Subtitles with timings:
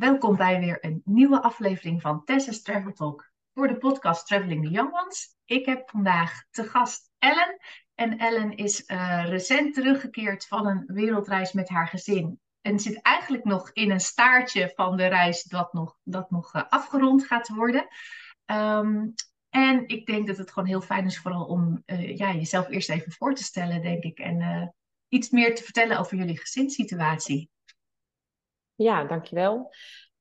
[0.00, 4.70] welkom bij weer een nieuwe aflevering van Tessa's Travel Talk voor de podcast Traveling the
[4.70, 5.36] Young Ones.
[5.44, 7.56] Ik heb vandaag te gast Ellen.
[7.94, 12.40] En Ellen is uh, recent teruggekeerd van een wereldreis met haar gezin.
[12.60, 16.62] En zit eigenlijk nog in een staartje van de reis dat nog, dat nog uh,
[16.68, 17.86] afgerond gaat worden.
[18.46, 19.14] Um,
[19.48, 22.90] en ik denk dat het gewoon heel fijn is vooral om uh, ja, jezelf eerst
[22.90, 24.18] even voor te stellen, denk ik.
[24.18, 24.74] En
[25.08, 27.50] iets meer te vertellen over jullie gezinssituatie.
[28.80, 29.70] Ja, dankjewel.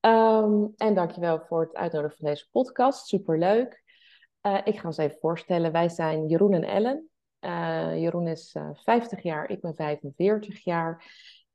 [0.02, 3.08] Um, en dankjewel voor het uitnodigen van deze podcast.
[3.08, 3.84] Superleuk.
[4.42, 5.72] Uh, ik ga ons even voorstellen.
[5.72, 7.10] Wij zijn Jeroen en Ellen.
[7.40, 11.06] Uh, Jeroen is uh, eh, 50 jaar, ik ben 45 jaar.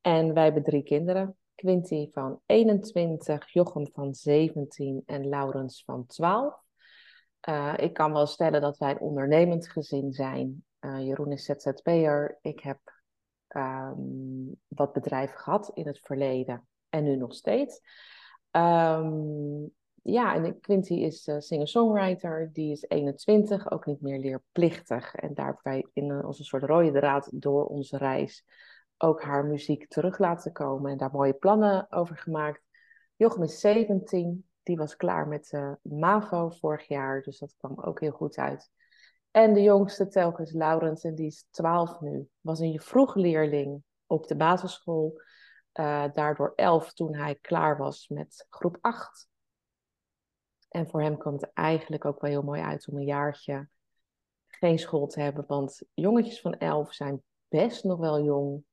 [0.00, 1.36] En wij hebben drie kinderen.
[1.54, 6.54] Quinty van 21, Jochem van 17 en Laurens van 12.
[7.76, 10.64] ik kan wel stellen dat wij een ondernemend gezin zijn.
[10.80, 12.38] Jeroen is ZZP'er.
[12.42, 12.78] Ik heb
[13.48, 17.80] um, wat bedrijven gehad in het verleden en nu nog steeds.
[18.50, 25.14] Um, ja, en Quinty is uh, singer-songwriter, die is 21, ook niet meer leerplichtig.
[25.14, 28.44] En daar hebben wij in onze soort rode draad door onze reis
[28.98, 32.62] ook haar muziek terug laten komen en daar mooie plannen over gemaakt.
[33.16, 38.00] Jochem is 17, die was klaar met uh, MAVO vorig jaar, dus dat kwam ook
[38.00, 38.70] heel goed uit.
[39.30, 44.26] En de jongste telkens, Laurens, en die is 12 nu, was een vroeg leerling op
[44.26, 45.20] de basisschool
[45.80, 49.28] uh, daardoor elf toen hij klaar was met groep 8.
[50.68, 53.68] En voor hem kwam het eigenlijk ook wel heel mooi uit om een jaartje
[54.46, 55.44] geen school te hebben.
[55.46, 58.64] Want jongetjes van elf zijn best nog wel jong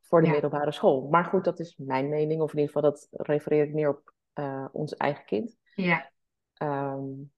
[0.00, 1.08] voor de middelbare school.
[1.08, 2.40] Maar goed, dat is mijn mening.
[2.40, 5.56] Of in ieder geval, dat refereer ik meer op uh, ons eigen kind.
[5.74, 6.10] Ja.
[6.62, 7.32] Um,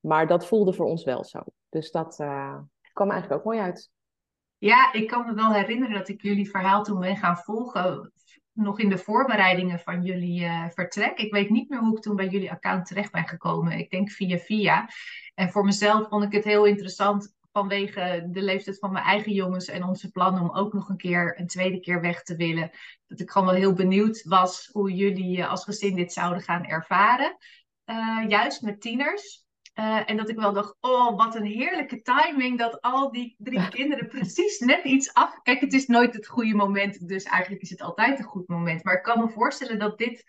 [0.00, 1.40] maar dat voelde voor ons wel zo.
[1.68, 2.58] Dus dat uh,
[2.92, 3.90] kwam eigenlijk ook mooi uit.
[4.58, 8.12] Ja, ik kan me wel herinneren dat ik jullie verhaal toen ben gaan volgen
[8.52, 11.18] nog in de voorbereidingen van jullie uh, vertrek.
[11.18, 13.78] Ik weet niet meer hoe ik toen bij jullie account terecht ben gekomen.
[13.78, 14.88] Ik denk via via.
[15.34, 19.68] En voor mezelf vond ik het heel interessant vanwege de leeftijd van mijn eigen jongens
[19.68, 22.70] en onze plannen om ook nog een keer een tweede keer weg te willen.
[23.06, 26.64] Dat ik gewoon wel heel benieuwd was hoe jullie uh, als gezin dit zouden gaan
[26.64, 27.36] ervaren.
[27.86, 29.47] Uh, juist met tieners.
[29.78, 33.68] Uh, en dat ik wel dacht, oh, wat een heerlijke timing dat al die drie
[33.68, 35.42] kinderen precies net iets af...
[35.42, 38.84] Kijk, het is nooit het goede moment, dus eigenlijk is het altijd een goed moment.
[38.84, 40.24] Maar ik kan me voorstellen dat dit,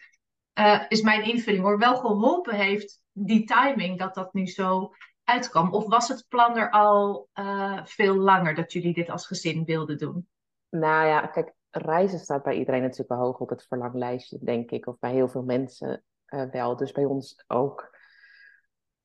[0.60, 4.94] uh, is mijn invulling hoor, wel geholpen heeft, die timing, dat dat nu zo
[5.24, 5.74] uitkwam.
[5.74, 9.98] Of was het plan er al uh, veel langer dat jullie dit als gezin wilden
[9.98, 10.28] doen?
[10.70, 14.88] Nou ja, kijk, reizen staat bij iedereen natuurlijk wel hoog op het verlanglijstje, denk ik.
[14.88, 16.04] Of bij heel veel mensen
[16.52, 17.98] wel, dus bij ons ook.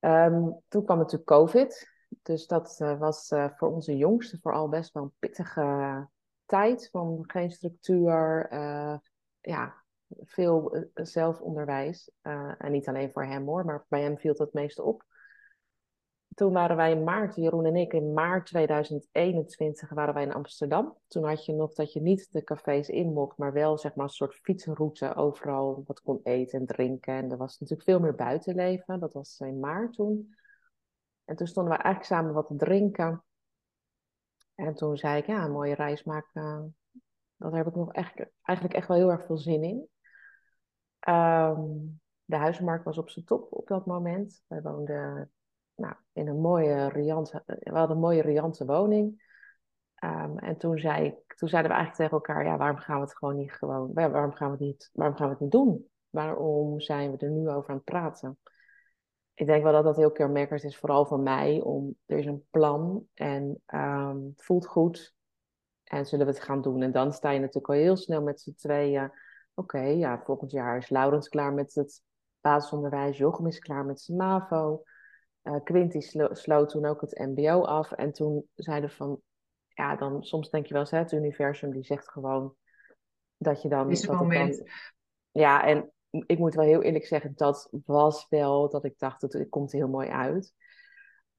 [0.05, 1.93] Um, toen kwam natuurlijk COVID.
[2.23, 6.09] Dus dat uh, was uh, voor onze jongste vooral best wel een pittige
[6.47, 6.89] tijd.
[6.91, 8.97] Van geen structuur, uh,
[9.41, 9.75] ja,
[10.21, 12.11] veel zelfonderwijs.
[12.59, 15.05] en niet alleen voor hem hoor, maar bij hem viel het het meeste op.
[16.35, 20.97] Toen waren wij in maart, Jeroen en ik, in maart 2021 waren wij in Amsterdam.
[21.09, 24.05] Toen had je nog dat je niet de cafés in mocht, maar wel zeg maar
[24.05, 27.15] een soort fietsenroute overal wat kon eten en drinken.
[27.15, 29.01] En er was natuurlijk veel meer buitenleven.
[29.01, 30.35] Dat was in maart toen.
[31.25, 33.25] En toen stonden we eigenlijk samen wat te drinken.
[34.55, 36.77] En toen zei ik, ja, een mooie reis maken.
[37.37, 39.89] Daar heb ik nog echt, eigenlijk echt wel heel erg veel zin in.
[41.09, 44.45] Um, de huismarkt was op zijn top op dat moment.
[44.47, 45.33] Wij woonden
[45.77, 49.23] nou, in een mooie, riante, we hadden een mooie, riante woning.
[50.05, 53.17] Um, en toen, zei, toen zeiden we eigenlijk tegen elkaar, ja, waarom gaan we het
[53.17, 55.89] gewoon niet gewoon, waarom gaan we het niet, waarom gaan we het niet doen?
[56.11, 58.39] Waarom zijn we er nu over aan het praten?
[59.35, 62.47] Ik denk wel dat dat heel kenmerkend is, vooral voor mij, om, er is een
[62.51, 65.15] plan en het voelt goed
[65.85, 66.83] en zullen we het gaan doen?
[66.83, 69.13] En dan sta je natuurlijk al heel snel met z'n tweeën,
[69.55, 72.03] oké, ja, volgend jaar is Laurens klaar met het
[72.41, 74.83] basisonderwijs, Jochem is klaar met zijn MAVO.
[75.45, 76.01] Uh, Quinty
[76.31, 77.93] sloot toen ook het MBO af.
[77.93, 79.21] En toen zeiden van,
[79.69, 82.55] ja, dan soms denk je wel eens, hè, het universum die zegt gewoon
[83.37, 83.91] dat je dan.
[83.91, 84.57] Is het moment.
[84.57, 84.67] Dan,
[85.31, 85.93] ja, en
[86.27, 89.89] ik moet wel heel eerlijk zeggen, dat was wel dat ik dacht, het komt heel
[89.89, 90.55] mooi uit.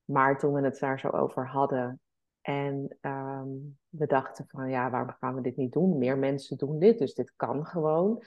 [0.06, 2.00] Maar toen we het daar zo over hadden
[2.42, 5.98] en um, we dachten van, ja, waarom gaan we dit niet doen?
[5.98, 8.24] Meer mensen doen dit, dus dit kan gewoon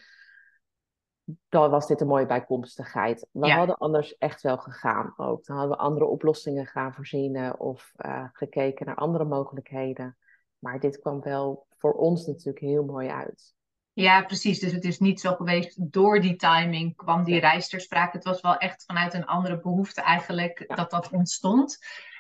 [1.49, 3.29] dan was dit een mooie bijkomstigheid.
[3.33, 5.45] We hadden anders echt wel gegaan ook.
[5.45, 10.17] Dan hadden we andere oplossingen gaan voorzien of uh, gekeken naar andere mogelijkheden.
[10.59, 13.57] Maar dit kwam wel voor ons natuurlijk heel mooi uit.
[13.93, 14.59] Ja, precies.
[14.59, 18.17] Dus het is niet zo geweest door die timing kwam die reis ter sprake.
[18.17, 21.79] Het was wel echt vanuit een andere behoefte eigenlijk dat dat ontstond.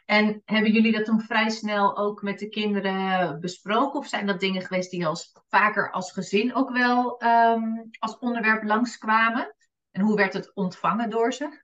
[0.09, 3.99] En hebben jullie dat toen vrij snel ook met de kinderen besproken?
[3.99, 8.63] Of zijn dat dingen geweest die als, vaker als gezin ook wel um, als onderwerp
[8.63, 9.55] langskwamen?
[9.91, 11.63] En hoe werd het ontvangen door ze?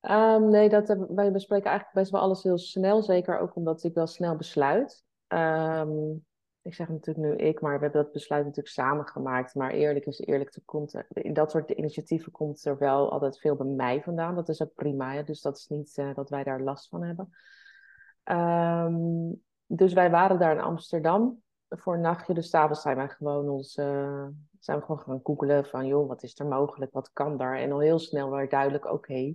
[0.00, 3.02] Um, nee, dat, wij bespreken eigenlijk best wel alles heel snel.
[3.02, 5.04] Zeker ook omdat ik wel snel besluit.
[5.28, 6.24] Um,
[6.62, 9.54] ik zeg natuurlijk nu ik, maar we hebben dat besluit natuurlijk samen gemaakt.
[9.54, 13.56] Maar eerlijk is eerlijk, er komt, in dat soort initiatieven komt er wel altijd veel
[13.56, 14.34] bij mij vandaan.
[14.34, 17.32] Dat is ook prima, dus dat is niet uh, dat wij daar last van hebben.
[18.24, 22.34] Um, dus wij waren daar in Amsterdam voor een nachtje.
[22.34, 26.38] Dus s'avonds zijn wij gewoon ons, zijn we gewoon gaan googelen van, joh, wat is
[26.38, 27.56] er mogelijk, wat kan daar?
[27.56, 29.34] En al heel snel werd duidelijk, oké,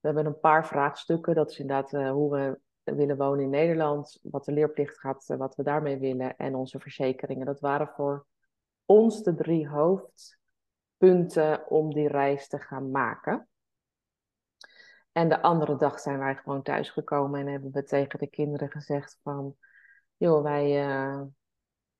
[0.00, 1.34] we hebben een paar vraagstukken.
[1.34, 2.58] Dat is inderdaad uh, hoe we
[2.94, 6.80] willen wonen in Nederland, wat de leerplicht gaat, eh, wat we daarmee willen en onze
[6.80, 7.46] verzekeringen.
[7.46, 8.26] Dat waren voor
[8.84, 13.48] ons de drie hoofdpunten om die reis te gaan maken.
[15.18, 19.18] En de andere dag zijn wij gewoon thuisgekomen en hebben we tegen de kinderen gezegd
[19.22, 19.56] van,
[20.16, 21.22] joh, wij uh,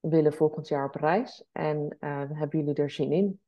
[0.01, 3.41] willen volgend jaar op reis en uh, hebben jullie er zin in?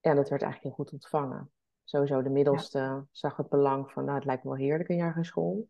[0.00, 1.50] En dat werd eigenlijk heel goed ontvangen.
[1.84, 5.12] Sowieso de middelste zag het belang van, nou, het lijkt me wel heerlijk een jaar
[5.12, 5.68] geen school.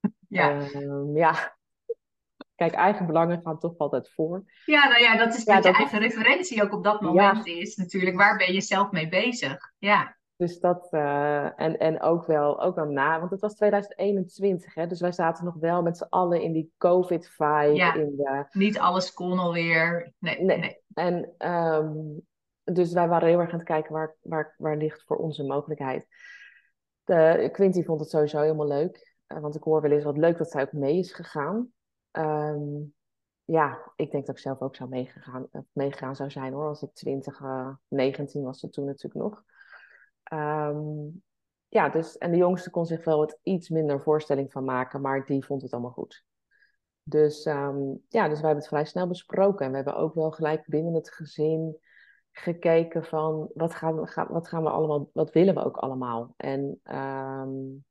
[0.28, 0.60] Ja.
[0.60, 1.56] Uh, ja.
[2.54, 4.44] Kijk, eigen belangen gaan toch altijd voor.
[4.64, 8.16] Ja, nou ja, dat is ja, je eigen referentie ook op dat moment is natuurlijk.
[8.16, 9.72] Waar ben je zelf mee bezig?
[9.78, 10.16] Ja.
[10.42, 14.86] Dus dat, uh, en, en ook wel, ook wel na, want het was 2021, hè,
[14.86, 17.74] dus wij zaten nog wel met z'n allen in die COVID-vibe.
[17.74, 18.44] Ja, in de...
[18.52, 20.12] niet alles kon alweer.
[20.18, 20.58] Nee, nee.
[20.58, 20.80] nee.
[20.94, 22.26] En um,
[22.64, 26.06] dus wij waren heel erg aan het kijken waar, waar, waar ligt voor onze mogelijkheid.
[27.04, 29.14] De, Quinty vond het sowieso helemaal leuk.
[29.26, 31.72] Eh, want ik hoor wel eens wat leuk dat zij ook mee is gegaan.
[32.12, 32.94] Um,
[33.44, 36.68] ja, ik denk dat ik zelf ook zou meegegaan, eh, meegegaan zou zijn hoor.
[36.68, 39.42] Als ik 20, uh, 19 was toen natuurlijk nog.
[40.32, 41.22] Um,
[41.68, 45.26] ja, dus, en de jongste kon zich wel wat iets minder voorstelling van maken, maar
[45.26, 46.24] die vond het allemaal goed.
[47.02, 49.64] Dus um, ja, dus wij hebben het vrij snel besproken.
[49.64, 51.78] En we hebben ook wel gelijk binnen het gezin
[52.32, 56.34] gekeken van wat gaan we, wat gaan we allemaal, wat willen we ook allemaal.
[56.36, 57.84] En um,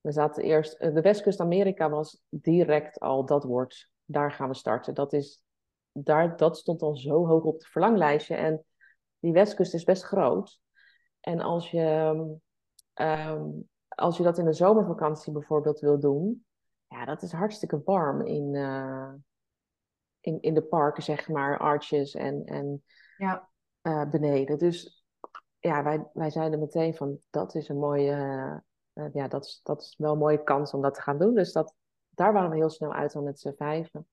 [0.00, 3.90] we zaten eerst, eh, de Westkust Amerika was direct al dat woord.
[4.04, 4.94] Daar gaan we starten.
[4.94, 5.42] Dat, is,
[5.92, 8.34] daar, dat stond al zo hoog op het verlanglijstje.
[8.34, 8.64] En
[9.18, 10.60] die Westkust is best groot.
[11.26, 12.14] En als je,
[12.94, 16.46] um, als je dat in de zomervakantie bijvoorbeeld wil doen,
[16.88, 19.12] ja, dat is hartstikke warm in, uh,
[20.20, 22.84] in, in de parken, zeg maar, arches en, en
[23.16, 23.48] ja.
[23.82, 24.58] Uh, beneden.
[24.58, 25.04] Dus
[25.58, 28.12] ja, wij, wij zeiden meteen van dat is een mooie,
[28.94, 31.34] uh, ja, dat is, dat is wel een mooie kans om dat te gaan doen.
[31.34, 31.74] Dus dat,
[32.08, 34.08] daar waren we heel snel uit al met z'n vijven.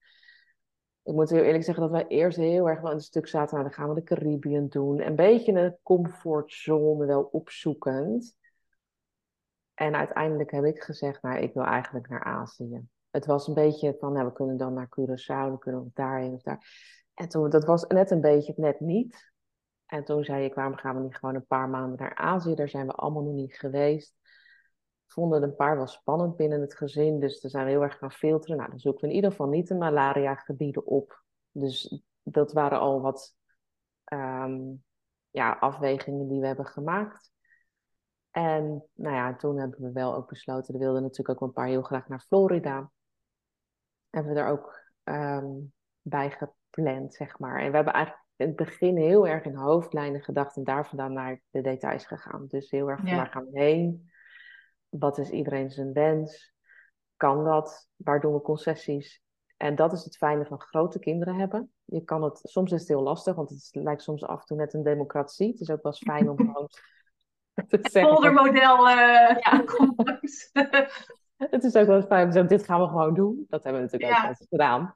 [1.04, 3.54] Ik moet heel eerlijk zeggen dat wij eerst heel erg wel een stuk zaten.
[3.54, 5.00] Nou, dan gaan we de Caribbean doen.
[5.00, 8.36] Een beetje een comfortzone wel opzoekend.
[9.74, 12.86] En uiteindelijk heb ik gezegd, nou, ik wil eigenlijk naar Azië.
[13.10, 16.42] Het was een beetje van, nou, we kunnen dan naar Curaçao, we kunnen daarheen of
[16.42, 16.66] daar.
[17.14, 19.32] En toen, dat was net een beetje net niet.
[19.86, 22.54] En toen zei ik, waarom gaan we niet gewoon een paar maanden naar Azië?
[22.54, 24.16] Daar zijn we allemaal nog niet geweest.
[25.06, 28.12] Vonden een paar wel spannend binnen het gezin, dus daar zijn we heel erg gaan
[28.12, 28.56] filteren.
[28.56, 31.22] Nou, dan zoeken we in ieder geval niet de malaria-gebieden op.
[31.50, 33.36] Dus dat waren al wat
[34.12, 34.84] um,
[35.30, 37.32] ja, afwegingen die we hebben gemaakt.
[38.30, 41.66] En nou ja, toen hebben we wel ook besloten, we wilden natuurlijk ook een paar
[41.66, 42.90] heel graag naar Florida.
[44.10, 45.72] Hebben we er ook um,
[46.02, 47.60] bij gepland, zeg maar.
[47.60, 51.12] En we hebben eigenlijk in het begin heel erg in hoofdlijnen gedacht en daar vandaan
[51.12, 52.46] naar de details gegaan.
[52.46, 54.10] Dus heel erg van waar gaan we heen?
[54.98, 56.54] Wat is iedereen zijn wens?
[57.16, 57.88] Kan dat?
[57.96, 59.22] Waar doen we concessies?
[59.56, 61.72] En dat is het fijne van grote kinderen hebben.
[61.84, 64.56] Je kan het, soms is het heel lastig, want het lijkt soms af en toe
[64.56, 65.50] net een democratie.
[65.50, 66.68] Het is ook wel eens fijn om gewoon
[67.54, 69.64] het poldermodel uh, ja.
[71.36, 73.46] het is ook wel eens fijn om te zeggen, dit gaan we gewoon doen.
[73.48, 74.94] Dat hebben we natuurlijk ook altijd gedaan.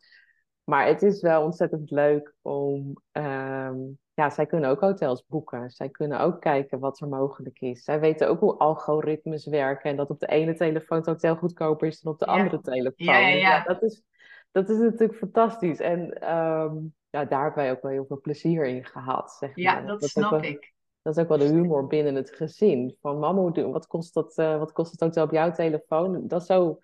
[0.68, 2.96] Maar het is wel ontzettend leuk om.
[3.12, 5.70] Um, ja, zij kunnen ook hotels boeken.
[5.70, 7.84] Zij kunnen ook kijken wat er mogelijk is.
[7.84, 9.90] Zij weten ook hoe algoritmes werken.
[9.90, 13.06] En dat op de ene telefoon het hotel goedkoper is dan op de andere telefoon.
[13.06, 13.62] Ja, ja, ja.
[13.62, 14.02] dat, is,
[14.50, 15.78] dat is natuurlijk fantastisch.
[15.78, 16.00] En
[16.34, 19.30] um, ja, daar hebben wij ook wel heel veel plezier in gehad.
[19.30, 19.64] Zeg maar.
[19.64, 20.72] Ja, dat, snap ik.
[21.02, 22.96] Dat is ook wel de humor binnen het gezin.
[23.00, 26.26] Van mama, wat kost, dat, uh, wat kost het hotel op jouw telefoon?
[26.26, 26.78] Dat is zo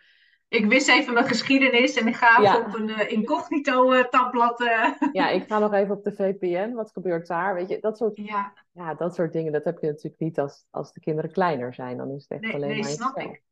[0.54, 2.58] ik wist even mijn geschiedenis en ik ga ja.
[2.58, 4.60] op een uh, incognito uh, tabblad.
[4.60, 4.86] Uh.
[5.12, 6.72] Ja, ik ga nog even op de VPN.
[6.72, 7.54] Wat gebeurt daar?
[7.54, 8.52] Weet je, dat soort, ja.
[8.72, 11.96] Ja, dat soort dingen, dat heb je natuurlijk niet als, als de kinderen kleiner zijn.
[11.96, 13.42] Dan is het echt nee, alleen nee, maar snap ik.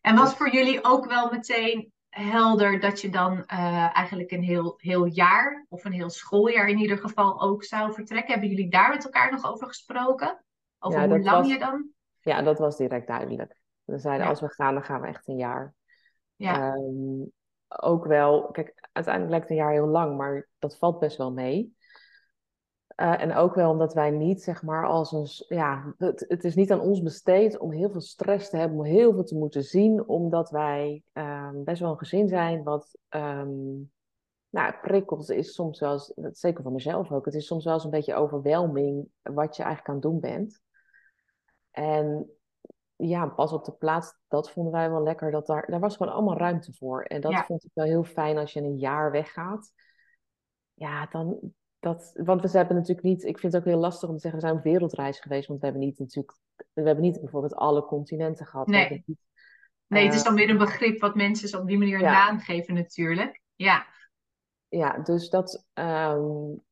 [0.00, 5.04] En was voor jullie ook wel meteen helder dat je dan eigenlijk een heel, heel
[5.04, 8.32] jaar, of een heel schooljaar in ieder geval ook zou vertrekken?
[8.32, 10.44] Hebben jullie daar met elkaar nog over gesproken?
[10.78, 11.88] Over hoe lang je dan?
[12.20, 13.60] Ja, dat was direct duidelijk.
[13.84, 15.74] We zeiden, als we gaan, dan gaan we echt een jaar.
[16.40, 16.74] Ja.
[16.74, 17.32] Um,
[17.68, 21.76] ook wel, kijk, uiteindelijk lijkt een jaar heel lang, maar dat valt best wel mee.
[22.96, 25.56] Uh, en ook wel omdat wij niet, zeg maar, als een.
[25.56, 28.84] Ja, het, het, is niet aan ons besteed om heel veel stress te hebben, om
[28.84, 32.98] heel veel te moeten zien, omdat wij um, best wel een gezin zijn wat.
[33.08, 33.92] Um,
[34.48, 35.98] nou, prikkels is soms wel
[36.32, 39.88] zeker van mezelf ook, het is soms wel eens een beetje overweldiging wat je eigenlijk
[39.88, 40.60] aan het doen bent.
[41.70, 42.30] En
[43.00, 45.30] ja, pas op de plaats, dat vonden wij wel lekker.
[45.30, 47.02] Dat daar, daar was gewoon allemaal ruimte voor.
[47.02, 49.72] En dat vond ik wel heel fijn als je een jaar weggaat.
[50.74, 54.14] Ja, dan, dat, want we hebben natuurlijk niet, ik vind het ook heel lastig om
[54.14, 56.38] te zeggen, we zijn op wereldreis geweest, want we hebben niet natuurlijk,
[56.72, 58.66] we hebben niet bijvoorbeeld alle continenten gehad.
[58.66, 59.04] Nee,
[59.86, 62.12] nee het is dan weer een begrip wat mensen op die manier ja.
[62.12, 63.40] naam geven natuurlijk.
[63.54, 63.86] Ja.
[64.68, 66.62] Ja, dus dat, um,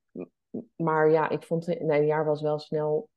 [0.77, 3.09] maar ja, ik vond, nee, een jaar was wel snel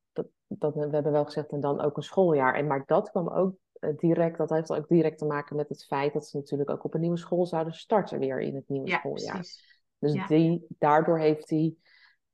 [0.48, 2.56] dat, we hebben wel gezegd, en dan ook een schooljaar.
[2.56, 5.86] En, maar dat kwam ook eh, direct, dat heeft ook direct te maken met het
[5.86, 8.90] feit dat ze natuurlijk ook op een nieuwe school zouden starten weer in het nieuwe
[8.90, 9.36] schooljaar.
[9.36, 9.84] Precies.
[10.00, 11.76] Dus die, daardoor heeft hij,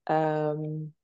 [0.03, 0.95] um,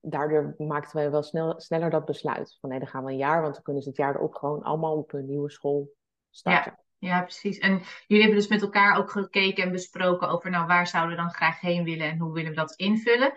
[0.00, 2.56] daardoor maakten wij wel snel, sneller dat besluit.
[2.60, 4.62] Van nee, dan gaan we een jaar, want dan kunnen ze het jaar erop gewoon
[4.62, 5.92] allemaal op een nieuwe school
[6.30, 6.72] starten.
[6.76, 6.84] Ja.
[6.98, 7.58] Ja, precies.
[7.58, 11.22] En jullie hebben dus met elkaar ook gekeken en besproken over, nou, waar zouden we
[11.22, 13.32] dan graag heen willen en hoe willen we dat invullen?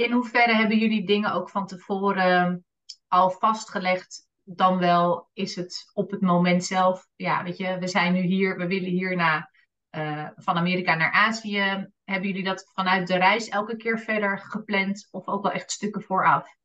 [0.00, 2.64] In hoeverre hebben jullie dingen ook van tevoren
[3.08, 4.28] al vastgelegd?
[4.42, 8.56] Dan wel is het op het moment zelf, ja, weet je, we zijn nu hier,
[8.56, 9.50] we willen hierna
[9.90, 11.90] uh, van Amerika naar Azië.
[12.04, 16.02] Hebben jullie dat vanuit de reis elke keer verder gepland of ook wel echt stukken
[16.02, 16.56] vooraf?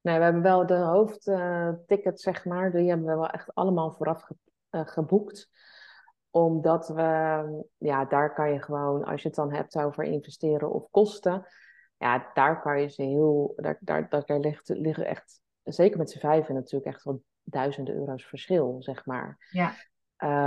[0.00, 4.28] Nee, we hebben wel de hoofdtickets, zeg maar, die hebben we wel echt allemaal vooraf
[4.70, 5.50] uh, geboekt
[6.30, 10.90] omdat we, ja, daar kan je gewoon, als je het dan hebt over investeren of
[10.90, 11.46] kosten,
[12.02, 16.18] ja, daar kan je ze heel, daar, daar, daar ligt, liggen echt, zeker met z'n
[16.18, 19.46] vijven natuurlijk echt wel duizenden euro's verschil, zeg maar.
[19.50, 19.74] Ja.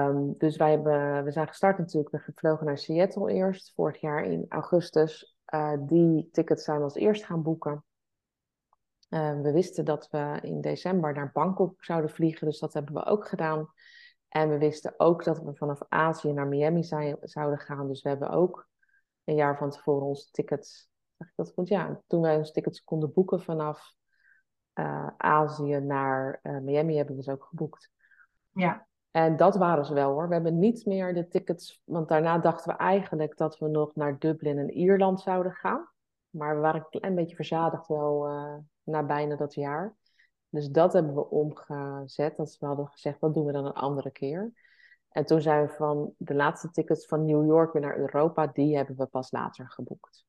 [0.08, 4.24] Um, dus wij hebben, we zijn gestart natuurlijk, we gevlogen naar Seattle eerst, vorig jaar
[4.24, 5.38] in augustus.
[5.54, 7.84] Uh, die tickets zijn we als eerst gaan boeken.
[9.10, 13.06] Uh, we wisten dat we in december naar Bangkok zouden vliegen, dus dat hebben we
[13.06, 13.70] ook gedaan.
[14.28, 17.88] En we wisten ook dat we vanaf Azië naar Miami zijn, zouden gaan.
[17.88, 18.68] Dus we hebben ook
[19.24, 21.68] een jaar van tevoren onze tickets Zeg ik dat goed?
[21.68, 23.94] Ja, toen wij ons tickets konden boeken vanaf
[24.74, 27.92] uh, Azië naar uh, Miami hebben we ze ook geboekt.
[28.52, 28.88] Ja.
[29.12, 30.28] En dat waren ze wel hoor.
[30.28, 34.20] We hebben niet meer de tickets, want daarna dachten we eigenlijk dat we nog naar
[34.20, 35.90] Dublin en Ierland zouden gaan.
[36.30, 39.96] Maar we waren een klein beetje verzadigd wel uh, na bijna dat jaar.
[40.50, 42.38] Dus dat hebben we omgezet.
[42.38, 44.54] Dat we hadden gezegd, wat doen we dan een andere keer?
[45.10, 48.76] En toen zijn we van de laatste tickets van New York weer naar Europa, die
[48.76, 50.26] hebben we pas later geboekt.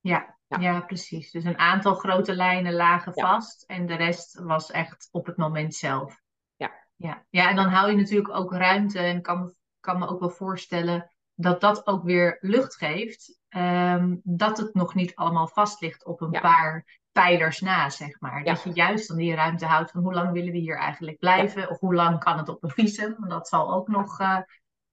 [0.00, 1.30] Ja, ja, precies.
[1.30, 5.74] Dus een aantal grote lijnen lagen vast en de rest was echt op het moment
[5.74, 6.20] zelf.
[6.56, 6.72] Ja.
[6.96, 10.30] Ja, ja en dan hou je natuurlijk ook ruimte en kan, kan me ook wel
[10.30, 13.38] voorstellen dat dat ook weer lucht geeft.
[13.48, 18.44] Ehm, dat het nog niet allemaal vast ligt op een paar pijlers na, zeg maar.
[18.44, 21.70] Dat je juist dan die ruimte houdt van hoe lang willen we hier eigenlijk blijven?
[21.70, 23.28] Of hoe lang kan het op een visum?
[23.28, 24.40] Dat zal ook nog, uh,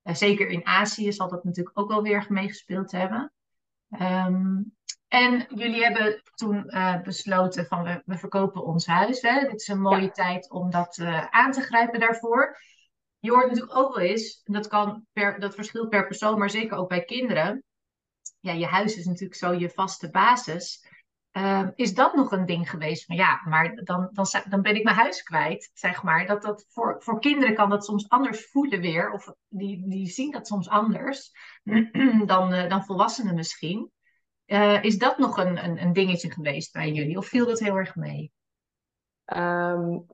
[0.03, 3.31] zeker in Azië zal dat natuurlijk ook wel weer meegespeeld hebben.
[3.99, 4.76] Um,
[5.07, 9.21] en jullie hebben toen uh, besloten van we, we, verkopen ons huis.
[9.21, 9.39] Hè?
[9.39, 12.57] Dit is een mooie tijd om dat uh, aan te grijpen daarvoor.
[13.19, 16.49] Je hoort natuurlijk ook wel eens, en dat, kan per, dat verschilt per persoon, maar
[16.49, 17.63] zeker ook bij kinderen.
[18.39, 20.85] Ja, je huis is natuurlijk zo je vaste basis.
[21.31, 23.05] Uh, is dat nog een ding geweest?
[23.05, 26.25] Van ja, maar dan, dan, dan ben ik mijn huis kwijt, zeg maar.
[26.25, 29.11] Dat, dat voor, voor kinderen kan dat soms anders voelen weer.
[29.11, 31.31] Of die, die zien dat soms anders
[32.25, 33.91] dan, uh, dan volwassenen misschien.
[34.47, 37.17] Uh, is dat nog een, een, een, dingetje geweest bij jullie?
[37.17, 38.31] Of viel dat heel erg mee?
[39.25, 40.05] Um,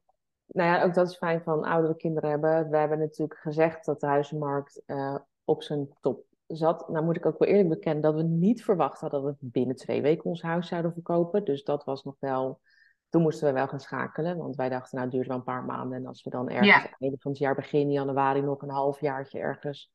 [0.46, 2.70] nou ja, ook dat is fijn van oudere kinderen hebben.
[2.70, 6.90] We hebben natuurlijk gezegd dat de huizenmarkt uh, op zijn top zat.
[6.90, 9.76] Nou moet ik ook wel eerlijk bekennen dat we niet verwacht hadden dat we binnen
[9.76, 11.46] twee weken ons huis zouden verkopen.
[11.46, 12.62] Dus dat was nog wel...
[13.10, 15.64] Toen moesten we wel gaan schakelen, want wij dachten, nou, het duurt wel een paar
[15.64, 15.98] maanden.
[15.98, 16.96] En als we dan ergens ja.
[17.00, 19.92] einde van het jaar, begin januari, nog een halfjaartje ergens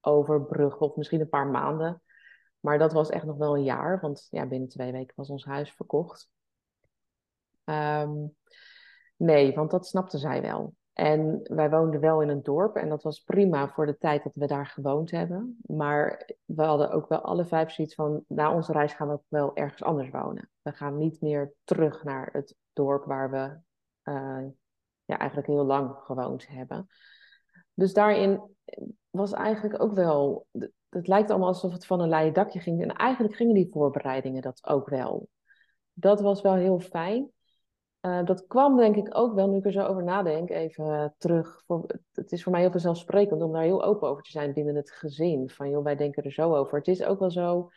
[0.00, 2.02] overbruggen, of misschien een paar maanden,
[2.60, 5.44] maar dat was echt nog wel een jaar, want ja, binnen twee weken was ons
[5.44, 6.30] huis verkocht.
[7.64, 8.36] Um,
[9.16, 10.74] nee, want dat snapte zij wel.
[10.92, 14.34] En wij woonden wel in een dorp en dat was prima voor de tijd dat
[14.34, 15.58] we daar gewoond hebben.
[15.66, 19.24] Maar we hadden ook wel alle vijf zoiets van, na onze reis gaan we ook
[19.28, 20.50] wel ergens anders wonen.
[20.62, 23.58] We gaan niet meer terug naar het dorp waar we
[24.12, 24.48] uh,
[25.04, 26.86] ja, eigenlijk heel lang gewoond hebben.
[27.74, 28.56] Dus daarin
[29.10, 30.46] was eigenlijk ook wel,
[30.90, 32.82] het lijkt allemaal alsof het van een leien dakje ging.
[32.82, 35.28] En eigenlijk gingen die voorbereidingen dat ook wel.
[35.92, 37.30] Dat was wel heel fijn.
[38.00, 41.04] Uh, dat kwam denk ik ook wel, nu ik er zo over nadenk, even uh,
[41.18, 41.64] terug.
[42.12, 44.90] Het is voor mij heel vanzelfsprekend om daar heel open over te zijn binnen het
[44.90, 45.50] gezin.
[45.50, 46.78] Van joh, wij denken er zo over.
[46.78, 47.70] Het is ook wel zo.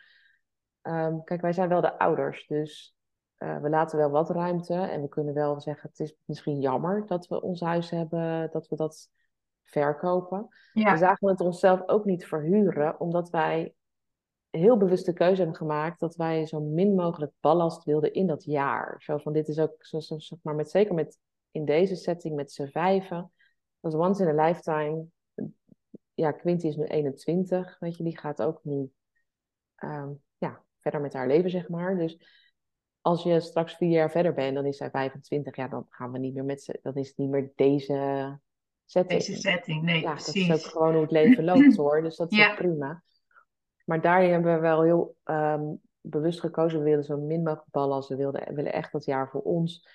[0.82, 2.46] Um, kijk, wij zijn wel de ouders.
[2.46, 2.94] Dus
[3.34, 7.06] eh, we laten wel wat ruimte en we kunnen wel zeggen, het is misschien jammer
[7.06, 9.10] dat we ons huis hebben, dat we dat
[9.64, 10.48] verkopen.
[10.72, 13.74] We zagen het onszelf ook niet verhuren, omdat wij
[14.50, 18.44] heel bewust de keuze hebben gemaakt dat wij zo min mogelijk ballast wilden in dat
[18.44, 19.02] jaar.
[19.02, 21.18] Zo van, dit is ook, zo, zo, zeg maar, met, zeker met,
[21.50, 23.32] in deze setting met z'n vijven,
[23.80, 25.06] dat is once in a lifetime.
[26.14, 28.92] Ja, Quinty is nu 21, weet je, die gaat ook nu
[29.74, 31.98] ehm, ja, verder met haar leven, zeg maar.
[31.98, 32.18] Dus
[33.00, 36.18] als je straks vier jaar verder bent, dan is zij 25, ja, dan gaan we
[36.18, 38.38] niet meer met ze, dan is het niet meer deze
[38.84, 39.20] setting.
[39.20, 40.48] Deze setting, nee, ja, precies.
[40.48, 42.54] dat is ook gewoon hoe het leven loopt hoor, dus dat is ja.
[42.54, 43.02] prima.
[43.84, 45.62] Maar daarin hebben we wel heel ehm,
[46.00, 49.42] bewust gekozen, we willen zo min mogelijk ballen we wilden, willen echt dat jaar voor
[49.42, 49.88] ons.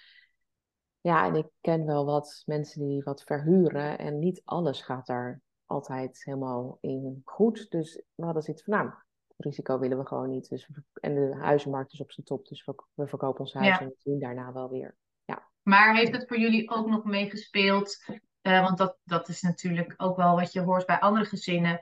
[1.01, 5.41] Ja, en ik ken wel wat mensen die wat verhuren en niet alles gaat daar
[5.65, 7.69] altijd helemaal in goed.
[7.69, 8.91] Dus we hadden zoiets van, nou,
[9.37, 10.49] risico willen we gewoon niet.
[10.49, 13.95] Dus en de huizenmarkt is op zijn top, dus we, verkopen ons huis en we
[13.97, 14.95] zien daarna wel weer.
[15.25, 15.49] Ja.
[15.61, 17.97] Maar heeft het voor jullie ook nog meegespeeld?
[18.41, 21.81] Uh, want dat, dat is natuurlijk ook wel wat je hoort bij andere gezinnen.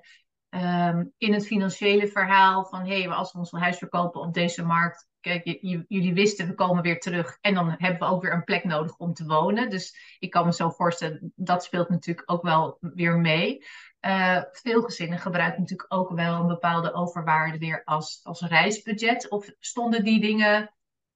[0.50, 4.66] Um, in het financiële verhaal van hé, hey, als we ons huis verkopen op deze
[4.66, 5.44] markt, kijk,
[5.88, 8.98] jullie wisten we komen weer terug en dan hebben we ook weer een plek nodig
[8.98, 9.70] om te wonen.
[9.70, 13.66] Dus ik kan me zo voorstellen, dat speelt natuurlijk ook wel weer mee.
[14.02, 19.30] Uh, veel gezinnen gebruiken natuurlijk ook wel een bepaalde overwaarde weer als, als reisbudget.
[19.30, 20.72] Of stonden die dingen.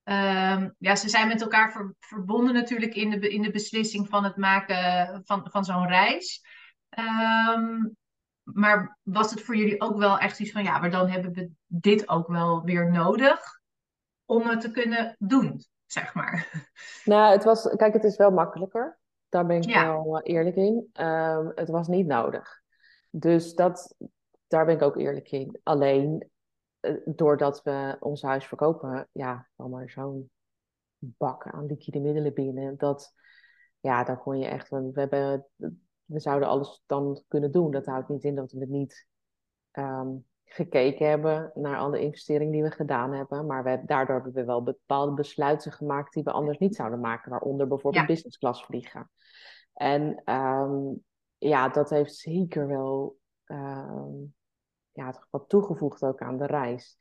[0.05, 4.23] Uh, ja, ze zijn met elkaar ver, verbonden natuurlijk in de, in de beslissing van
[4.23, 6.43] het maken van, van zo'n reis.
[6.99, 7.95] Um,
[8.43, 11.51] maar was het voor jullie ook wel echt iets van ja, maar dan hebben we
[11.67, 13.61] dit ook wel weer nodig
[14.25, 16.49] om het te kunnen doen, zeg maar?
[17.03, 18.99] Nou, het was, kijk, het is wel makkelijker.
[19.29, 20.89] Daar ben ik wel eh, eerlijk in.
[20.93, 22.61] Um, het was niet nodig.
[23.09, 23.95] Dus dat,
[24.47, 25.59] daar ben ik ook eerlijk in.
[25.63, 26.27] Alleen eh,
[27.05, 30.29] doordat we ons huis verkopen, ja, kwam er zo'n
[30.97, 32.77] bak aan liquide middelen binnen.
[32.77, 33.13] Dat,
[33.79, 34.69] ja, daar kon je echt.
[34.69, 35.45] We, hebben,
[36.05, 37.71] we zouden alles dan kunnen doen.
[37.71, 39.07] Dat houdt niet in dat we het niet
[39.71, 43.45] um, gekeken hebben naar alle investeringen die we gedaan hebben.
[43.45, 47.31] Maar we, daardoor hebben we wel bepaalde besluiten gemaakt die we anders niet zouden maken.
[47.31, 48.13] Waaronder bijvoorbeeld ja.
[48.13, 49.09] business class vliegen.
[49.73, 51.03] En um,
[51.37, 54.05] ja, dat heeft zeker wel uh,
[55.01, 56.97] ja, wat toegevoegd ook aan de reis.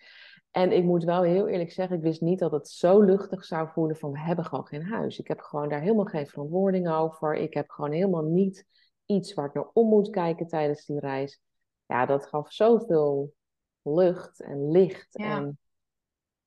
[0.51, 3.69] En ik moet wel heel eerlijk zeggen, ik wist niet dat het zo luchtig zou
[3.69, 5.19] voelen van we hebben gewoon geen huis.
[5.19, 7.35] Ik heb gewoon daar helemaal geen verantwoording over.
[7.35, 8.67] Ik heb gewoon helemaal niet
[9.07, 11.41] iets waar ik naar om moet kijken tijdens die reis.
[11.87, 13.35] Ja, dat gaf zoveel
[13.83, 15.09] lucht en licht.
[15.11, 15.37] Ja.
[15.37, 15.59] En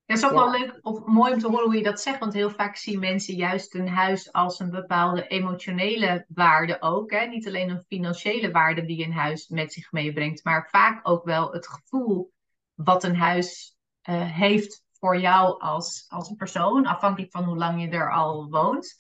[0.05, 2.19] ja, het is ook wel leuk of mooi om te horen hoe je dat zegt.
[2.19, 7.11] Want heel vaak zien mensen juist een huis als een bepaalde emotionele waarde ook.
[7.11, 7.25] Hè?
[7.25, 10.43] Niet alleen een financiële waarde die een huis met zich meebrengt.
[10.43, 12.31] Maar vaak ook wel het gevoel
[12.73, 13.77] wat een huis
[14.09, 16.85] uh, heeft voor jou als, als persoon.
[16.85, 18.95] Afhankelijk van hoe lang je er al woont.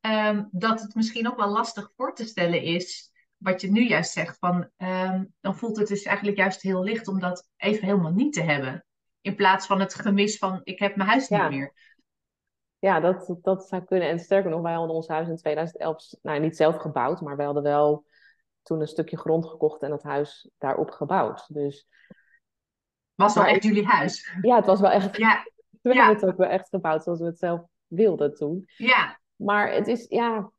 [0.00, 3.10] Um, dat het misschien ook wel lastig voor te stellen is.
[3.36, 4.38] Wat je nu juist zegt.
[4.38, 8.32] Van, um, dan voelt het dus eigenlijk juist heel licht om dat even helemaal niet
[8.32, 8.84] te hebben.
[9.20, 11.72] In plaats van het gemis van ik heb mijn huis niet meer.
[12.78, 14.08] Ja, dat, dat zou kunnen.
[14.08, 17.44] En sterker nog, wij hadden ons huis in 2011, nou niet zelf gebouwd, maar wij
[17.44, 18.04] hadden wel
[18.62, 21.54] toen een stukje grond gekocht en het huis daarop gebouwd.
[21.54, 21.88] Dus,
[23.14, 24.36] was wel echt jullie huis?
[24.40, 25.16] Ja, het was wel echt.
[25.16, 25.42] Ja.
[25.82, 28.64] We hebben het ook wel echt gebouwd zoals we het zelf wilden toen.
[28.76, 29.20] Ja.
[29.36, 30.50] Maar het is, ja,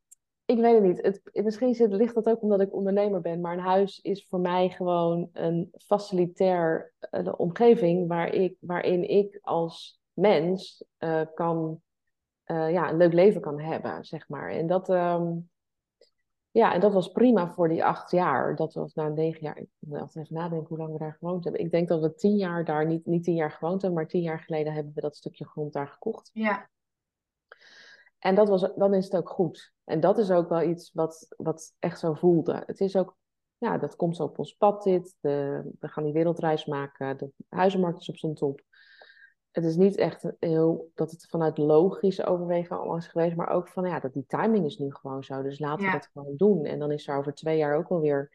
[0.44, 1.02] ik weet het niet.
[1.02, 3.40] Het, misschien zit, ligt dat ook omdat ik ondernemer ben.
[3.40, 9.38] Maar een huis is voor mij gewoon een facilitair uh, omgeving waar ik, waarin ik
[9.42, 11.80] als mens uh, kan,
[12.46, 14.50] uh, ja, een leuk leven kan hebben, zeg maar.
[14.50, 15.50] En dat, um,
[16.50, 18.56] ja, en dat was prima voor die acht jaar.
[18.56, 19.58] Dat was na negen jaar.
[19.58, 21.62] Ik moet even nadenken hoe lang we daar gewoond hebben.
[21.62, 24.22] Ik denk dat we tien jaar daar, niet, niet tien jaar gewoond hebben, maar tien
[24.22, 26.30] jaar geleden hebben we dat stukje grond daar gekocht.
[26.32, 26.70] Ja.
[28.18, 29.72] En dat was, dan is het ook goed.
[29.84, 32.62] En dat is ook wel iets wat, wat echt zo voelde.
[32.66, 33.16] Het is ook,
[33.58, 35.16] ja, dat komt zo op ons pad dit.
[35.20, 37.18] De, we gaan die wereldreis maken.
[37.18, 38.60] De huizenmarkt is op zijn top.
[39.50, 43.36] Het is niet echt heel, dat het vanuit logische overwegen allemaal is geweest.
[43.36, 45.42] Maar ook van, ja, dat die timing is nu gewoon zo.
[45.42, 46.64] Dus laten we dat gewoon doen.
[46.64, 48.32] En dan is er over twee jaar ook wel weer,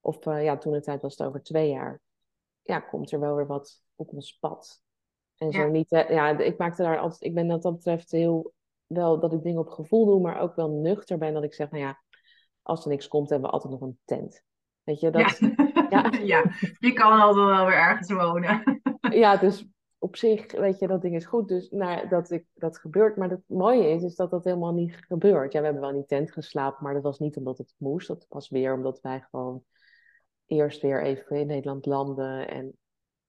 [0.00, 2.00] of uh, ja, toen de tijd was het over twee jaar.
[2.62, 4.82] Ja, komt er wel weer wat op ons pad.
[5.36, 8.54] En zo niet, ja, ik maakte daar altijd, ik ben wat dat betreft heel
[8.86, 11.70] wel dat ik dingen op gevoel doe, maar ook wel nuchter ben dat ik zeg,
[11.70, 12.02] nou ja,
[12.62, 14.42] als er niks komt, hebben we altijd nog een tent.
[14.82, 15.38] Weet je, dat...
[15.38, 15.56] Ja,
[15.90, 16.10] ja.
[16.34, 16.44] ja.
[16.78, 18.80] je kan altijd wel weer ergens wonen.
[19.22, 19.66] ja, dus
[19.98, 21.48] op zich, weet je, dat ding is goed.
[21.48, 23.16] Dus nou, dat ik, dat gebeurt.
[23.16, 25.52] Maar het mooie is, is dat dat helemaal niet gebeurt.
[25.52, 28.08] Ja, we hebben wel in die tent geslapen, maar dat was niet omdat het moest.
[28.08, 29.64] Dat was weer omdat wij gewoon
[30.46, 32.48] eerst weer even in Nederland landen.
[32.48, 32.78] En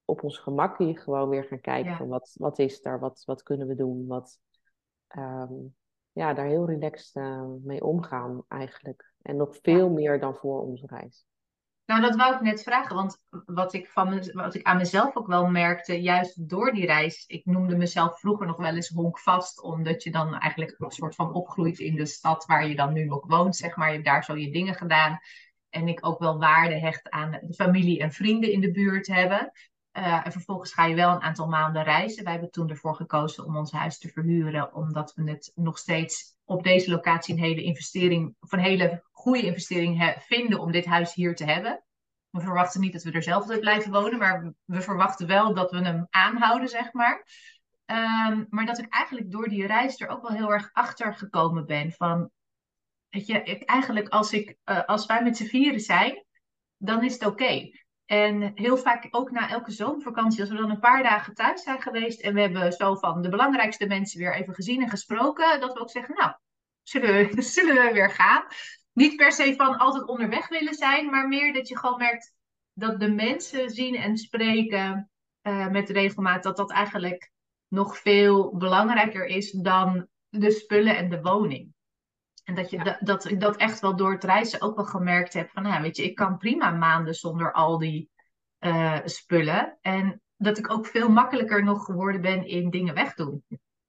[0.06, 3.44] op ons gemak hier gewoon weer gaan kijken van wat, wat is er, wat, wat
[3.44, 4.40] kunnen we doen, wat,
[5.08, 5.54] ehm,
[6.12, 9.14] ja, daar heel relaxed uh, mee omgaan eigenlijk.
[9.22, 11.26] En nog veel meer dan voor onze reis.
[11.86, 15.16] Nou, dat wou ik net vragen, want wat ik, van me, wat ik aan mezelf
[15.16, 19.62] ook wel merkte, juist door die reis, ik noemde mezelf vroeger nog wel eens honkvast,
[19.62, 23.06] omdat je dan eigenlijk een soort van opgroeit in de stad waar je dan nu
[23.06, 23.88] nog woont, zeg maar.
[23.88, 25.20] Je hebt daar zo je dingen gedaan.
[25.70, 29.52] En ik ook wel waarde hecht aan de familie en vrienden in de buurt hebben.
[29.98, 32.24] Uh, en vervolgens ga je wel een aantal maanden reizen.
[32.24, 36.38] Wij hebben toen ervoor gekozen om ons huis te verhuren, omdat we het nog steeds
[36.46, 41.14] op deze locatie een hele investering, of een hele goede investering vinden om dit huis
[41.14, 41.84] hier te hebben.
[42.30, 45.78] We verwachten niet dat we er zelf blijven wonen, maar we verwachten wel dat we
[45.78, 47.26] hem aanhouden, zeg maar.
[47.86, 51.66] Um, maar dat ik eigenlijk door die reis er ook wel heel erg achter gekomen
[51.66, 52.30] ben van,
[53.10, 56.26] weet je, ik, eigenlijk als, ik, uh, als wij met z'n vieren zijn,
[56.78, 57.70] dan is het oké.
[58.08, 61.82] En heel vaak ook na elke zomervakantie, als we dan een paar dagen thuis zijn
[61.82, 65.74] geweest en we hebben zo van de belangrijkste mensen weer even gezien en gesproken, dat
[65.74, 66.34] we ook zeggen, nou,
[66.84, 68.44] zullen we, weer gaan?
[68.94, 72.34] Niet per se van altijd onderweg willen zijn, maar meer dat je gewoon merkt
[72.74, 75.10] dat de mensen zien en spreken
[75.42, 77.32] uh, met regelmaat, dat dat eigenlijk
[77.68, 81.74] nog veel belangrijker is dan de spullen en de woning.
[82.48, 85.50] En dat, je, dat, ik dat echt wel door het reizen ook wel gemerkt heb
[85.50, 88.10] van, nou, weet je, ik kan prima maanden zonder al die
[88.60, 89.78] uh, spullen.
[89.82, 93.44] En dat ik ook veel makkelijker nog geworden ben in dingen wegdoen.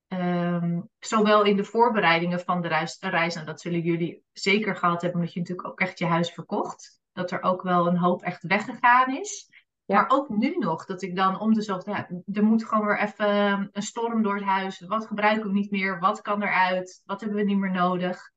[0.08, 5.02] Um, zowel in de voorbereidingen van de reis, reis, en dat zullen jullie zeker gehad
[5.02, 7.00] hebben, omdat je natuurlijk ook echt je huis verkocht.
[7.12, 9.48] Dat er ook wel een hoop echt weggegaan is.
[9.84, 9.94] Ja.
[9.94, 12.98] Maar ook nu nog, dat ik dan om de zoveel, ja, er moet gewoon weer
[12.98, 14.80] even een storm door het huis.
[14.80, 15.98] Wat gebruiken we niet meer?
[15.98, 17.02] Wat kan eruit?
[17.04, 18.36] Wat hebben we niet meer nodig?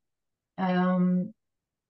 [0.62, 1.34] Um,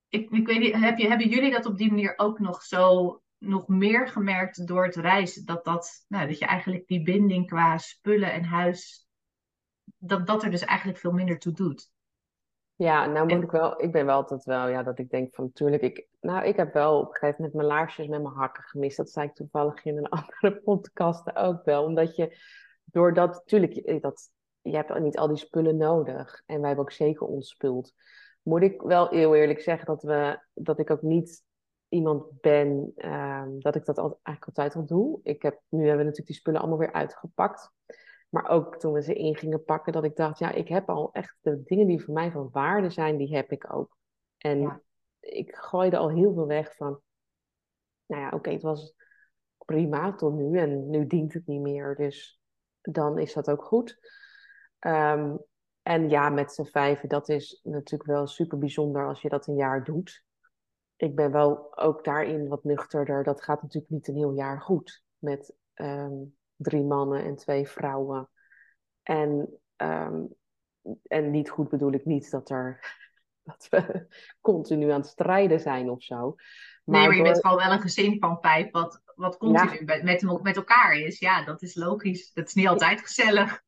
[0.07, 3.21] ik, ik weet niet, heb je, hebben jullie dat op die manier ook nog zo
[3.37, 5.45] nog meer gemerkt door het reizen?
[5.45, 9.07] Dat, dat, nou, dat je eigenlijk die binding qua spullen en huis,
[9.97, 11.91] dat dat er dus eigenlijk veel minder toe doet.
[12.75, 15.43] Ja, nou moet ik wel, ik ben wel altijd wel, ja, dat ik denk van
[15.45, 18.63] natuurlijk, ik, nou, ik heb wel op een gegeven moment mijn laarsjes met mijn hakken
[18.63, 18.97] gemist.
[18.97, 21.83] Dat zei ik toevallig in een andere podcast ook wel.
[21.83, 22.37] Omdat je,
[22.83, 24.29] doordat, natuurlijk, dat,
[24.61, 26.43] je hebt niet al die spullen nodig.
[26.45, 27.93] En wij hebben ook zeker ontspuld
[28.41, 31.43] moet ik wel heel eerlijk zeggen dat, we, dat ik ook niet
[31.89, 35.19] iemand ben um, dat ik dat al, eigenlijk altijd al doe.
[35.23, 37.71] Ik heb, nu hebben we natuurlijk die spullen allemaal weer uitgepakt.
[38.29, 41.09] Maar ook toen we ze in gingen pakken, dat ik dacht, ja, ik heb al
[41.13, 43.97] echt de dingen die voor mij van waarde zijn, die heb ik ook.
[44.37, 44.81] En ja.
[45.19, 47.01] ik gooide al heel veel weg van,
[48.05, 48.95] nou ja, oké, okay, het was
[49.65, 51.95] prima tot nu en nu dient het niet meer.
[51.95, 52.41] Dus
[52.81, 53.99] dan is dat ook goed.
[54.79, 55.39] Um,
[55.91, 59.55] en ja, met z'n vijven, dat is natuurlijk wel super bijzonder als je dat een
[59.55, 60.23] jaar doet.
[60.95, 63.23] Ik ben wel ook daarin wat nuchterder.
[63.23, 68.29] Dat gaat natuurlijk niet een heel jaar goed met um, drie mannen en twee vrouwen.
[69.03, 70.35] En, um,
[71.07, 72.79] en niet goed bedoel ik niet dat, er,
[73.43, 74.07] dat we
[74.41, 76.35] continu aan het strijden zijn of zo.
[76.83, 80.03] Maar nee, maar je bent gewoon wel een gezin van vijf wat, wat continu ja.
[80.03, 81.19] met, met elkaar is.
[81.19, 82.33] Ja, dat is logisch.
[82.33, 83.63] Dat is niet altijd gezellig.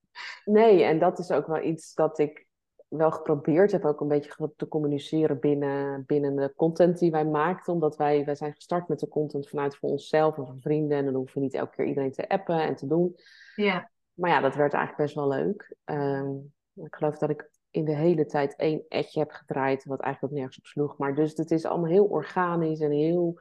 [0.46, 2.48] Nee, en dat is ook wel iets dat ik
[2.88, 7.74] wel geprobeerd heb ook een beetje te communiceren binnen, binnen de content die wij maakten.
[7.74, 10.98] Omdat wij, wij zijn gestart met de content vanuit voor onszelf en voor vrienden.
[10.98, 13.16] En dan hoeven we niet elke keer iedereen te appen en te doen.
[13.56, 13.92] Ja.
[14.14, 15.76] Maar ja, dat werd eigenlijk best wel leuk.
[15.86, 20.34] Um, ik geloof dat ik in de hele tijd één etje heb gedraaid, wat eigenlijk
[20.34, 20.98] ook nergens op sloeg.
[20.98, 23.34] Maar dus het is allemaal heel organisch en heel...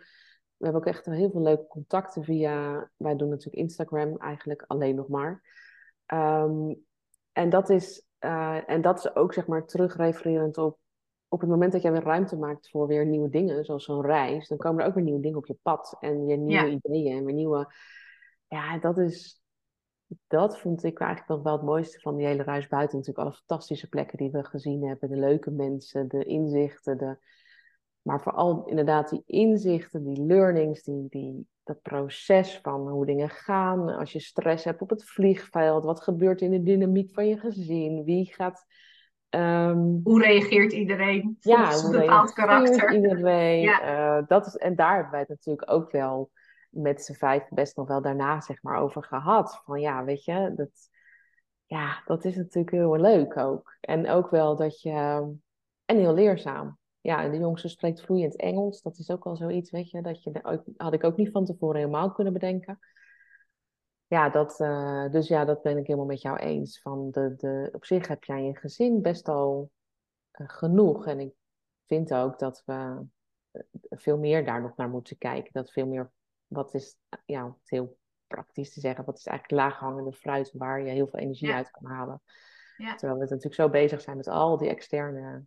[0.56, 2.90] We hebben ook echt heel veel leuke contacten via...
[2.96, 5.42] Wij doen natuurlijk Instagram eigenlijk alleen nog maar.
[6.12, 6.84] Um,
[7.32, 10.78] en, dat is, uh, en dat is ook zeg maar terugrefererend op,
[11.28, 14.48] op het moment dat jij weer ruimte maakt voor weer nieuwe dingen, zoals zo'n reis,
[14.48, 16.80] dan komen er ook weer nieuwe dingen op je pad en weer nieuwe ja.
[16.82, 17.74] ideeën en weer nieuwe.
[18.48, 19.40] Ja, dat is.
[20.26, 22.98] Dat vond ik eigenlijk nog wel het mooiste van die hele reis buiten.
[22.98, 27.16] Natuurlijk alle fantastische plekken die we gezien hebben, de leuke mensen, de inzichten, de,
[28.02, 33.88] maar vooral inderdaad die inzichten, die learnings, die, die, dat proces van hoe dingen gaan.
[33.88, 38.04] Als je stress hebt op het vliegveld, wat gebeurt in de dynamiek van je gezin?
[38.04, 38.64] Wie gaat.
[39.30, 40.00] Um...
[40.04, 41.36] Hoe reageert iedereen?
[41.40, 42.94] Ja, hoe een bepaald karakter.
[42.94, 43.60] Iedereen.
[43.70, 44.18] Ja.
[44.18, 46.30] Uh, dat is, en daar hebben wij het natuurlijk ook wel
[46.70, 49.60] met z'n vijf best nog wel daarna zeg maar over gehad.
[49.64, 50.70] Van ja, weet je, dat,
[51.66, 53.76] ja, dat is natuurlijk heel leuk ook.
[53.80, 54.90] En ook wel dat je.
[55.84, 58.82] En heel leerzaam ja, de jongste spreekt vloeiend Engels.
[58.82, 61.76] Dat is ook wel zoiets, weet je, dat je, had ik ook niet van tevoren
[61.76, 62.78] helemaal kunnen bedenken.
[64.06, 66.80] Ja, dat, uh, dus ja, dat ben ik helemaal met jou eens.
[66.80, 69.70] Van de, de, op zich heb jij je gezin best al
[70.32, 71.06] uh, genoeg.
[71.06, 71.32] En ik
[71.86, 72.72] vind ook dat we
[73.52, 75.52] uh, veel meer daar nog naar moeten kijken.
[75.52, 76.12] Dat veel meer,
[76.46, 81.08] wat is ja, heel praktisch te zeggen, wat is eigenlijk laaghangende fruit waar je heel
[81.08, 81.56] veel energie Ja.
[81.56, 82.22] uit kan halen.
[82.76, 82.94] Ja.
[82.94, 85.44] Terwijl we natuurlijk zo bezig zijn met al die externe.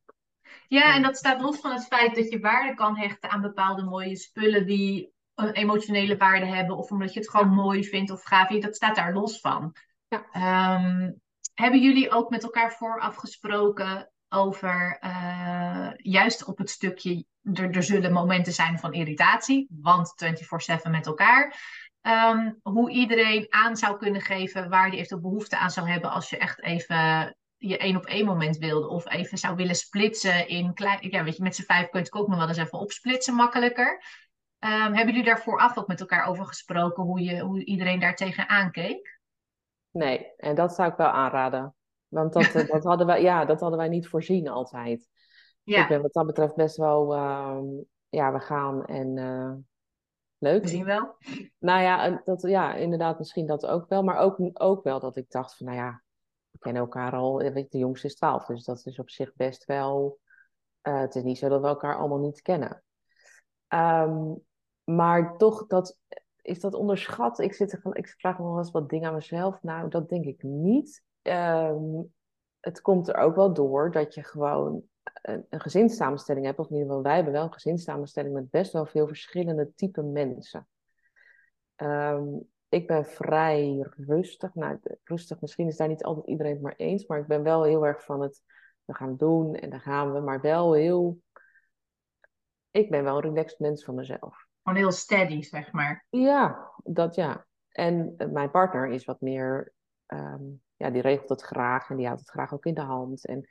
[0.67, 3.83] Ja, en dat staat los van het feit dat je waarde kan hechten aan bepaalde
[3.83, 8.23] mooie spullen die een emotionele waarde hebben, of omdat je het gewoon mooi vindt of
[8.23, 8.47] gaaf.
[8.47, 9.75] Dat staat daar los van.
[10.07, 10.25] Ja.
[10.31, 11.11] Ehm,
[11.53, 17.83] hebben jullie ook met elkaar vooraf gesproken over, eh, juist op het stukje, er, er
[17.83, 21.55] zullen momenten zijn van irritatie, want 24/7 met elkaar.
[22.01, 26.29] Ehm, hoe iedereen aan zou kunnen geven waar die eventueel behoefte aan zou hebben als
[26.29, 28.87] je echt even je één op één moment wilde.
[28.87, 30.97] Of even zou willen splitsen in klein.
[31.09, 33.33] Ja, weet je, met z'n vijf kun je het ook nog wel eens even opsplitsen
[33.33, 34.03] makkelijker.
[34.59, 38.15] Ehm, hebben jullie daar vooraf ook met elkaar over gesproken hoe, je, hoe iedereen daar
[38.15, 39.19] tegenaan keek?
[39.91, 41.75] Nee, en dat zou ik wel aanraden.
[42.07, 44.99] Want dat, eh, dat, hadden wij, ja, dat hadden wij niet voorzien altijd.
[44.99, 45.07] Ik
[45.63, 47.63] Ja, ben wat dat betreft best wel, ehm,
[48.09, 49.53] ja, we gaan en eh,
[50.37, 50.61] leuk.
[50.61, 51.15] we zien wel.
[51.59, 54.03] Nou ja, dat, ja, inderdaad, misschien dat ook wel.
[54.03, 56.03] Maar ook, ook wel dat ik dacht van, nou ja,
[56.65, 57.41] kennen elkaar al.
[57.41, 60.19] eh, Weet de jongste is twaalf, dus dat is op zich best wel...
[60.81, 62.83] eh, het is niet zo dat we elkaar allemaal niet kennen.
[63.67, 64.33] Ehm,
[64.83, 65.97] maar toch, dat,
[66.41, 67.39] is dat onderschat?
[67.39, 69.63] Ik, zit er, van- ik vraag me wel eens wat dingen aan mezelf.
[69.63, 71.03] Nou, dat denk ik niet.
[71.21, 72.01] Ehm,
[72.59, 74.83] het komt er ook wel door dat je gewoon
[75.21, 76.59] een, een gezinssamenstelling hebt.
[76.59, 80.01] Of in ieder geval, wij hebben wel een gezinssamenstelling met best wel veel verschillende type
[80.01, 80.67] mensen.
[81.75, 82.25] Ehm,
[82.69, 84.55] ik ben vrij rustig.
[84.55, 87.05] Nou, rustig, misschien is daar niet altijd iedereen het maar eens.
[87.05, 88.41] Maar ik ben wel heel erg van het,
[88.85, 90.19] we gaan doen en dan gaan we.
[90.19, 91.19] Maar wel heel,
[92.71, 94.47] ik ben wel een relaxed mens van mezelf.
[94.63, 96.05] Gewoon heel steady, zeg maar.
[96.09, 97.45] Ja, dat ja.
[97.69, 99.73] En eh, mijn partner is wat meer,
[100.05, 100.43] ehm,
[100.75, 103.25] ja, die regelt het graag en die houdt het graag ook in de hand.
[103.25, 103.49] En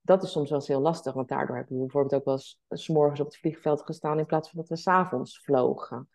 [0.00, 2.60] dat is soms wel eens heel lastig, want daardoor hebben we bijvoorbeeld ook wel eens
[2.68, 6.08] 's morgens op het vliegveld gestaan in plaats van dat we s'avonds vlogen.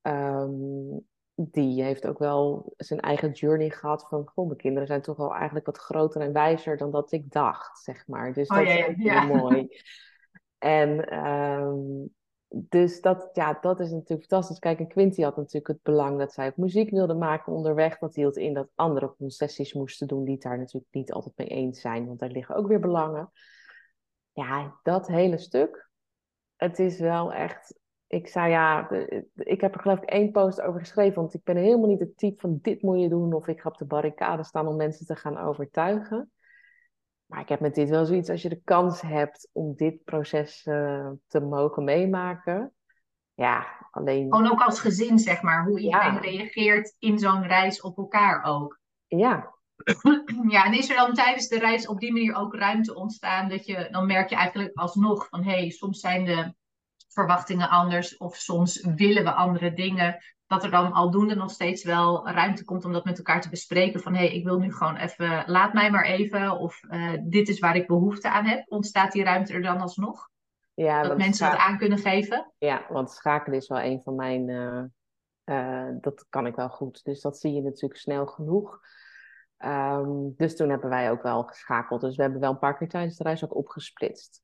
[0.00, 0.98] Ehm,
[1.34, 5.34] die heeft ook wel zijn eigen journey gehad van, goh, mijn kinderen zijn toch wel
[5.34, 8.32] eigenlijk wat groter en wijzer dan dat ik dacht, zeg maar.
[8.32, 9.26] Dus Oh, dat ja, is ja, ja.
[9.26, 9.68] heel mooi.
[10.58, 11.78] En ehm,
[12.54, 14.58] dus dat, ja, dat is natuurlijk fantastisch.
[14.58, 17.98] Kijk, en Quinty had natuurlijk het belang dat zij ook muziek wilde maken onderweg.
[17.98, 21.48] Dat hield in dat andere concessies moesten doen die het daar natuurlijk niet altijd mee
[21.48, 22.06] eens zijn.
[22.06, 23.32] Want daar liggen ook weer belangen.
[24.32, 25.90] Ja, dat hele stuk.
[26.56, 27.80] Het is wel echt...
[28.12, 28.90] Ik zei ja,
[29.36, 31.14] ik heb er geloof ik één post over geschreven.
[31.20, 33.32] Want ik ben helemaal niet het type van dit moet je doen.
[33.32, 36.30] Of ik ga op de barricade staan om mensen te gaan overtuigen.
[37.26, 40.64] Maar ik heb met dit wel zoiets, als je de kans hebt om dit proces
[40.64, 42.72] eh, te mogen meemaken.
[43.34, 45.64] Ja, alleen, Gewoon ook als gezin, zeg maar.
[45.64, 46.20] Hoe iedereen Ja.
[46.20, 48.80] reageert in zo'n reis op elkaar ook.
[49.06, 49.54] ja,
[50.48, 53.66] Ja, en is er dan tijdens de reis op die manier ook ruimte ontstaan dat
[53.66, 56.54] je, dan merk je eigenlijk alsnog van hé, hey, soms zijn de
[57.12, 60.22] verwachtingen anders of soms willen we andere dingen.
[60.46, 64.00] Dat er dan aldoende nog steeds wel ruimte komt om dat met elkaar te bespreken.
[64.00, 66.58] Van hé, hey, ik wil nu gewoon even, laat mij maar even.
[66.58, 68.64] Of eh, dit is waar ik behoefte aan heb.
[68.66, 70.30] Ontstaat die ruimte er dan alsnog?
[70.74, 72.52] ja, Dat mensen dat scha- aan kunnen geven?
[72.58, 74.84] ja, want schakelen is wel een van mijn, eh,
[75.44, 77.04] eh, dat kan ik wel goed.
[77.04, 78.80] Dus dat zie je natuurlijk snel genoeg.
[79.56, 82.00] Ehm, dus toen hebben wij ook wel geschakeld.
[82.00, 84.41] Dus we hebben wel een paar keer tijdens de reis ook opgesplitst.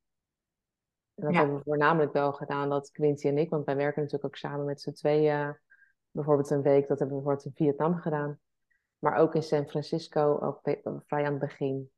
[1.19, 1.39] En dat Ja.
[1.39, 4.65] hebben we voornamelijk wel gedaan, dat Quincy en ik, want wij werken natuurlijk ook samen
[4.65, 5.59] met z'n tweeën.
[6.11, 8.39] Bijvoorbeeld een week, dat hebben we bijvoorbeeld in Vietnam gedaan.
[8.99, 10.61] Maar ook in San Francisco, ook
[11.07, 11.91] vrij aan het begin.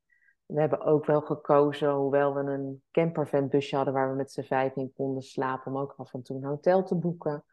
[0.46, 4.76] We hebben ook wel gekozen, hoewel we een campervanbusje hadden waar we met z'n vijf
[4.76, 7.44] in konden slapen, om ook af en toe een hotel te boeken.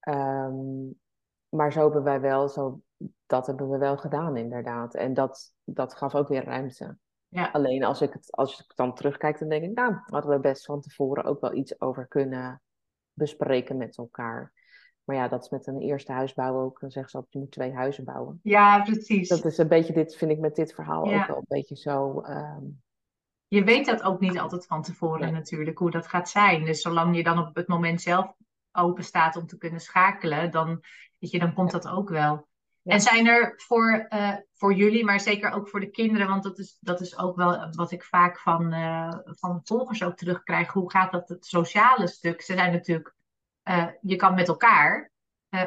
[0.00, 0.54] Ehm,
[1.48, 2.80] maar zo hebben wij wel, zo,
[3.26, 4.94] dat hebben we wel gedaan inderdaad.
[4.94, 6.98] En dat, dat gaf ook weer ruimte.
[7.30, 7.48] Ja.
[7.52, 10.64] Alleen als ik, het, als ik dan terugkijk, dan denk ik, nou, hadden we best
[10.64, 12.62] van tevoren ook wel iets over kunnen
[13.12, 14.52] bespreken met elkaar.
[15.04, 16.80] Maar ja, dat is met een eerste huis bouwen ook.
[16.80, 18.40] Dan zeggen ze altijd, je moet twee huizen bouwen.
[18.42, 19.28] Ja, precies.
[19.28, 21.20] Dat is een beetje, dit vind ik met dit verhaal Ja.
[21.20, 22.20] ook wel een beetje zo.
[22.20, 22.64] ehm,
[23.48, 25.30] Je weet dat ook niet altijd van tevoren Nee.
[25.32, 26.64] natuurlijk, hoe dat gaat zijn.
[26.64, 28.32] Dus zolang je dan op het moment zelf
[28.72, 30.80] open staat om te kunnen schakelen, dan,
[31.18, 32.48] weet je, dan komt dat ook wel.
[32.82, 32.92] Ja.
[32.92, 36.58] En zijn er voor, eh, voor jullie, maar zeker ook voor de kinderen, want dat
[36.58, 40.72] is, dat is ook wel wat ik vaak van, eh, van volgers ook terugkrijg.
[40.72, 42.42] Hoe gaat dat het sociale stuk?
[42.42, 43.14] Ze zijn natuurlijk,
[43.62, 45.10] eh, je kan met elkaar,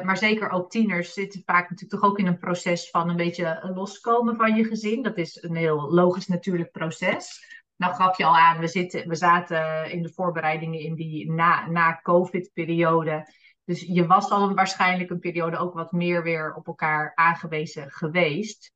[0.02, 3.70] maar zeker ook tieners zitten vaak natuurlijk toch ook in een proces van een beetje
[3.74, 5.02] loskomen van je gezin.
[5.02, 7.44] Dat is een heel logisch natuurlijk proces.
[7.76, 11.66] Nou gaf je al aan, we, zitten, we zaten in de voorbereidingen in die na,
[11.66, 13.26] na COVID-periode.
[13.64, 18.72] Dus je was een, waarschijnlijk een periode ook wat meer weer op elkaar aangewezen geweest.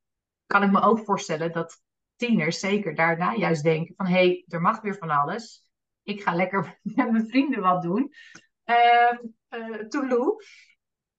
[0.46, 1.82] Kan ik me ook voorstellen dat
[2.16, 4.06] tieners zeker daarna juist denken van...
[4.06, 5.64] hé, hey, er mag weer van alles.
[6.02, 8.12] Ik ga lekker met mijn vrienden wat doen.
[8.64, 9.16] Ehm
[9.48, 10.46] eh Toulouse.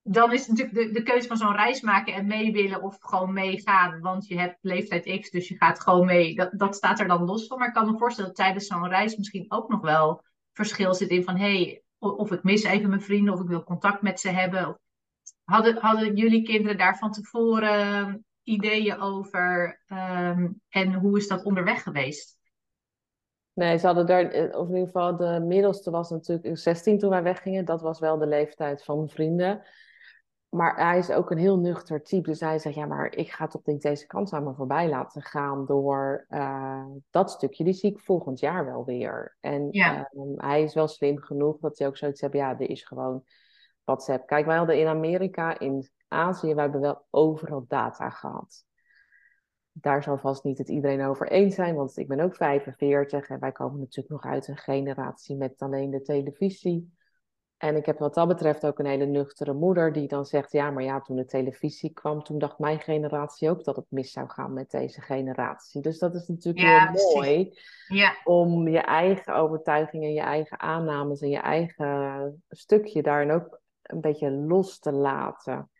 [0.02, 3.32] dan is natuurlijk de, de keuze van zo'n reis maken en mee willen of gewoon
[3.32, 4.00] meegaan.
[4.00, 6.34] Want je hebt leeftijd X, dus je gaat gewoon mee.
[6.34, 7.58] Dat, dat staat er dan los van.
[7.58, 11.08] Maar ik kan me voorstellen dat tijdens zo'n reis misschien ook nog wel verschil zit
[11.08, 11.36] in van...
[11.36, 14.80] hé, hey, of ik mis even mijn vrienden of ik wil contact met ze hebben.
[15.44, 19.80] Hadden, hadden jullie kinderen daar van tevoren ideeën over?
[19.86, 22.38] Ehm, en hoe is dat onderweg geweest?
[23.52, 27.10] Nee, ze hadden daar, eh, of in ieder geval de middelste was natuurlijk 16 toen
[27.10, 27.64] wij weggingen.
[27.64, 29.62] Dat was wel de leeftijd van vrienden.
[30.50, 32.28] Maar hij is ook een heel nuchter type.
[32.28, 35.22] Dus hij zegt, ja, maar ik ga toch niet deze kans aan me voorbij laten
[35.22, 37.64] gaan door uh, dat stukje.
[37.64, 39.36] Die zie ik volgend jaar wel weer.
[39.40, 40.10] En ja.
[40.16, 43.24] um, hij is wel slim genoeg dat hij ook zoiets heeft, ja, er is gewoon
[43.84, 44.26] WhatsApp.
[44.26, 48.64] Kijk, wij hadden in Amerika, in Azië, wij hebben wel overal data gehad.
[49.72, 53.40] Daar zal vast niet het iedereen over eens zijn, want ik ben ook 45 en
[53.40, 56.98] wij komen natuurlijk nog uit een generatie met alleen de televisie.
[57.60, 60.70] En ik heb wat dat betreft ook een hele nuchtere moeder die dan zegt: Ja,
[60.70, 64.28] maar ja, toen de televisie kwam, toen dacht mijn generatie ook dat het mis zou
[64.28, 65.80] gaan met deze generatie.
[65.80, 68.16] Dus dat is natuurlijk heel mooi ja.
[68.24, 74.30] om je eigen overtuigingen, je eigen aannames en je eigen stukje daarin ook een beetje
[74.30, 75.70] los te laten.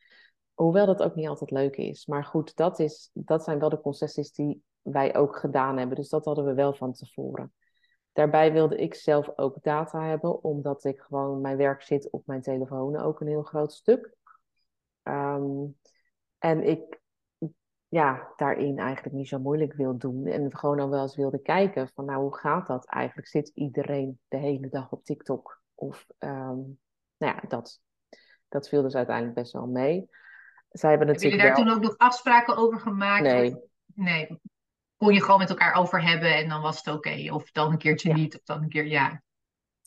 [0.55, 2.07] Hoewel dat ook niet altijd leuk is.
[2.07, 5.97] Maar goed, dat, is, dat zijn wel de concessies die wij ook gedaan hebben.
[5.97, 7.53] Dus dat hadden we wel van tevoren.
[8.21, 12.41] Daarbij wilde ik zelf ook data hebben, omdat ik gewoon, mijn werk zit op mijn
[12.41, 14.15] telefoon ook een heel groot stuk.
[15.03, 15.67] Ehm,
[16.39, 17.01] en ik
[17.89, 20.27] ja, daarin eigenlijk niet zo moeilijk wil doen.
[20.27, 23.29] En gewoon dan wel eens wilde kijken van nou, hoe gaat dat eigenlijk?
[23.29, 25.63] Zit iedereen de hele dag op TikTok?
[25.75, 26.79] Of um,
[27.17, 27.81] nou ja, dat,
[28.49, 30.09] dat viel dus uiteindelijk best wel mee.
[30.69, 33.23] Zij hebben natuurlijk Heb je daar toen ook nog afspraken over gemaakt?
[33.23, 33.57] Nee.
[33.95, 34.41] Nee,
[35.01, 37.33] kon je gewoon met elkaar over hebben en dan was het oké.
[37.33, 39.23] Of dan een keertje niet, of dan een keer ja.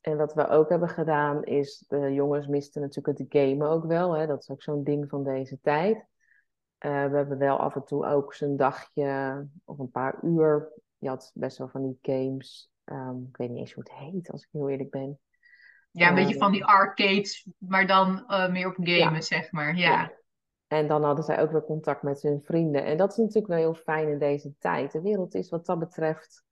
[0.02, 4.12] En wat we ook hebben gedaan is, de jongens misten natuurlijk het gamen ook wel.
[4.12, 4.28] Hè?
[4.28, 5.96] Dat is ook zo'n ding van deze tijd.
[5.96, 10.72] Uh, we hebben wel af en toe ook zo'n dagje of een paar uur.
[10.98, 12.72] Je had best wel van die games.
[12.86, 15.20] Um, ik weet niet eens hoe het heet, als ik heel eerlijk ben.
[15.92, 19.76] Ja, een beetje van die arcades, maar dan uh, meer op gamen, zeg maar.
[19.76, 20.12] ja.
[20.74, 22.86] En dan hadden zij ook weer contact met hun vrienden.
[22.86, 24.92] En dat is natuurlijk wel heel fijn in deze tijd.
[24.92, 26.46] De wereld is wat dat betreft,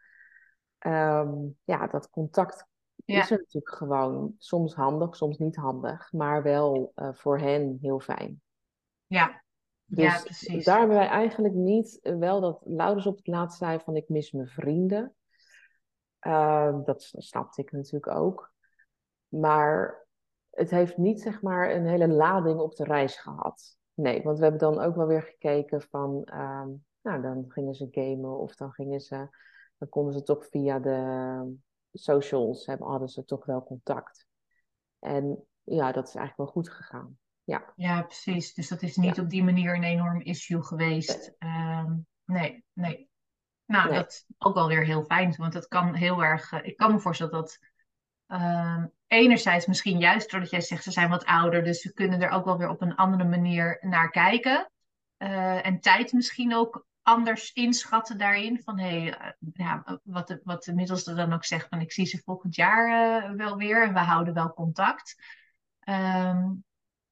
[0.78, 2.70] ehm, ja, dat contact
[3.06, 8.00] is er natuurlijk gewoon soms handig, soms niet handig, maar wel uh, voor hen heel
[8.00, 8.42] fijn.
[9.06, 9.44] Ja,
[9.86, 10.66] dus ja, precies.
[10.66, 14.10] daar hebben wij eigenlijk niet, uh, wel dat Laurens op het laatst zei van ik
[14.10, 15.16] mis mijn vrienden.
[16.28, 18.54] Uh, dat snapte ik natuurlijk ook.
[19.28, 20.08] Maar
[20.50, 23.80] het heeft niet zeg maar een hele lading op de reis gehad.
[23.94, 26.70] Nee, want we hebben dan ook wel weer gekeken van, ehm,
[27.02, 29.16] nou dan gingen ze gamen of dan gingen ze,
[29.78, 31.58] dan konden ze toch via de
[31.94, 34.28] socials, hebben, hadden ze toch wel contact.
[35.00, 37.18] En ja, dat is eigenlijk wel goed gegaan.
[37.44, 38.54] Ja, ja precies.
[38.54, 41.36] Dus dat is niet op die manier een enorm issue geweest.
[41.40, 42.66] Nee, ehm, nee.
[42.74, 43.10] nee.
[43.66, 46.92] Nou, dat is ook wel weer heel fijn, want het kan heel erg, ik kan
[46.92, 47.60] me voorstellen dat
[48.32, 52.30] Ehm, enerzijds misschien juist doordat jij zegt ze zijn wat ouder, dus ze kunnen er
[52.30, 54.72] ook wel weer op een andere manier naar kijken.
[55.18, 58.62] Uh, en tijd misschien ook anders inschatten daarin.
[58.64, 61.92] Van hé, hey, uh, ja, wat, de, wat de middelste dan ook zegt, van ik
[61.92, 65.16] zie ze volgend jaar uh, wel weer en we houden wel contact.
[65.90, 66.64] Um,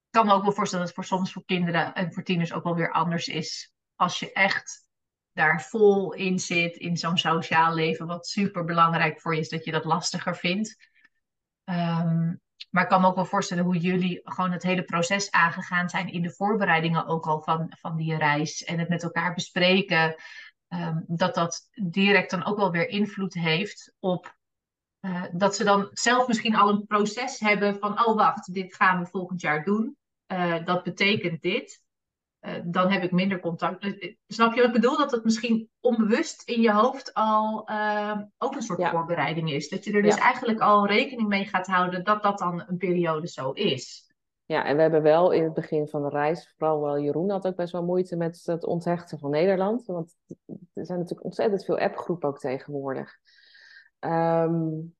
[0.06, 2.54] ik kan me ook wel voorstellen dat het voor soms voor kinderen en voor tieners
[2.54, 3.74] ook wel weer anders is.
[3.96, 4.88] Als je echt
[5.34, 9.66] daar vol in zit, in zo'n sociaal leven, wat super belangrijk voor je is, dat
[9.66, 10.89] je dat lastiger vindt.
[11.70, 15.90] Um, maar ik kan me ook wel voorstellen hoe jullie gewoon het hele proces aangegaan
[15.90, 20.16] zijn in de voorbereidingen ook al van, van die reis en het met elkaar bespreken.
[20.68, 24.38] Um, dat dat direct dan ook wel weer invloed heeft op
[25.02, 29.00] uh, dat ze dan zelf misschien al een proces hebben van, oh wacht, dit gaan
[29.00, 29.98] we volgend jaar doen.
[30.28, 31.82] Uh, dat betekent dit.
[32.42, 33.84] Uh, dan heb ik minder contact.
[33.84, 34.98] Uh, snap je wat ik bedoel?
[34.98, 38.92] Dat het misschien onbewust in je hoofd al uh, ook een soort ja.
[38.92, 39.70] voorbereiding is.
[39.70, 40.22] Dat je er dus ja.
[40.22, 44.08] eigenlijk al rekening mee gaat houden dat dat dan een periode zo is.
[44.46, 47.48] Ja, en we hebben wel in het begin van de reis, vooral wel Jeroen had
[47.48, 49.86] ook best wel moeite met het onthechten van Nederland.
[49.86, 50.16] Want
[50.74, 53.18] er zijn natuurlijk ontzettend veel appgroepen ook tegenwoordig.
[54.00, 54.96] Um,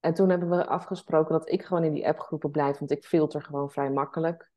[0.00, 3.42] en toen hebben we afgesproken dat ik gewoon in die appgroepen blijf, want ik filter
[3.42, 4.52] gewoon vrij makkelijk.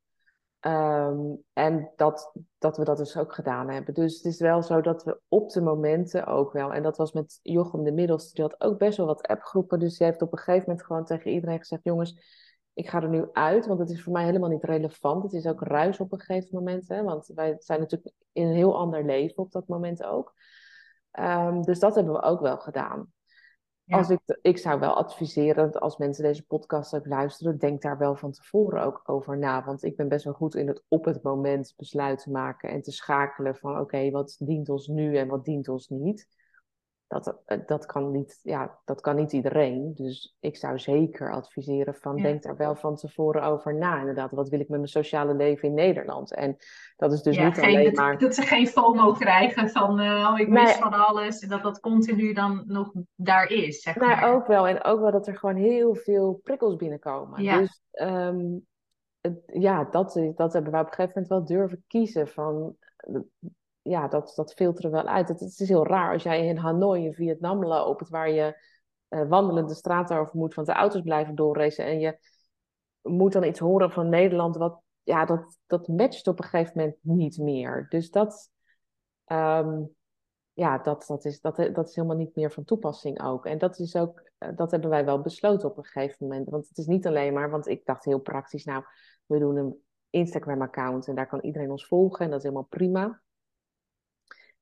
[0.60, 3.94] Um, en dat, dat we dat dus ook gedaan hebben.
[3.94, 6.72] Dus het is wel zo dat we op de momenten ook wel.
[6.72, 9.78] En dat was met Jochem de Middelste, die had ook best wel wat appgroepen.
[9.78, 12.20] Dus die heeft op een gegeven moment gewoon tegen iedereen gezegd: Jongens,
[12.74, 15.22] ik ga er nu uit, want het is voor mij helemaal niet relevant.
[15.22, 16.88] Het is ook ruis op een gegeven moment.
[16.88, 20.34] Hè, want wij zijn natuurlijk in een heel ander leven op dat moment ook.
[21.12, 23.12] Um, dus dat hebben we ook wel gedaan.
[23.88, 28.16] Als ik, ik zou wel adviseren, als mensen deze podcast ook luisteren, denk daar wel
[28.16, 29.64] van tevoren ook over na.
[29.64, 32.92] Want ik ben best wel goed in het op het moment besluiten maken en te
[32.92, 36.28] schakelen van oké, wat dient ons nu en wat dient ons niet
[37.08, 39.92] dat, eh, dat, kan niet, ja, dat kan niet iedereen.
[39.94, 43.98] Dus ik zou zeker adviseren van denk daar wel van tevoren over na.
[43.98, 46.34] Inderdaad, wat wil ik met mijn sociale leven in Nederland?
[46.34, 46.56] En
[46.96, 48.18] dat is dus niet geen, alleen maar...
[48.18, 51.38] Dat ze geen FOMO krijgen van uh, oh, ik mis van alles.
[51.38, 54.34] En dat dat continu dan nog daar is, zeg maar.
[54.34, 54.68] ook wel.
[54.68, 57.42] En ook wel dat er gewoon heel veel prikkels binnenkomen.
[57.42, 57.58] Ja.
[57.58, 58.58] Dus ehm,
[59.46, 62.76] ja, dat, dat hebben we op een gegeven moment wel durven kiezen van
[63.88, 65.28] ja, dat, dat filteren wel uit.
[65.28, 68.62] Het, is heel raar als jij in Hanoi in Vietnam loopt, waar je
[69.08, 72.18] uh, wandelend de straat over moet, want de auto's blijven doorracen en je
[73.02, 76.96] moet dan iets horen van Nederland, wat, ja, dat, dat matcht op een gegeven moment
[77.00, 77.86] niet meer.
[77.88, 78.50] Dus dat,
[79.24, 79.82] ehm,
[80.52, 83.46] ja, dat, dat, is, dat, dat is helemaal niet meer van toepassing ook.
[83.46, 86.50] En dat is ook, eh, dat hebben wij wel besloten op een gegeven moment.
[86.50, 88.84] Want het is niet alleen maar, want ik dacht heel praktisch, nou,
[89.26, 93.22] we doen een Instagram-account en daar kan iedereen ons volgen en dat is helemaal prima.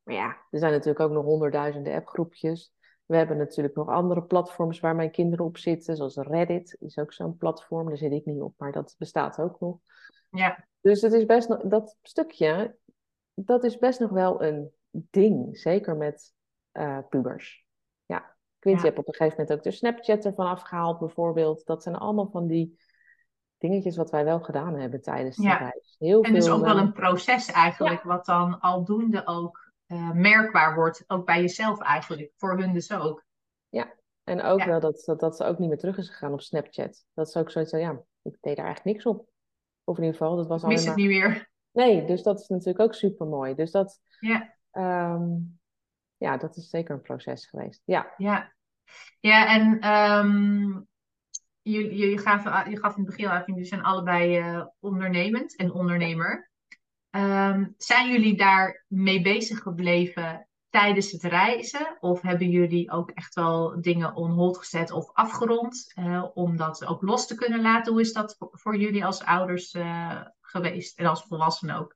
[0.06, 2.72] Maar ja, er zijn natuurlijk ook nog honderdduizenden appgroepjes.
[3.06, 7.12] We hebben natuurlijk nog andere platforms waar mijn kinderen op zitten, zoals Reddit is ook
[7.12, 7.88] zo'n platform.
[7.88, 9.78] Daar zit ik niet op, maar dat bestaat ook nog.
[10.30, 10.64] Ja.
[10.80, 12.76] Dus het is best nog, dat stukje,
[13.34, 16.34] dat is best nog wel een ding, zeker met
[16.72, 17.66] uh, pubers.
[18.04, 18.88] Ja, Quincy ja.
[18.88, 21.66] heb op een gegeven moment ook de Snapchat ervan afgehaald bijvoorbeeld.
[21.66, 22.78] Dat zijn allemaal van die
[23.58, 25.56] dingetjes wat wij wel gedaan hebben tijdens de ja.
[25.56, 25.96] reis.
[25.98, 30.74] Heel en veel, dus ook wel een proces eigenlijk, wat dan aldoende ook uh, merkbaar
[30.74, 33.24] wordt, ook bij jezelf eigenlijk, voor hun dus ook.
[33.68, 36.40] Ja, en ook wel dat, dat, dat ze ook niet meer terug is gegaan op
[36.40, 37.04] Snapchat.
[37.14, 37.90] Dat is ook zoiets van, ja,
[38.22, 39.28] ik deed daar eigenlijk niks op.
[39.84, 40.68] Of in ieder geval, dat was al.
[40.68, 41.50] Mis het niet meer.
[41.72, 43.54] Nee, dus dat is natuurlijk ook super mooi.
[43.54, 44.54] Dus dat, ja.
[44.72, 45.58] Um,
[46.16, 47.82] ja, dat is zeker een proces geweest.
[47.84, 48.52] Ja, ja.
[49.20, 50.86] ja en um,
[51.62, 55.72] je, je, gaf, je gaf in het begin aan, jullie zijn allebei uh, ondernemend en
[55.72, 56.50] ondernemer.
[57.16, 61.96] Um, zijn jullie daar mee bezig gebleven tijdens het reizen?
[62.00, 65.92] Of hebben jullie ook echt wel dingen on hold gezet of afgerond?
[65.98, 67.92] Uh, om dat ook los te kunnen laten?
[67.92, 71.94] Hoe is dat voor, jullie als ouders uh, geweest en als volwassenen ook?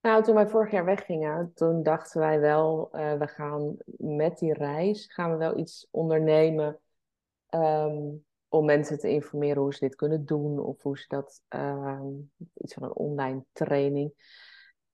[0.00, 4.52] Nou, toen wij vorig jaar weggingen, toen dachten wij wel, uh, we gaan met die
[4.52, 6.80] reis, gaan we wel iets ondernemen.
[7.50, 12.00] Um, om mensen te informeren hoe ze dit kunnen doen of hoe ze dat, uh,
[12.54, 14.12] iets van een online training.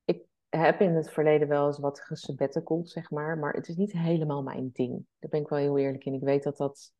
[0.04, 3.92] Ik heb in het verleden wel eens wat gesabbaticald, zeg maar, maar het is niet
[3.92, 5.06] helemaal mijn ding.
[5.18, 6.14] Daar ben ik wel heel eerlijk in.
[6.14, 6.92] Ik weet dat dat,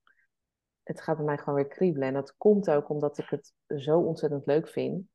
[0.83, 2.09] het gaat bij mij gewoon weer kriebelen.
[2.09, 5.07] En dat komt ook omdat ik het zo ontzettend leuk vind.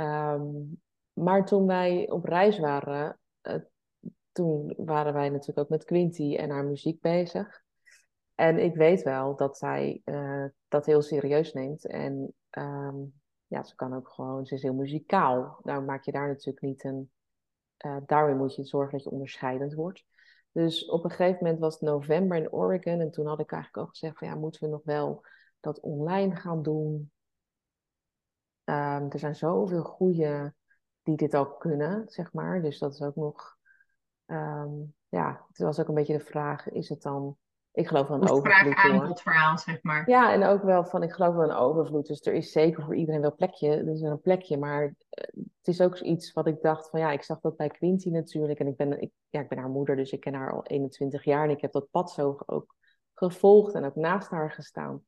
[0.00, 0.82] Um,
[1.12, 3.54] maar toen wij op reis waren, uh,
[4.32, 7.63] toen waren wij natuurlijk ook met Quinty en haar muziek bezig.
[8.34, 11.86] En ik weet wel dat zij uh, dat heel serieus neemt.
[11.86, 13.14] En um,
[13.46, 15.60] ja, ze kan ook gewoon, ze is heel muzikaal.
[15.62, 17.10] Nou maak je daar natuurlijk niet een.
[17.86, 20.04] Uh, moet je zorgen dat je onderscheidend wordt.
[20.52, 23.00] Dus op een gegeven moment was het november in Oregon.
[23.00, 25.24] En toen had ik eigenlijk al gezegd: van ja, moeten we nog wel
[25.60, 27.12] dat online gaan doen?
[28.64, 30.54] Um, er zijn zoveel goede
[31.02, 32.62] die dit ook kunnen, zeg maar.
[32.62, 33.56] Dus dat is ook nog.
[34.26, 37.36] Um, ja, het was ook een beetje de vraag: is het dan
[37.74, 38.74] ik geloof wel een overvloed.
[38.74, 40.10] aanbod verhaal, zeg maar.
[40.10, 42.06] Ja, en ook wel van, ik geloof wel een overvloed.
[42.06, 43.68] Dus er is zeker voor iedereen wel plekje.
[43.68, 47.10] Er is een plekje, maar eh, het is ook iets wat ik dacht van, ja,
[47.10, 48.58] ik zag dat bij Quinty natuurlijk.
[48.58, 51.24] En ik ben, ik, ja, ik ben haar moeder, dus ik ken haar al 21
[51.24, 51.44] jaar.
[51.44, 52.74] En ik heb dat pad zo ook
[53.14, 55.04] gevolgd en ook naast haar gestaan.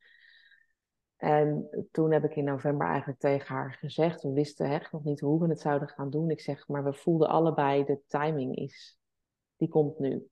[1.16, 5.20] En toen heb ik in november eigenlijk tegen haar gezegd, we wisten echt nog niet
[5.20, 6.30] hoe we het zouden gaan doen.
[6.30, 8.98] Ik zeg, maar we voelden allebei, de timing is,
[9.56, 10.28] die komt nu.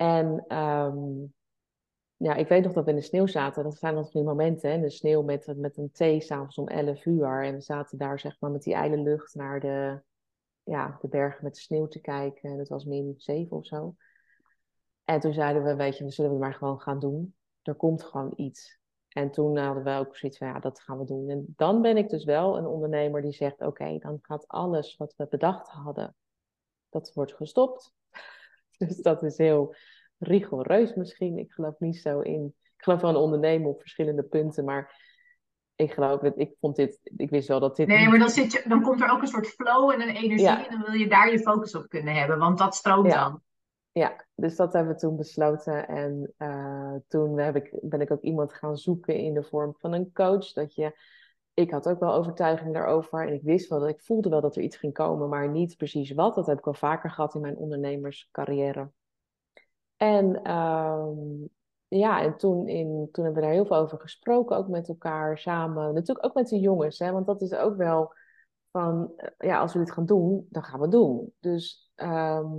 [0.00, 1.34] En um,
[2.16, 3.64] ja, ik weet nog dat we in de sneeuw zaten.
[3.64, 4.80] Dat zijn nog die momenten, hè?
[4.80, 7.44] de sneeuw met, met een thee s'avonds om 11 uur.
[7.44, 10.02] En we zaten daar zeg maar met die ijle lucht naar de,
[10.62, 12.50] ja, de bergen met de sneeuw te kijken.
[12.50, 13.94] En het was min 7 of zo.
[15.04, 17.34] En toen zeiden we, weet je, we zullen het maar gewoon gaan doen.
[17.62, 18.78] Er komt gewoon iets.
[19.08, 21.28] En toen hadden we ook zoiets van, ja, dat gaan we doen.
[21.28, 25.14] En dan ben ik dus wel een ondernemer die zegt, oké, dan gaat alles wat
[25.16, 26.14] we bedacht hadden,
[26.88, 27.98] dat wordt gestopt.
[28.88, 29.74] Dus dat is heel
[30.18, 31.38] rigoureus misschien.
[31.38, 32.54] Ik geloof niet zo in.
[32.76, 35.08] Ik geloof wel in ondernemen op verschillende punten, maar
[35.76, 37.86] ik geloof dat ik vond dit, ik wist wel dat dit.
[37.86, 40.66] Nee, maar dan, zit je, dan komt er ook een soort flow en een energie
[40.66, 43.42] en dan wil je daar je focus op kunnen hebben, want dat stroomt dan.
[43.92, 45.88] Ja, dus dat hebben we toen besloten.
[45.88, 49.92] En uh, toen heb ik, ben ik ook iemand gaan zoeken in de vorm van
[49.92, 50.52] een coach.
[50.52, 50.98] Dat je,
[51.60, 53.26] ik had ook wel overtuiging daarover.
[53.26, 55.76] En ik wist wel dat ik voelde wel dat er iets ging komen, maar niet
[55.76, 56.34] precies wat.
[56.34, 58.90] Dat heb ik al vaker gehad in mijn ondernemerscarrière.
[59.96, 61.18] En ehm,
[61.88, 65.38] ja, en toen, in, toen hebben we daar heel veel over gesproken, ook met elkaar
[65.38, 65.94] samen.
[65.94, 68.12] Natuurlijk ook met de jongens, hè, want dat is ook wel
[68.70, 71.32] van, eh, ja, als we dit gaan doen, dan gaan we het doen.
[71.40, 72.52] Dus ehm,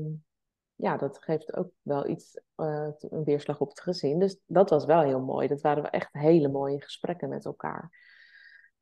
[0.76, 4.20] ja, dat geeft ook wel iets, uh, een weerslag op het gezin.
[4.20, 5.48] Dus dat was wel heel mooi.
[5.48, 7.90] Dat waren echt hele mooie gesprekken met elkaar.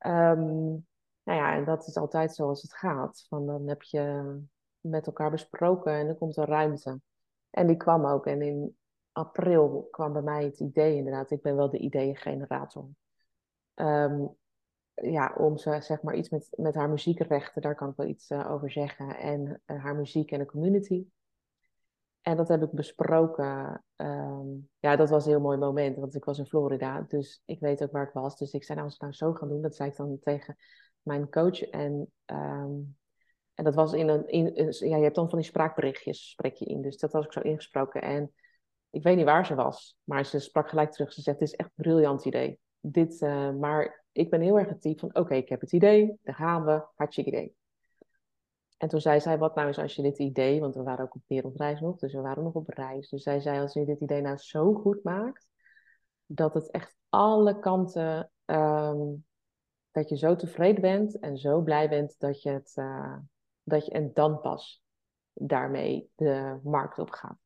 [0.06, 0.88] Um,
[1.24, 3.26] nou ja, en dat is altijd zoals het gaat.
[3.30, 4.36] Van dan heb je
[4.80, 7.02] met elkaar besproken en dan komt er ruimte.
[7.50, 8.26] En die kwam ook.
[8.26, 8.78] En in
[9.12, 11.32] april kwam bij mij het idee inderdaad.
[11.32, 12.88] Ik ben wel de ideeëngenerator.
[13.76, 14.38] Um,
[14.94, 18.30] ja, om ze, zeg maar iets met, met haar muziekrechten, daar kan ik wel iets
[18.30, 19.18] uh, over zeggen.
[19.18, 21.06] En uh, haar muziek en de community.
[22.22, 23.84] En dat heb ik besproken.
[23.96, 27.06] Um, ja, dat was een heel mooi moment, want ik was in Florida.
[27.08, 28.38] Dus ik weet ook waar ik was.
[28.38, 30.58] Dus ik zei, nou, als we nou zo gaan doen, dat zei ik dan tegen
[31.02, 31.62] mijn coach.
[31.62, 32.98] En, um,
[33.54, 36.66] en dat was in een, in, ja, je hebt dan van die spraakberichtjes, spreek je
[36.66, 36.82] in.
[36.82, 38.02] Dus dat was ik zo ingesproken.
[38.02, 38.34] En
[38.90, 41.14] ik weet niet waar ze was, maar ze sprak gelijk terug.
[41.14, 42.60] Ze zegt, het is echt een briljant idee.
[42.80, 46.18] Dit, uh, maar ik ben heel erg het type van, oké, ik heb het idee,
[46.22, 47.56] daar gaan we, hartstikke idee.
[48.80, 51.16] En toen zei zij, wat nou eens als je dit idee, want we waren ook
[51.16, 53.10] op wereldreis nog, dus we waren nog op reis.
[53.10, 55.48] Dus zij zei, als je dit idee nou zo goed maakt,
[56.26, 59.26] dat het echt alle kanten um,
[59.92, 63.18] dat je zo tevreden bent en zo blij bent dat je het, uh,
[63.64, 64.84] dat je, en dan pas
[65.34, 67.38] daarmee de markt op gaat.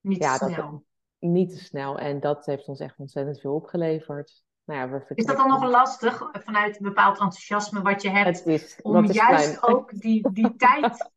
[0.00, 0.70] Niet ja, te snel.
[0.70, 0.82] Dat,
[1.18, 1.98] niet te snel.
[1.98, 4.44] En dat heeft ons echt ontzettend veel opgeleverd.
[4.64, 8.46] Nou ja, we is dat dan nog lastig vanuit een bepaald enthousiasme wat je hebt,
[8.46, 11.10] is, om juist ook die, die tijd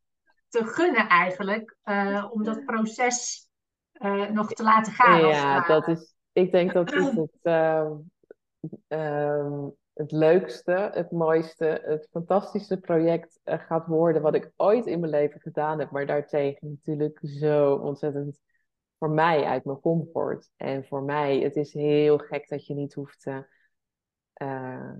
[0.50, 3.48] te gunnen eigenlijk, uh, om dat proces
[3.94, 5.28] uh, nog te laten gaan?
[5.28, 7.92] Ja, dat is, ik denk dat is het, uh,
[9.94, 15.12] het leukste, het mooiste, het fantastische project eh, gaat worden wat ik ooit in mijn
[15.12, 15.92] leven gedaan heb.
[15.92, 18.40] Maar daartegen natuurlijk zo ontzettend
[19.04, 20.52] voor mij uit mijn comfort.
[20.56, 23.46] En voor mij, het is heel gek dat je niet hoeft te...
[24.42, 24.92] Uh,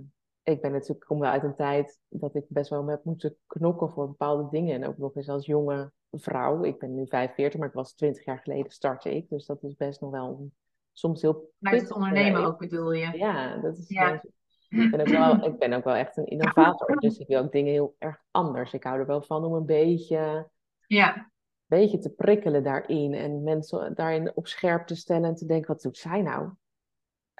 [0.42, 3.90] ik ben natuurlijk, kom wel uit een tijd dat ik best wel heb moeten knokken
[3.90, 4.74] voor bepaalde dingen.
[4.74, 6.64] En ook nog eens als jonge vrouw.
[6.64, 9.28] Ik ben nu 45, maar ik was 20 jaar geleden startte ik.
[9.28, 10.50] Dus dat is best nog wel
[10.92, 11.52] soms heel...
[11.58, 13.18] Het ondernemen ook bedoel je?
[13.18, 14.22] Ja, dat is ja.
[14.68, 17.52] Ik ben, ook wel, ik ben ook wel echt een innovator, dus ik wil ook
[17.52, 18.72] dingen heel erg anders.
[18.72, 20.50] Ik hou er wel van om een beetje,
[20.86, 21.32] ja.
[21.66, 25.82] Beetje te prikkelen daarin en mensen daarin op scherp te stellen en te denken, wat
[25.82, 26.50] doet zij nou?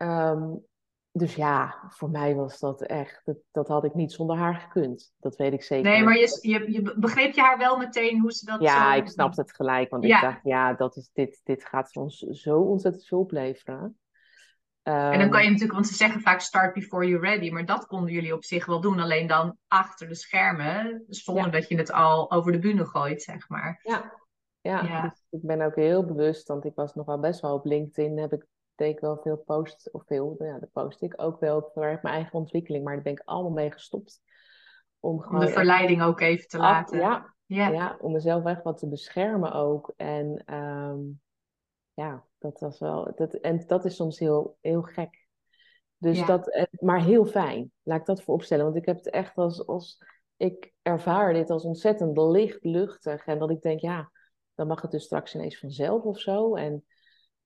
[0.02, 0.64] Um,
[1.12, 5.14] dus ja, voor mij was dat echt, dat, dat, had ik niet zonder haar gekund.
[5.18, 5.90] Dat weet ik zeker.
[5.90, 8.60] Nee, maar je, je, je begreep je haar wel meteen hoe ze dat...
[8.60, 10.16] Ja, ik snapte het gelijk, want ja.
[10.16, 13.98] ik dacht, ja, dat is, dit, dit gaat ons zo ontzettend veel opleveren
[14.84, 17.66] en dan kan je ehm, natuurlijk, want ze zeggen vaak start before you're ready, maar
[17.66, 21.76] dat konden jullie op zich wel doen, alleen dan achter de schermen, zonder dat je
[21.76, 23.80] het al over de bühne gooit, zeg maar.
[23.82, 24.12] Ja,
[24.60, 25.02] ja, ja.
[25.02, 28.32] Dus ik ben ook heel bewust, want ik was nogal best wel op LinkedIn, heb
[28.32, 32.14] ik deed wel veel posts, of veel, ja, dat post ik ook wel voor mijn
[32.14, 34.22] eigen ontwikkeling, maar daar ben ik allemaal mee gestopt.
[35.00, 36.98] Om, gewoon om de verleiding ook even te laten.
[36.98, 37.68] Ja, ja.
[37.68, 39.92] ja, om mezelf echt wat te beschermen ook.
[39.96, 41.20] En um,
[41.94, 43.12] ja, dat was wel.
[43.14, 45.26] Dat, en dat is soms heel, heel gek.
[45.98, 47.72] Dus dat, eh, maar heel fijn.
[47.82, 48.64] Laat ik dat vooropstellen.
[48.64, 50.02] Want ik heb het echt als, als.
[50.36, 53.26] Ik ervaar dit als ontzettend licht, luchtig.
[53.26, 54.10] En dat ik denk, ja,
[54.54, 56.54] dan mag het dus straks ineens vanzelf of zo.
[56.54, 56.72] En,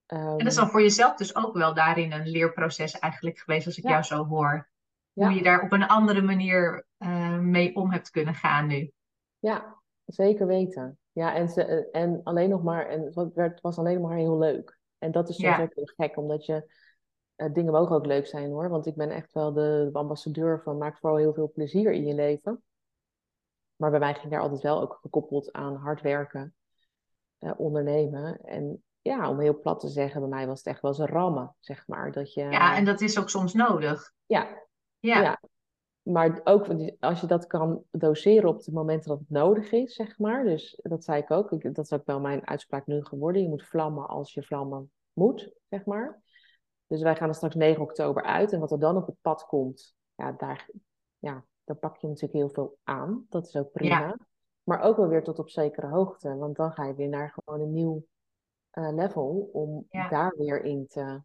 [0.07, 0.19] um...
[0.19, 3.79] en dat is dan voor jezelf dus ook wel daarin een leerproces eigenlijk geweest, als
[3.79, 4.71] ik jou zo hoor.
[5.13, 8.93] Hoe je daar op een andere manier uh, mee om hebt kunnen gaan nu.
[9.39, 10.99] Ja, zeker weten.
[11.19, 14.19] Ja, en, ze, eh, en alleen nog maar, en het, werd, was alleen nog maar
[14.19, 14.79] heel leuk.
[14.99, 16.73] En dat is soms ook heel gek, omdat je,
[17.37, 18.69] uh, dingen mogen ook leuk zijn hoor.
[18.69, 22.15] Want ik ben echt wel de, ambassadeur van maak vooral heel veel plezier in je
[22.15, 22.63] leven.
[23.77, 26.55] Maar bij mij ging daar altijd wel ook gekoppeld aan hard werken,
[27.41, 28.41] uh, ondernemen.
[28.41, 31.07] En ja, om heel plat te zeggen, bij mij was het echt wel eens een
[31.07, 32.13] rammen, zeg maar.
[32.13, 34.13] Dat je, ja, en dat is ook soms nodig.
[34.27, 34.49] Ja,
[34.99, 35.21] ja.
[35.21, 35.41] ja
[36.09, 36.67] maar ook
[37.01, 40.45] als je dat kan doseren op de momenten dat het nodig is, zeg maar.
[40.45, 41.75] Dus dat zei ik ook.
[41.75, 43.43] dat is ook wel mijn uitspraak nu geworden.
[43.43, 46.23] Je moet vlammen als je vlammen moet, zeg maar.
[46.87, 48.53] Dus wij gaan er straks 9 oktober uit.
[48.53, 50.71] En wat er dan op het pad komt, ja, daar,
[51.19, 53.27] ja, daar pak je natuurlijk heel veel aan.
[53.29, 54.19] Dat is ook prima.
[54.63, 56.37] Maar ook wel weer tot op zekere hoogte.
[56.37, 58.07] Want dan ga je weer naar gewoon een nieuw
[58.73, 61.23] uh, level om daar weer in te...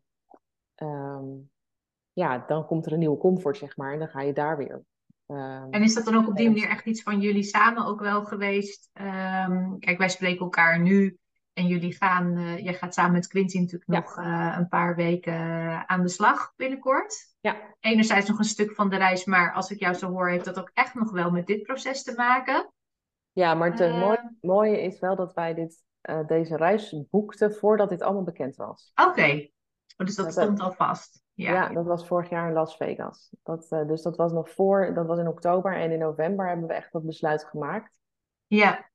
[0.76, 1.52] Um,
[2.14, 3.94] ja, dan komt er een nieuwe comfort, zeg maar.
[3.94, 4.84] En dan ga je daar weer.
[5.28, 8.00] Um, en is dat dan ook op die manier echt iets van jullie samen ook
[8.00, 8.90] wel geweest?
[8.94, 11.18] Um, kijk, wij spreken elkaar nu.
[11.54, 15.34] En jullie gaan, uh, jij gaat samen met Quincy natuurlijk nog uh, een paar weken
[15.88, 17.36] aan de slag binnenkort.
[17.40, 17.76] Ja.
[17.80, 20.60] Enerzijds nog een stuk van de reis, maar als ik jou zo hoor, heeft dat
[20.60, 22.74] ook echt nog wel met dit proces te maken.
[23.32, 27.52] Ja, maar het uh, mooie, mooie is wel dat wij dit eh, deze reis boekte
[27.52, 28.92] voordat dit allemaal bekend was.
[28.96, 29.50] Oké,
[29.98, 31.23] oh, dus dat, stond al vast.
[31.34, 31.54] Ja.
[31.54, 31.70] ja.
[31.70, 33.36] dat was vorig jaar in Las Vegas.
[33.44, 36.68] Dat, uh, dus dat was nog voor, dat was in oktober en in november hebben
[36.68, 38.00] we echt dat besluit gemaakt.
[38.48, 38.92] Ja.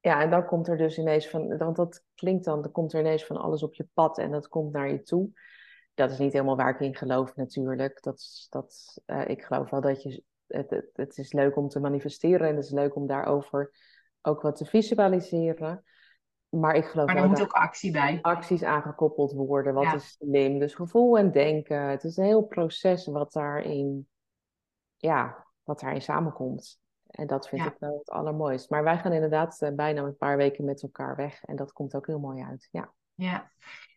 [0.00, 3.00] Ja, en dan komt er dus ineens van, want dat klinkt dan, dan komt er
[3.00, 5.30] ineens van alles op je pad en dat komt naar je toe.
[5.94, 8.02] Dat is niet helemaal waar ik in geloof natuurlijk.
[8.02, 11.80] Dat, dat, uh, ik geloof wel dat je, het, het, het is leuk om te
[11.80, 13.70] manifesteren en het is leuk om daarover
[14.22, 15.84] ook wat te visualiseren.
[16.60, 18.18] Maar ik geloof maar er moet ook actie bij.
[18.22, 20.58] Acties aangekoppeld worden, wat is slim.
[20.58, 21.80] Dus gevoel en denken.
[21.82, 24.08] Het is een heel proces wat daarin,
[24.96, 26.80] ja, wat daarin samenkomt.
[27.06, 28.70] En dat vind ik wel het allermooist.
[28.70, 31.42] Maar wij gaan inderdaad uh, bijna een paar weken met elkaar weg.
[31.44, 32.68] En dat komt ook heel mooi uit.
[32.70, 32.92] Ja.
[33.14, 33.50] Ja.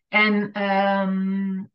[0.08, 1.70] En um,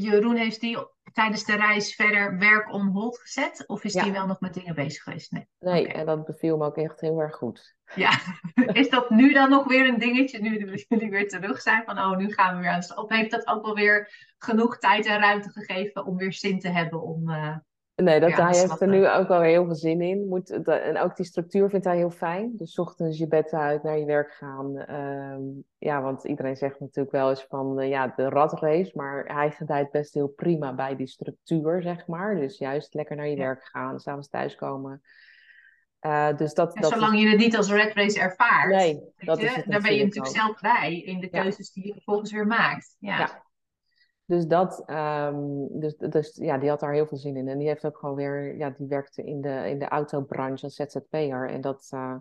[0.00, 0.78] Jeroen, heeft die
[1.12, 3.64] tijdens de reis verder werk on hold gezet?
[3.66, 5.32] Of is die wel nog met dingen bezig geweest?
[5.32, 7.76] Nee, nee en dat beviel me ook echt heel erg goed.
[7.94, 8.10] Ja,
[8.72, 11.82] is dat nu dan nog weer een dingetje, nu jullie weer terug zijn?
[11.84, 12.98] Van, oh, nu gaan we weer aan de slag.
[12.98, 16.68] Of heeft dat ook wel weer genoeg tijd en ruimte gegeven om weer zin te
[16.68, 17.30] hebben om...
[17.30, 17.56] Uh,
[17.96, 20.28] Nee, dat, hij heeft er nu ook al heel veel zin in.
[20.28, 22.56] Moet, en ook die structuur vindt hij heel fijn.
[22.56, 24.76] Dus ochtends je bed uit, naar je werk gaan.
[24.78, 25.42] Ehm,
[25.78, 28.90] ja, want iedereen zegt natuurlijk wel eens van uh, ja, de ratrace.
[28.94, 32.36] Maar hij gedijt best heel prima bij die structuur, zeg maar.
[32.36, 35.02] Dus juist lekker naar je werk gaan, s'avonds thuiskomen.
[36.00, 39.64] Uh, dus dat, dat zolang je het niet als red race ervaart, nee, dat is
[39.64, 42.96] daar ben je natuurlijk zelf vrij in de keuzes die je vervolgens weer maakt.
[42.98, 43.42] Ja.
[44.26, 44.34] Ja.
[44.34, 47.48] Dus dat, um, dus, dus ja, die had daar heel veel zin in.
[47.48, 50.74] En die heeft ook gewoon weer, ja, die werkte in de, in de autobranche als
[50.74, 51.50] ZZP'er.
[51.50, 52.16] En dat, uh,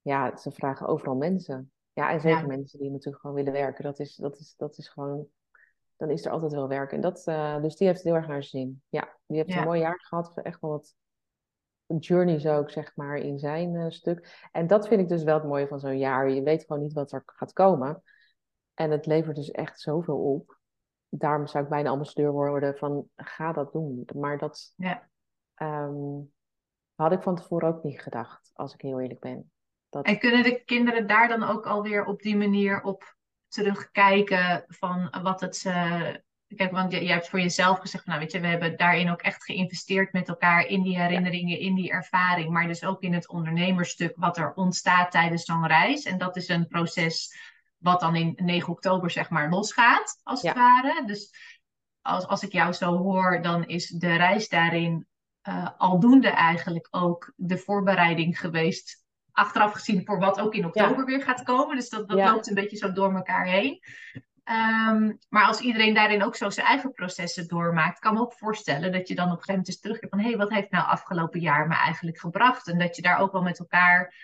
[0.00, 1.72] ja, ze vragen overal mensen.
[1.92, 3.84] Ja, en zeker mensen die natuurlijk gewoon willen werken.
[3.84, 5.26] Dat is, dat is, dat is gewoon,
[5.96, 6.92] dan is er altijd wel werk.
[6.92, 8.82] En dat, uh, dus die heeft het heel erg naar zin.
[8.88, 10.38] Ja, die heeft een mooi jaar gehad.
[10.42, 10.94] Echt wel wat
[11.98, 14.48] journeys ook, zeg maar, in zijn uh, stuk.
[14.52, 16.30] En dat vind ik dus wel het mooie van zo'n jaar.
[16.30, 18.02] Je weet gewoon niet wat er gaat komen.
[18.74, 20.60] En het levert dus echt zoveel op
[21.14, 24.08] daarom zou ik bijna ambassadeur worden van ga dat doen.
[24.14, 25.08] Maar dat ja.
[25.56, 26.32] um,
[26.94, 29.50] had ik van tevoren ook niet gedacht, als ik heel eerlijk ben.
[29.88, 30.06] Dat...
[30.06, 33.16] En kunnen de kinderen daar dan ook alweer op die manier op
[33.48, 36.22] terugkijken van wat het ze.
[36.56, 39.22] Kijk, want je, je, hebt voor jezelf gezegd, nou weet je, we hebben daarin ook
[39.22, 43.28] echt geïnvesteerd met elkaar in die herinneringen, in die ervaring, maar dus ook in het
[43.28, 46.04] ondernemerstuk wat er ontstaat tijdens zo'n reis.
[46.04, 47.34] En dat is een proces
[47.82, 51.02] wat dan in 9 oktober zeg maar losgaat, als het ware.
[51.06, 51.30] Dus
[52.02, 55.06] als, als ik jou zo hoor, dan is de reis daarin
[55.48, 59.04] uh, aldoende eigenlijk ook de voorbereiding geweest.
[59.32, 61.76] Achteraf gezien voor wat ook in oktober weer gaat komen.
[61.76, 63.80] Dus dat, dat loopt een beetje zo door elkaar heen.
[64.44, 68.92] Um, maar als iedereen daarin ook zo zijn eigen processen doormaakt, kan me ook voorstellen
[68.92, 70.86] dat je dan op een gegeven moment eens terugkijkt van hé, hey, wat heeft nou
[70.86, 72.68] afgelopen jaar me eigenlijk gebracht?
[72.68, 74.14] En dat je daar ook wel met elkaar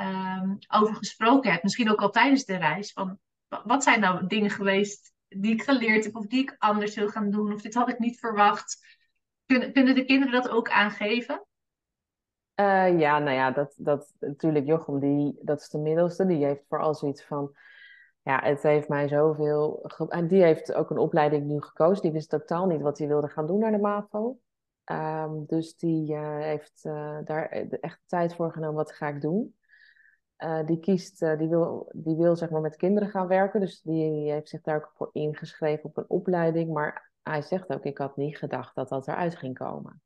[0.00, 3.18] um, over gesproken hebt, misschien ook al tijdens de reis, van
[3.64, 7.30] wat zijn nou dingen geweest die ik geleerd heb of die ik anders wil gaan
[7.30, 9.00] doen of dit had ik niet verwacht.
[9.46, 11.46] Kunnen, kunnen de kinderen dat ook aangeven?
[12.60, 16.64] Uh, ja, nou ja, dat, dat natuurlijk Jochem, die, dat is de middelste, die heeft
[16.68, 17.56] vooral zoiets van,
[18.22, 22.30] ja, het heeft mij zoveel, en die heeft ook een opleiding nu gekozen, die wist
[22.30, 24.38] totaal niet wat hij wilde gaan doen naar de MAVO.
[24.84, 27.48] Um, dus die uh, heeft uh, daar
[27.80, 29.54] echt tijd voor genomen, wat ga ik doen.
[30.44, 33.60] Uh, die kiest, uh, die wil, die wil zeg maar met kinderen gaan werken.
[33.60, 36.72] Dus die heeft zich daar ook voor ingeschreven op een opleiding.
[36.72, 40.02] Maar hij zegt ook, ik had niet gedacht dat dat eruit ging komen.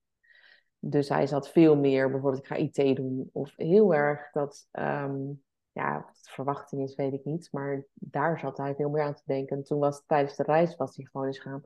[0.79, 3.31] Dus hij zat veel meer, bijvoorbeeld ik ga IT doen.
[3.33, 7.49] Of heel erg dat, um, ja, verwachting is, weet ik niet.
[7.53, 9.57] Maar daar zat hij veel meer aan te denken.
[9.57, 11.63] En toen was tijdens de reis was hij gewoon eens gaan,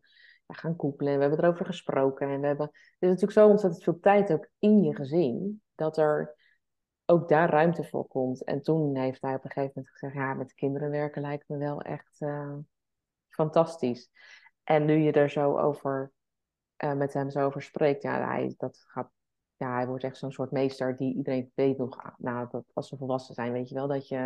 [0.46, 1.12] ja, gaan koepelen.
[1.12, 2.28] En we hebben erover gesproken.
[2.28, 5.62] En we hebben, er is natuurlijk zo ontzettend veel tijd ook in je gezin.
[5.74, 6.34] Dat er
[7.11, 8.44] ook daar ruimte voor komt.
[8.44, 11.56] En toen heeft hij op een gegeven moment gezegd: Ja, met kinderen werken lijkt me
[11.56, 12.56] wel echt uh,
[13.28, 14.11] fantastisch.
[14.64, 16.12] En nu je er zo over,
[16.84, 19.11] uh, met hem zo over spreekt, ja, hij, dat gaat,
[19.56, 22.14] ja, hij wordt echt zo'n soort meester die iedereen weet nog.
[22.18, 24.16] Nou, dat als ze volwassen zijn, weet je wel, dat je,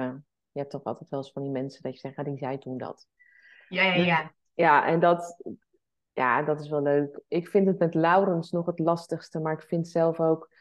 [0.53, 2.59] je hebt toch altijd wel eens van die mensen dat je zegt: ja, die zei
[2.59, 3.09] toen dat.
[3.69, 4.33] Ja, ja, ja.
[4.55, 5.43] Ja, en dat,
[6.13, 7.21] ja, dat is wel leuk.
[7.29, 10.54] Ik vind het met Laurens nog het lastigste, maar ik vind zelf ook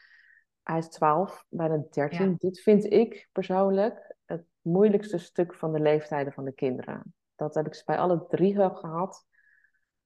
[0.64, 2.34] hij is 12, bijna 13.
[2.38, 7.14] Dit vind ik persoonlijk het moeilijkste stuk van de leeftijden van de kinderen.
[7.36, 9.26] Dat heb ik bij alle drie gehad.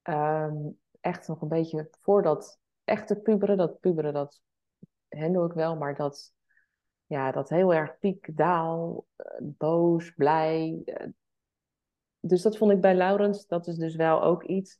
[0.02, 0.56] Ehm,
[1.00, 4.40] echt nog een beetje voordat echte puberen, dat puberen dat
[5.08, 6.32] handel ik wel, maar dat,
[7.06, 10.82] ja, dat heel erg piek, daal, eh, boos, blij.
[10.84, 11.06] Eh,
[12.20, 14.78] dus dat vond ik bij Laurens, dat is dus wel ook iets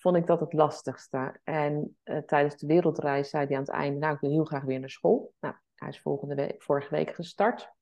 [0.00, 1.40] vond ik dat het lastigste.
[1.44, 4.62] En uh, tijdens de wereldreis zei hij aan het einde, nou, ik wil heel graag
[4.62, 5.32] weer naar school.
[5.40, 7.72] Nou, hij is volgende week, vorige week gestart.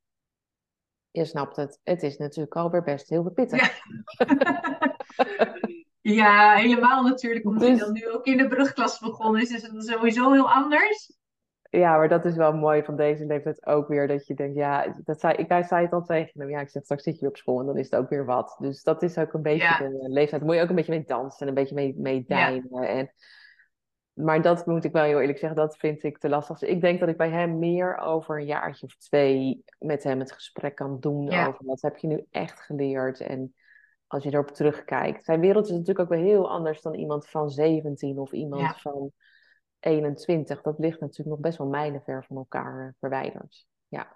[1.10, 1.80] je snapt het.
[1.82, 3.78] Het is natuurlijk alweer best heel pittig.
[4.18, 5.54] Ja,
[6.20, 7.44] ja helemaal natuurlijk.
[7.46, 10.50] Omdat Dus- je dan nu ook in de brugklas begonnen is, is het sowieso heel
[10.52, 11.18] anders.
[11.78, 14.08] Ja, maar dat is wel mooi van deze leeftijd ook weer.
[14.08, 16.50] Dat je denkt, ja, dat zei, ik, hij zei het al tegen hem.
[16.50, 18.24] Ja, ik zeg, straks zit je weer op school en dan is het ook weer
[18.24, 18.56] wat.
[18.60, 19.78] Dus dat is ook een beetje Ja.
[19.78, 20.30] de leeftijd.
[20.40, 22.60] Daar moet je ook een beetje mee dansen en een beetje mee, mee Ja.
[22.86, 23.12] En,
[24.12, 26.58] maar dat moet ik wel heel eerlijk zeggen, dat vind ik te lastig.
[26.58, 30.18] Dus ik denk dat ik bij hem meer over een jaartje of twee met hem
[30.18, 31.46] het gesprek kan doen Ja.
[31.46, 33.20] over wat heb je nu echt geleerd.
[33.20, 33.54] En
[34.06, 35.24] als je erop terugkijkt.
[35.24, 38.74] Zijn wereld is natuurlijk ook wel heel anders dan iemand van 17 of iemand Ja.
[38.78, 39.12] van
[39.80, 40.62] 21.
[40.62, 43.66] Dat ligt natuurlijk nog best wel mijlenver van elkaar eh, verwijderd.
[43.88, 44.14] Ja,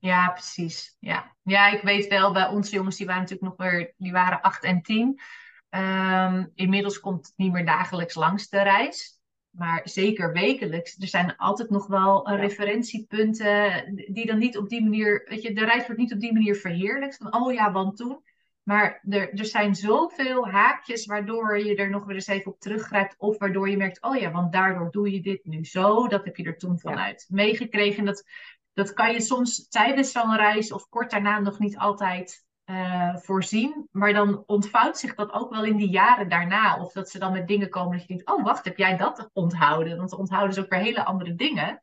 [0.00, 0.96] Ja, precies.
[1.00, 1.36] Ja.
[1.42, 4.64] ja, ik weet wel, bij onze jongens, die waren natuurlijk nog weer, die waren 8
[4.64, 5.20] en 10.
[5.68, 9.20] Ehm, inmiddels komt het niet meer dagelijks langs de reis.
[9.50, 10.96] Maar zeker wekelijks.
[10.98, 12.40] Er zijn altijd nog wel eh, Ja.
[12.40, 16.32] referentiepunten die dan niet op die manier, weet je, de reis wordt niet op die
[16.32, 17.16] manier verheerlijkt.
[17.16, 18.22] Van, oh ja, want toen.
[18.68, 23.14] Maar er, er zijn zoveel haakjes waardoor je er nog weer eens even op teruggrijpt.
[23.18, 26.08] Of waardoor je merkt, oh ja, want daardoor doe je dit nu zo.
[26.08, 27.98] Dat heb je er toen vanuit meegekregen.
[27.98, 28.24] En dat,
[28.72, 33.88] dat kan je soms tijdens zo'n reis of kort daarna nog niet altijd eh, voorzien.
[33.90, 36.80] Maar dan ontvouwt zich dat ook wel in die jaren daarna.
[36.80, 39.30] Of dat ze dan met dingen komen dat je denkt, oh wacht, heb jij dat
[39.32, 39.96] onthouden?
[39.96, 41.80] Want onthouden ze ook weer hele andere dingen.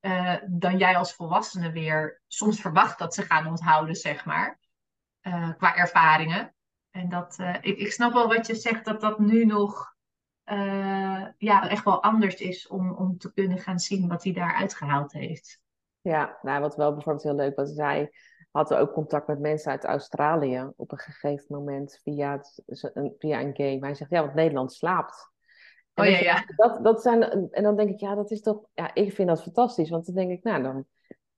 [0.00, 4.62] eh, dan jij als volwassene weer soms verwacht dat ze gaan onthouden, zeg maar.
[5.24, 6.54] Eh, qua ervaringen.
[6.90, 9.94] En dat, eh, ik, ik snap wel wat je zegt, dat dat nu nog
[10.44, 14.54] eh, ja, echt wel anders is om, om te kunnen gaan zien wat hij daar
[14.54, 15.60] uitgehaald heeft.
[16.00, 18.10] ja nou, wat wel bijvoorbeeld heel leuk was, zij
[18.50, 22.62] hadden ook contact met mensen uit Australië op een gegeven moment via, het,
[23.18, 23.78] via een game.
[23.80, 25.32] Hij zegt, ja, want Nederland slaapt.
[25.94, 26.44] En Oh ja, ja.
[26.56, 29.42] Dat, dat zijn, en dan denk ik, ja, dat is toch, ja, ik vind dat
[29.42, 29.90] fantastisch.
[29.90, 30.86] Want dan denk ik, nou, dan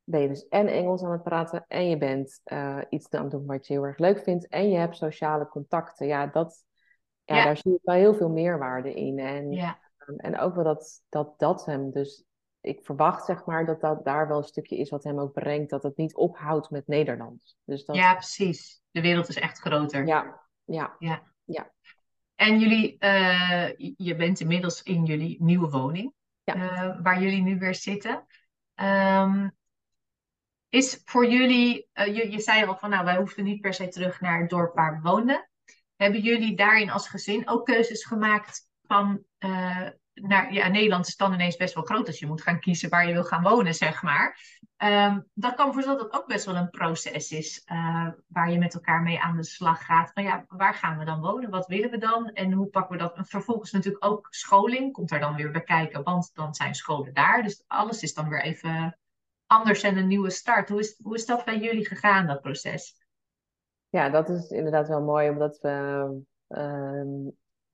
[0.06, 3.30] ben je dus en Engels aan het praten en je bent eh, iets aan het
[3.30, 6.06] doen wat je heel erg leuk vindt en je hebt sociale contacten.
[6.06, 6.64] Ja, dat,
[7.24, 7.44] ja, Ja.
[7.44, 9.18] daar zie ik wel heel veel meerwaarde in.
[9.18, 9.78] En, Ja,
[10.16, 12.24] en ook wel dat, dat dat hem dus,
[12.60, 15.70] ik verwacht zeg maar dat dat daar wel een stukje is wat hem ook brengt,
[15.70, 17.56] dat het niet ophoudt met Nederlands.
[17.64, 18.82] Dus dat, ja, precies.
[18.90, 20.06] De wereld is echt groter.
[20.06, 20.96] ja, ja,
[22.34, 26.12] En jullie, eh, je bent inmiddels in jullie nieuwe woning,
[26.44, 26.54] Ja.
[26.54, 28.26] eh, waar jullie nu weer zitten.
[28.74, 29.48] Ehm,
[30.68, 33.88] is voor jullie, eh, je, je zei al van, nou, wij hoefden niet per se
[33.88, 35.48] terug naar het dorp waar we woonden.
[35.96, 41.32] Hebben jullie daarin als gezin ook keuzes gemaakt van, eh, naar, ja, Nederland is dan
[41.32, 44.02] ineens best wel groot als je moet gaan kiezen waar je wil gaan wonen, zeg
[44.02, 44.38] maar.
[44.76, 48.58] Ehm, dat kan voorstellen dat dat ook best wel een proces is eh, waar je
[48.58, 50.10] met elkaar mee aan de slag gaat.
[50.14, 51.50] Van ja, waar gaan we dan wonen?
[51.50, 52.30] Wat willen we dan?
[52.30, 53.16] En hoe pakken we dat?
[53.16, 57.14] En vervolgens natuurlijk ook scholing komt er dan weer bij kijken, want dan zijn scholen
[57.14, 57.42] daar.
[57.42, 58.98] Dus alles is dan weer even
[59.46, 60.68] anders en een nieuwe start.
[60.68, 63.04] Hoe is, hoe is dat bij jullie gegaan, dat proces?
[63.88, 65.68] Ja, dat is inderdaad wel mooi, omdat we,
[66.48, 67.08] ehm,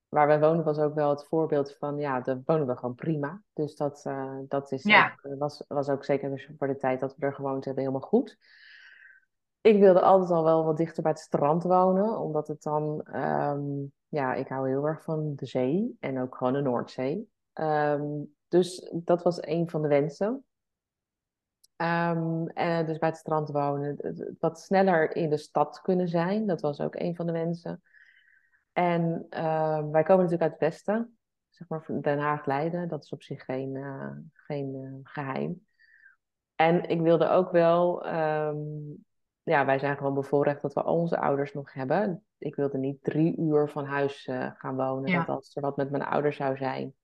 [0.09, 3.43] waar wij wonen was ook wel het voorbeeld van, ja, daar wonen we gewoon prima.
[3.53, 5.13] Dus dat, eh, dat is Ja.
[5.23, 8.09] ook, was, was ook zeker dus voor de tijd dat we er gewoond hebben helemaal
[8.09, 8.39] goed.
[9.61, 13.63] Ik wilde altijd al wel wat dichter bij het strand wonen, omdat het dan, ehm,
[14.09, 17.31] ja, ik hou heel erg van de zee en ook gewoon de Noordzee.
[17.53, 18.05] Ehm,
[18.49, 20.45] dus dat was een van de wensen.
[21.83, 23.97] Ehm, en dus bij het strand wonen,
[24.41, 27.83] wat sneller in de stad kunnen zijn, dat was ook een van de wensen.
[28.73, 31.19] En ehm, wij komen natuurlijk uit het westen,
[31.49, 35.67] zeg maar Den Haag, Leiden, dat is op zich geen, eh, geen eh, geheim.
[36.55, 38.57] En ik wilde ook wel, ehm,
[39.43, 42.25] ja, wij zijn gewoon bevoorrecht dat we onze ouders nog hebben.
[42.39, 45.19] Ik wilde niet drie uur van huis eh, gaan wonen, Ja.
[45.19, 46.95] dat als er wat met mijn ouders zou zijn,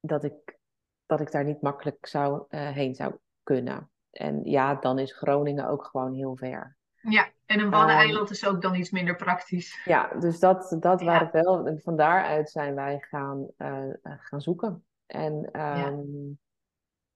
[0.00, 0.58] dat ik,
[1.06, 3.14] dat ik daar niet makkelijk zou, eh, heen zou
[3.54, 3.90] kunnen.
[4.10, 6.76] En ja, dan is Groningen ook gewoon heel ver.
[7.00, 9.80] Ja, en een Waddeneiland is ook dan iets minder praktisch.
[9.84, 11.06] Ja, dus dat, dat Ja.
[11.06, 11.66] waren wel.
[11.66, 14.84] En van daaruit zijn wij gaan, eh, gaan zoeken.
[15.06, 16.00] En ehm,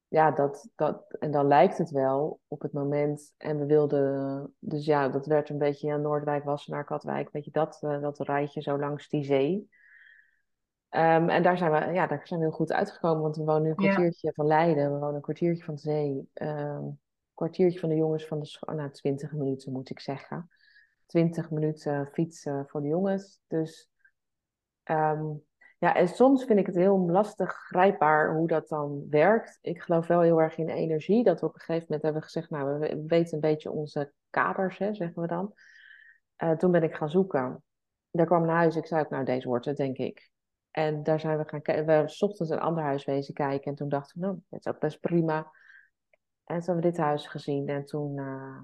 [0.09, 3.35] ja, dat, dat, en dan lijkt het wel op het moment.
[3.37, 7.51] En we wilden, dus ja, dat werd een beetje ja, Noordwijk, Wassenaar, Katwijk, weet je,
[7.51, 9.69] dat, eh, dat rijtje zo langs die zee.
[10.95, 13.63] Ehm, en daar zijn we, ja, daar zijn we heel goed uitgekomen, want we wonen
[13.63, 13.93] nu een Ja.
[13.93, 17.01] kwartiertje van Leiden, we wonen een kwartiertje van de zee, een
[17.35, 20.49] kwartiertje van de jongens van de school, nou, twintig minuten moet ik zeggen.
[21.07, 23.41] 20 minuten fietsen voor de jongens.
[23.47, 23.91] Dus
[24.83, 25.25] ehm,
[25.79, 29.59] ja, en soms vind ik het heel lastig grijpbaar hoe dat dan werkt.
[29.63, 31.25] Ik geloof wel heel erg in energie.
[31.25, 34.13] Dat we op een gegeven moment hebben gezegd, nou, we we weten een beetje onze
[34.31, 35.55] kaders, hè, zeggen we dan.
[36.37, 37.63] Eh, toen ben ik gaan zoeken.
[38.11, 40.33] Daar kwam een huis, ik zei ook, nou, deze wordt het, denk ik.
[40.75, 41.87] En daar zijn we gaan kijken.
[41.87, 43.71] We hebben ochtends een ander huis wezen kijken.
[43.71, 45.37] En toen dachten we, nou, dat is ook best prima.
[46.45, 47.69] En toen hebben we dit huis gezien.
[47.69, 48.61] En toen, eh,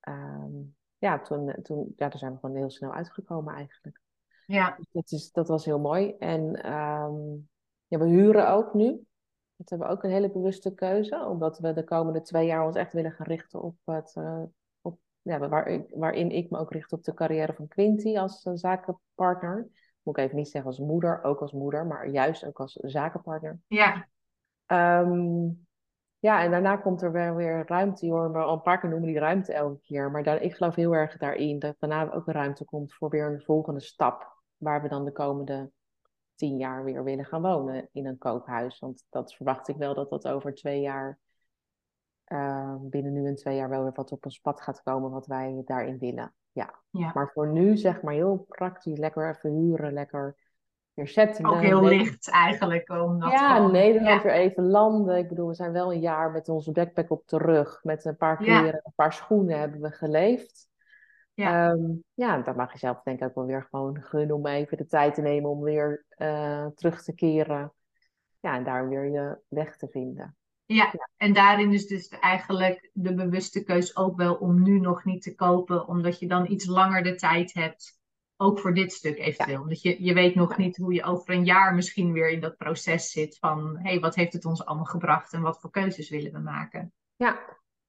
[0.00, 0.46] eh,
[0.98, 4.00] ja, toen, toen ja, daar zijn we gewoon heel snel uitgekomen eigenlijk.
[4.46, 4.76] Ja.
[4.76, 6.14] Dus dat, is, dat was heel mooi.
[6.18, 7.14] En ehm,
[7.86, 9.06] ja, we huren ook nu.
[9.56, 12.76] Dat hebben we ook een hele bewuste keuze, omdat we de komende twee jaar ons
[12.76, 14.42] echt willen gaan richten op het, uh,
[14.80, 18.52] op, ja, waar, waarin ik me ook richt op de carrière van Quinty als uh,
[18.54, 19.68] zakenpartner.
[20.02, 23.60] Moet ik even niet zeggen als moeder, ook als moeder, maar juist ook als zakenpartner.
[23.66, 24.08] Ja.
[24.66, 25.66] Um,
[26.18, 28.30] ja, en daarna komt er wel weer ruimte, hoor.
[28.30, 30.10] Maar al een paar keer noemen die ruimte elke keer.
[30.10, 33.26] Maar daar, ik geloof heel erg daarin dat daarna ook een ruimte komt voor weer
[33.26, 34.42] een volgende stap.
[34.56, 35.70] Waar we dan de komende
[36.34, 38.78] tien jaar weer willen gaan wonen in een koophuis.
[38.78, 41.18] Want dat verwacht ik wel dat dat over twee jaar,
[42.26, 45.26] uh, binnen nu en twee jaar wel weer wat op ons pad gaat komen wat
[45.26, 46.34] wij daarin willen.
[46.52, 46.74] Ja.
[46.90, 47.10] ja.
[47.14, 50.36] Maar voor nu zeg maar heel praktisch, lekker even huren, lekker
[50.94, 51.46] weer zetten.
[51.46, 52.90] Ook heel licht eigenlijk.
[52.90, 55.16] Omdat ja, gewoon, Nederland weer even landen.
[55.16, 57.80] Ik bedoel, we zijn wel een jaar met onze backpack op de rug.
[57.82, 58.80] Met een paar kleren, Ja.
[58.82, 60.70] een paar schoenen hebben we geleefd.
[61.34, 61.70] Ja.
[61.70, 64.76] Ehm, ja, dat mag je zelf denk ik ook wel weer gewoon gunnen om even
[64.76, 67.72] de tijd te nemen om weer eh, terug te keren.
[68.40, 70.36] Ja, en daar weer je weg te vinden.
[70.74, 75.22] Ja, en daarin is dus eigenlijk de bewuste keus ook wel om nu nog niet
[75.22, 78.00] te kopen, omdat je dan iets langer de tijd hebt,
[78.36, 79.60] ook voor dit stuk eventueel.
[79.60, 82.56] Omdat je, je weet nog niet hoe je over een jaar misschien weer in dat
[82.56, 86.10] proces zit van, hé, hey, wat heeft het ons allemaal gebracht en wat voor keuzes
[86.10, 86.92] willen we maken?
[87.16, 87.40] Ja,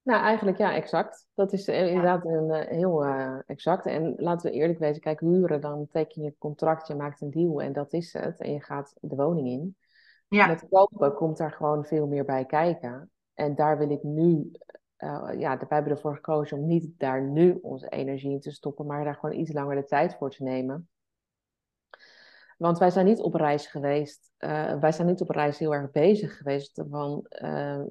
[0.02, 1.26] nou eigenlijk ja, exact.
[1.34, 3.86] Dat is eh, inderdaad een, eh, heel eh, exact.
[3.86, 7.30] En laten we eerlijk wezen, kijk, huren, dan teken je een contract, je maakt een
[7.30, 8.40] deal en dat is het.
[8.40, 9.76] En je gaat de woning in.
[10.28, 13.10] Ja, Met kopen komt daar gewoon veel meer bij kijken.
[13.34, 14.50] En daar wil ik nu,
[14.96, 18.86] eh, ja, wij hebben ervoor gekozen om niet daar nu onze energie in te stoppen,
[18.86, 20.88] maar daar gewoon iets langer de tijd voor te nemen.
[22.58, 25.90] Want wij zijn niet op reis geweest, eh, wij zijn niet op reis heel erg
[25.90, 27.82] bezig geweest van, eh,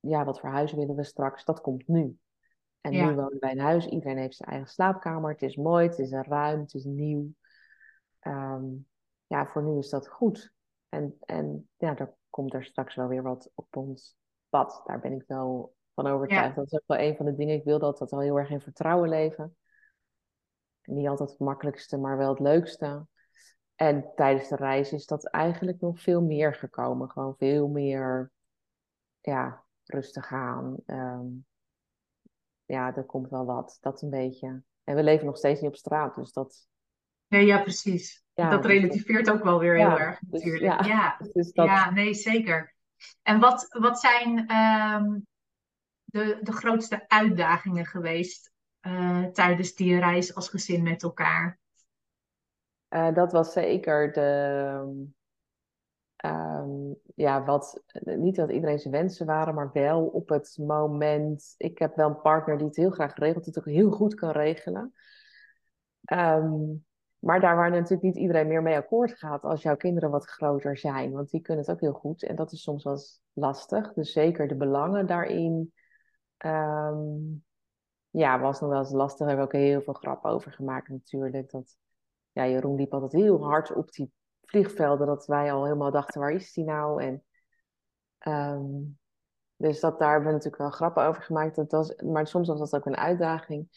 [0.00, 2.18] ja, wat voor huis willen we straks, dat komt nu.
[2.80, 3.08] En Ja.
[3.08, 6.10] nu wonen wij in huis, iedereen heeft zijn eigen slaapkamer, het is mooi, het is
[6.10, 7.28] ruim, het is nieuw.
[8.18, 8.64] Ehm,
[9.26, 10.52] ja, voor nu is dat goed.
[10.90, 14.16] En, en ja, er komt er straks wel weer wat op ons
[14.48, 14.82] pad.
[14.84, 16.56] Daar ben ik wel van overtuigd.
[16.56, 17.54] Dat is ook wel een van de dingen.
[17.54, 19.56] Ik wil dat dat al heel erg in vertrouwen leven.
[20.82, 23.06] Niet altijd het makkelijkste, maar wel het leukste.
[23.74, 27.10] En tijdens de reis is dat eigenlijk nog veel meer gekomen.
[27.10, 28.32] Gewoon veel meer,
[29.20, 30.76] ja, rustig aan.
[30.86, 31.26] Ehm,
[32.64, 33.78] ja, er komt wel wat.
[33.80, 34.62] Dat een beetje.
[34.84, 36.68] En we leven nog steeds niet op straat, dus dat...
[37.26, 38.24] nee, ja, precies.
[38.40, 40.82] Ja, dat relativeert ook wel weer heel erg dus natuurlijk.
[40.82, 40.88] ja.
[40.88, 42.74] Ja, Dus dat, ja, nee, zeker.
[43.22, 45.18] En wat, wat zijn ehm,
[46.04, 51.58] de, de grootste uitdagingen geweest eh, tijdens die reis als gezin met elkaar?
[52.88, 55.18] Eh, dat was zeker de.
[56.16, 57.82] ehm, ja, wat.
[58.04, 61.54] Niet dat iedereen zijn wensen waren, maar wel op het moment.
[61.56, 64.14] Ik heb wel een partner die het heel graag regelt, die het ook heel goed
[64.14, 64.92] kan regelen.
[66.04, 66.54] Ehm,
[67.20, 70.78] maar daar waar natuurlijk niet iedereen meer mee akkoord gaat als jouw kinderen wat groter
[70.78, 71.12] zijn.
[71.12, 72.22] Want die kunnen het ook heel goed.
[72.22, 72.98] En dat is soms wel
[73.32, 73.92] lastig.
[73.92, 75.72] Dus zeker de belangen daarin.
[76.36, 76.98] ehm,
[78.10, 79.18] ja, was nog wel eens lastig.
[79.18, 81.50] Daar hebben we ook heel veel grap over gemaakt natuurlijk.
[81.50, 81.76] Dat,
[82.32, 84.12] ja, Jeroen liep altijd heel hard op die
[84.44, 85.06] vliegvelden.
[85.06, 87.02] Dat wij al helemaal dachten, waar is die nou?
[87.02, 87.24] En,
[88.18, 88.66] ehm,
[89.56, 91.56] dus dat, daar hebben we natuurlijk wel grappen over gemaakt.
[91.56, 93.68] Dat was, maar soms was dat ook een uitdaging.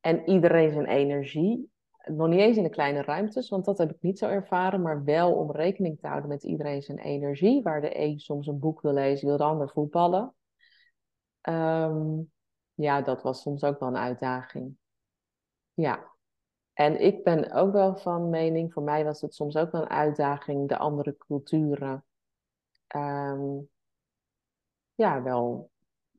[0.00, 1.72] En iedereen zijn energie.
[2.04, 4.82] Nog niet eens in de kleine ruimtes, want dat heb ik niet zo ervaren.
[4.82, 7.62] Maar wel om rekening te houden met iedereen zijn energie.
[7.62, 10.34] Waar de een soms een boek wil lezen, wil de ander voetballen.
[11.40, 12.20] Ehm,
[12.74, 14.76] ja, dat was soms ook wel een uitdaging.
[15.74, 16.10] Ja.
[16.72, 19.88] En ik ben ook wel van mening, voor mij was het soms ook wel een
[19.88, 22.04] uitdaging, de andere culturen.
[22.86, 23.58] Ehm,
[24.94, 25.71] ja, wel.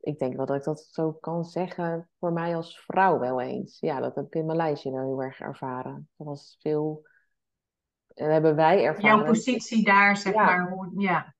[0.03, 3.79] Ik denk wel dat ik dat zo kan zeggen voor mij als vrouw wel eens.
[3.79, 6.09] Ja, dat heb ik in Maleisië wel heel erg ervaren.
[6.15, 7.07] Dat was veel.
[8.13, 9.17] En hebben wij ervaren.
[9.17, 10.45] Jouw positie daar, zeg Ja.
[10.45, 10.69] maar.
[10.69, 11.35] Hoe, ja.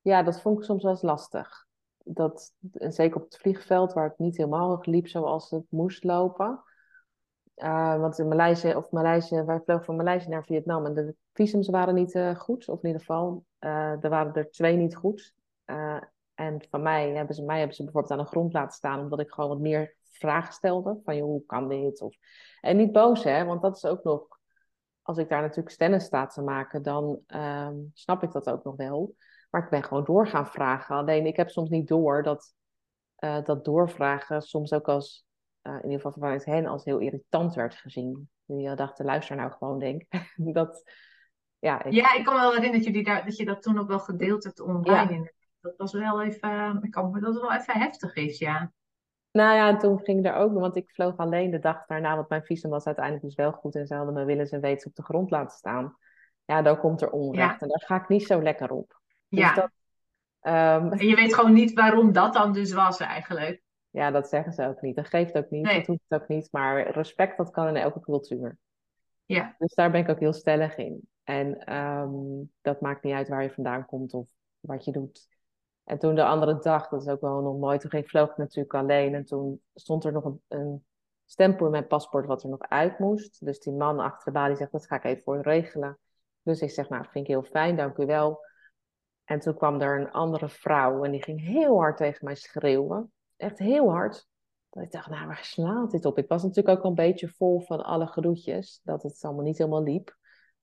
[0.00, 1.66] Ja, dat vond ik soms wel eens lastig.
[2.04, 6.62] Dat, en zeker op het vliegveld, waar het niet helemaal liep zoals het moest lopen.
[7.54, 11.68] Eh, want in Maleisië, of Maleisië, wij vlogen van Maleisië naar Vietnam en de visums
[11.68, 12.68] waren niet eh, goed.
[12.68, 15.34] Of in ieder geval, eh, er waren er twee niet goed.
[16.36, 19.20] En van mij hebben, ze, mij hebben ze bijvoorbeeld aan de grond laten staan, omdat
[19.20, 21.00] ik gewoon wat meer vragen stelde.
[21.04, 22.00] Van, joh, hoe kan dit?
[22.00, 22.16] Of...
[22.60, 24.34] En niet boos, hè, want dat is ook nog...
[25.02, 28.76] Als ik daar natuurlijk stennis sta te maken, dan ehm, snap ik dat ook nog
[28.76, 29.14] wel.
[29.50, 30.96] Maar ik ben gewoon door gaan vragen.
[30.96, 32.54] Alleen ik heb soms niet door dat,
[33.16, 35.26] eh, dat doorvragen soms ook als,
[35.62, 38.28] eh, in ieder geval vanuit hen, als heel irritant werd gezien.
[38.44, 40.04] Die uh, dachten, luister nou gewoon, denk
[40.58, 40.90] dat,
[41.58, 43.78] ja, ik, ja, ik kan me wel herinneren dat, jullie daar, dat je dat toen
[43.78, 45.14] ook wel gedeeld hebt online.
[45.14, 45.30] Ja.
[45.66, 48.72] Dat was wel even, ik kan me dat het wel even heftig is, ja.
[49.30, 52.28] Nou ja, en toen ging er ook, want ik vloog alleen de dag daarna, want
[52.28, 54.94] mijn visum was uiteindelijk dus wel goed en ze hadden me willens en wetens op
[54.94, 55.96] de grond laten staan.
[56.44, 59.00] Ja, dan komt er onrecht en daar ga ik niet zo lekker op.
[59.28, 59.54] Dus ja.
[59.54, 59.70] Dat,
[60.40, 63.62] ehm, En je weet gewoon niet waarom dat dan dus was eigenlijk.
[63.90, 64.96] Ja, dat zeggen ze ook niet.
[64.96, 65.76] Dat geeft ook niet, nee.
[65.76, 66.48] dat hoeft ook niet.
[66.50, 68.58] Maar respect, dat kan in elke cultuur.
[69.24, 69.54] Ja.
[69.58, 71.08] Dus daar ben ik ook heel stellig in.
[71.24, 72.12] En ehm,
[72.60, 74.26] dat maakt niet uit waar je vandaan komt of
[74.60, 75.28] wat je doet.
[75.86, 78.36] En toen de andere dag, dat is ook wel nog mooi, toen ging, vloog ik
[78.36, 79.14] natuurlijk alleen.
[79.14, 80.84] En toen stond er nog een, een
[81.24, 83.44] stempel in mijn paspoort wat er nog uit moest.
[83.44, 85.98] Dus die man achter de balie zegt, dat ga ik even voor regelen.
[86.42, 88.44] Dus ik zeg, nou, vind ik heel fijn, dank u wel.
[89.24, 93.12] En toen kwam er een andere vrouw en die ging heel hard tegen mij schreeuwen.
[93.36, 94.28] Echt heel hard.
[94.70, 96.18] Dat ik dacht, nou, waar slaat dit op?
[96.18, 98.80] Ik was natuurlijk ook al een beetje vol van alle gedoetjes.
[98.82, 100.16] Dat het allemaal niet helemaal liep.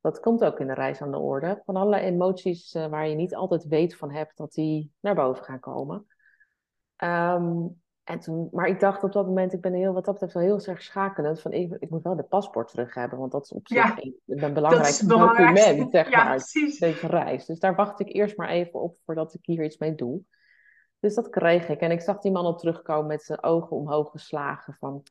[0.03, 1.61] Dat komt ook in de reis aan de orde.
[1.65, 5.43] Van alle emoties uh, waar je niet altijd weet van hebt, dat die naar boven
[5.43, 6.05] gaan komen.
[7.03, 10.33] Um, en toen, maar ik dacht op dat moment, ik ben heel, wat dat betreft
[10.33, 11.41] wel heel erg schakelend.
[11.41, 14.17] Van ik, ik moet wel de paspoort terug hebben, want dat is op zich een,
[14.25, 16.37] een belangrijk document, zeg ja, maar,
[16.79, 17.45] deze reis.
[17.45, 20.21] Dus daar wacht ik eerst maar even op voordat ik hier iets mee doe.
[20.99, 21.79] Dus dat kreeg ik.
[21.79, 25.03] En ik zag die man al terugkomen met zijn ogen omhoog geslagen van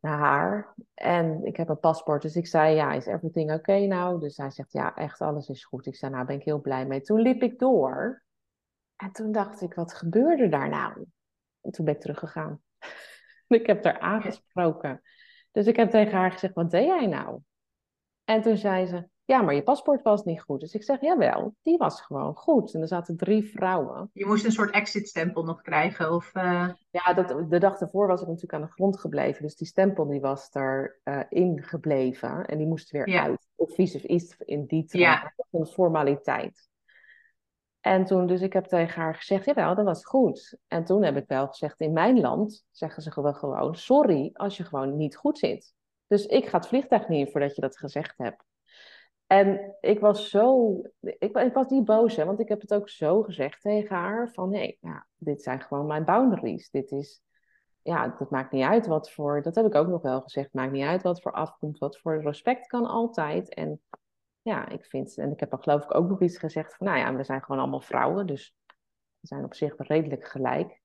[0.00, 0.74] naar haar.
[0.94, 4.20] En ik heb een paspoort, dus ik zei, ja, is everything oké okay nou?
[4.20, 5.86] Dus hij zegt, ja, echt alles is goed.
[5.86, 7.00] Ik zei, nou, ben ik heel blij mee.
[7.00, 8.22] Toen liep ik door.
[8.96, 11.04] En toen dacht ik, wat gebeurde daar nou?
[11.60, 12.62] En toen ben ik teruggegaan.
[13.48, 15.02] ik heb haar aangesproken.
[15.52, 17.40] Dus ik heb tegen haar gezegd, wat deed jij nou?
[18.24, 20.60] En toen zei ze, ja, maar je paspoort was niet goed.
[20.60, 22.74] Dus ik zeg, jawel, die was gewoon goed.
[22.74, 24.10] En er zaten drie vrouwen.
[24.12, 26.12] Je moest een soort exit-stempel nog krijgen?
[26.12, 26.68] Of, uh...
[26.90, 29.42] Ja, dat, de dag ervoor was ik natuurlijk aan de grond gebleven.
[29.42, 32.46] Dus die stempel die was erin uh, in gebleven.
[32.46, 33.48] En die moest weer uit.
[33.54, 35.04] Of vice versa in die trein.
[35.04, 35.32] Ja.
[35.50, 36.68] Een formaliteit.
[37.80, 40.58] En toen, dus ik heb tegen haar gezegd, jawel, dat was goed.
[40.68, 44.56] En toen heb ik wel gezegd, in mijn land zeggen ze gewoon, gewoon sorry als
[44.56, 45.74] je gewoon niet goed zit.
[46.06, 48.44] Dus ik ga het vliegtuig niet in voordat je dat gezegd hebt.
[49.26, 53.22] En ik was zo, ik, was niet boos, hè, want ik heb het ook zo
[53.22, 56.70] gezegd tegen haar: van nee, ja, dit zijn gewoon mijn boundaries.
[56.70, 57.22] Dit is,
[57.82, 60.72] ja, dat maakt niet uit wat voor, dat heb ik ook nog wel gezegd, maakt
[60.72, 63.54] niet uit wat voor afkomt, wat voor respect kan altijd.
[63.54, 63.80] En
[64.42, 66.98] ja, ik vind, en ik heb dan geloof ik ook nog iets gezegd van, nou
[66.98, 68.54] ja, we zijn gewoon allemaal vrouwen, dus
[69.20, 70.80] we zijn op zich redelijk gelijk.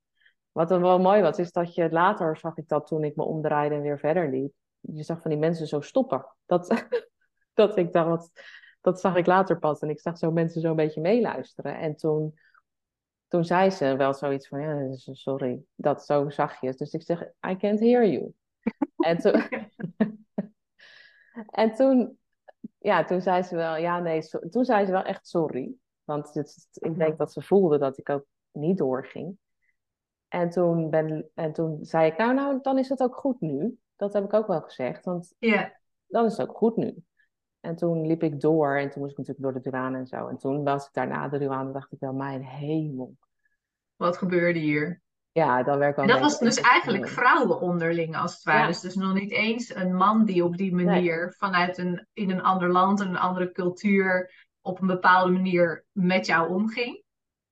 [0.51, 3.23] Wat dan wel mooi was, is dat je later zag ik dat toen ik me
[3.23, 4.53] omdraaide en weer verder liep.
[4.79, 6.25] Je zag van die mensen zo stoppen.
[6.45, 6.87] Dat,
[7.67, 8.31] dat ik dacht, wat,
[8.81, 9.79] dat zag ik later pas.
[9.79, 11.77] En ik zag zo mensen zo een beetje meeluisteren.
[11.79, 12.39] En toen,
[13.27, 16.77] toen zei ze wel zoiets van, ja, sorry, dat zo zachtjes.
[16.77, 18.33] Dus ik zeg, I can't hear you.
[19.09, 19.43] en toen,
[21.61, 22.19] en toen
[22.79, 25.73] ja, toen zei ze wel, ja, nee, toen zei ze wel echt sorry.
[26.03, 29.37] Want het, ik denk dat ze voelde dat ik ook niet doorging.
[30.27, 33.77] En toen, ben, en toen zei ik, nou, nou, dan is het ook goed nu.
[33.95, 35.35] Dat heb ik ook wel gezegd, want
[36.07, 37.03] dan is het ook goed nu.
[37.61, 40.27] En toen liep ik door en toen moest ik natuurlijk door de douane en zo.
[40.27, 43.17] En toen was ik daarna de douane dacht ik wel, mijn hemel.
[43.95, 45.01] Wat gebeurde hier?
[45.31, 48.67] Ja, dan werk ik Dat was dus eigenlijk vrouwen onderling als het ware.
[48.67, 52.41] Dus, dus nog niet eens een man die op die manier vanuit een, in een
[52.41, 54.31] ander land, een andere cultuur,
[54.61, 57.03] op een bepaalde manier met jou omging.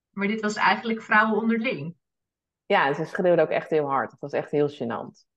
[0.10, 1.96] Maar dit was eigenlijk vrouwen onderling.
[2.66, 4.12] Ja, en ze schreeuwden ook echt heel hard.
[4.12, 5.29] Het was echt heel gênant.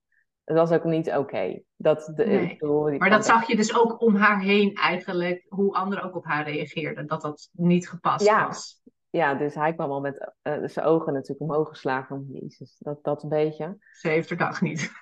[0.44, 1.62] Het was ook niet oké.
[1.76, 6.16] Dat de, maar dat zag je dus ook om haar heen eigenlijk, hoe anderen ook
[6.16, 7.06] op haar reageerden.
[7.06, 8.46] Dat dat niet gepast ja.
[8.46, 8.82] was
[9.12, 12.26] ja, dus hij kwam al met uh, zijn ogen natuurlijk omhoog geslagen.
[12.30, 13.76] Jezus, dat, dat een beetje.
[13.90, 14.90] Ze heeft er dag niet.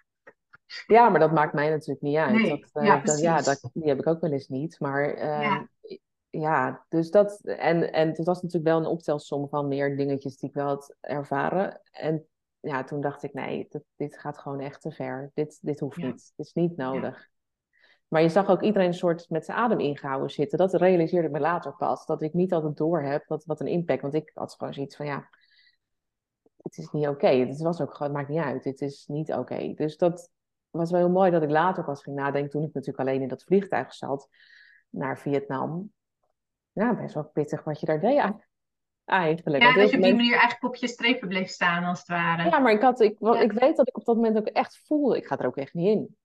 [0.87, 2.33] Ja, maar dat maakt mij natuurlijk niet uit.
[2.33, 4.81] Nee, dat, uh, ja, dat, ja dat, die heb ik ook wel eens niet.
[4.81, 5.69] Maar uh, ja.
[6.31, 6.85] ja.
[6.89, 7.41] dus dat.
[7.41, 10.97] En, en het was natuurlijk wel een optelsom van meer dingetjes die ik wel had
[11.01, 11.81] ervaren.
[11.91, 12.27] En
[12.61, 15.31] ja, toen dacht ik: nee, dit, dit gaat gewoon echt te ver.
[15.35, 16.33] Dit, dit hoeft niet.
[16.37, 17.29] Dit is niet nodig.
[18.09, 20.59] Maar je zag ook iedereen een soort met zijn adem ingehouden zitten.
[20.59, 22.07] Dat realiseerde ik me later pas.
[22.07, 24.03] Dat ik niet altijd door heb wat, wat een impact.
[24.03, 25.29] Want ik had gewoon zoiets van ja,
[26.57, 27.29] het is niet oké.
[27.29, 28.65] Het was ook gewoon, maakt niet uit.
[28.65, 29.73] Het is niet oké.
[29.75, 30.31] Dus dat
[30.71, 32.51] was wel heel mooi dat ik later pas ging nadenken.
[32.51, 34.29] Toen ik natuurlijk alleen in dat vliegtuig zat
[34.89, 35.93] naar Vietnam.
[36.73, 38.50] Ja, best wel pittig wat je daar deed eigenlijk.
[39.11, 42.51] Ja, dat je op die manier eigenlijk op je strepen bleef staan als het ware.
[42.51, 45.17] Ja, maar ik, had, ik, ik weet dat ik op dat moment ook echt voelde,
[45.17, 46.17] ik ga er ook echt niet in.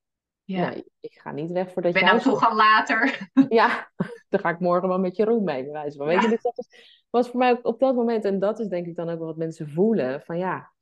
[0.44, 0.74] Ja.
[1.00, 2.00] ik ga niet weg voordat je...
[2.00, 3.30] Ben nou toch al later?
[3.50, 3.92] Ja,
[4.30, 6.06] dan ga ik morgen wel met Jeroen mee, bij van.
[6.06, 6.68] Weet je, dus dat
[7.10, 9.28] was, voor mij ook op dat moment, en dat is denk ik dan ook wel
[9.28, 10.74] wat mensen voelen, van ja,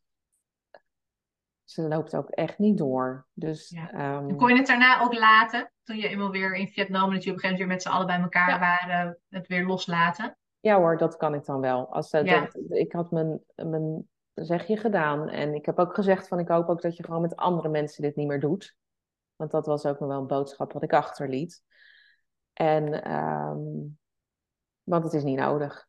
[1.63, 3.27] ze loopt ook echt niet door.
[3.33, 4.17] Dus, ja.
[4.17, 4.35] um...
[4.35, 7.35] Kon je het daarna ook laten, toen je eenmaal weer in Vietnam, dat je op
[7.35, 10.37] een gegeven moment weer met z'n allen bij elkaar waren, het weer loslaten?
[10.63, 11.93] Ja hoor, dat kan ik dan wel.
[11.93, 15.29] Als, uh, dat, ik had mijn, mijn zeg je gedaan.
[15.29, 18.01] En ik heb ook gezegd van ik hoop ook dat je gewoon met andere mensen
[18.01, 18.75] dit niet meer doet.
[19.35, 21.63] Want dat was ook nog wel een boodschap wat ik achterliet.
[22.53, 23.59] En, ehm,
[24.83, 25.87] want het is niet nodig.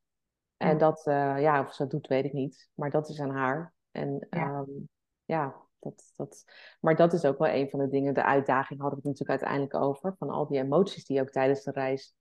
[0.56, 2.70] En dat, uh, ja, of ze dat doet, weet ik niet.
[2.74, 3.74] Maar dat is aan haar.
[3.90, 4.70] En ja, ehm,
[5.24, 6.44] ja dat, dat,
[6.80, 8.14] maar dat is ook wel een van de dingen.
[8.14, 10.14] De uitdaging hadden we het natuurlijk uiteindelijk over.
[10.18, 12.14] Van al die emoties die ook tijdens de reis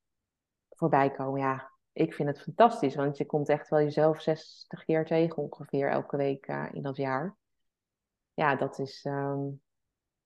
[0.69, 1.39] voorbij komen.
[1.39, 2.95] Ja, ik vind het fantastisch.
[2.95, 6.97] Want je komt echt wel jezelf 60 keer tegen ongeveer elke week uh, in dat
[6.97, 7.35] jaar.
[8.33, 9.61] Ja, dat is, um,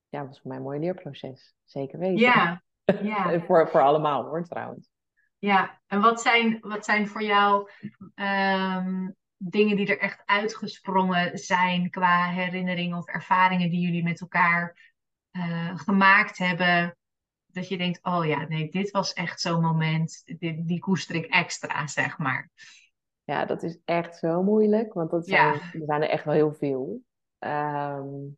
[0.10, 1.56] ja, was voor mij een mooi leerproces.
[1.66, 2.18] Zeker weten.
[2.18, 2.64] Ja,
[3.02, 3.40] ja.
[3.40, 4.90] voor, voor allemaal hoor, trouwens.
[5.40, 7.70] Ja, en wat zijn, wat zijn voor jou
[8.16, 14.94] um, dingen die er echt uitgesprongen zijn qua herinneringen of ervaringen die jullie met elkaar
[15.32, 16.97] uh, gemaakt hebben?
[17.58, 21.26] Dat je denkt, oh ja, nee, dit was echt zo'n moment, dit, die koester ik
[21.26, 22.50] extra, zeg maar.
[23.24, 25.74] Ja, dat is echt zo moeilijk, want dat zijn, ja.
[25.74, 27.02] er zijn er echt wel heel veel.
[27.40, 28.38] Um,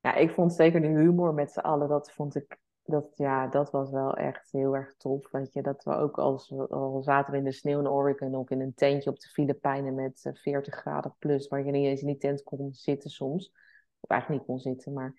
[0.00, 3.70] ja, ik vond zeker de humor met z'n allen, dat vond ik dat, ja, dat
[3.70, 5.30] was wel echt heel erg tof.
[5.30, 8.50] Weet je, dat we ook als al zaten we in de sneeuw in Oregon of
[8.50, 12.00] in een tentje op de Filipijnen met 40 eh, graden plus, waar je niet eens
[12.00, 13.52] in die tent kon zitten soms.
[14.00, 15.14] Of eigenlijk niet kon zitten, maar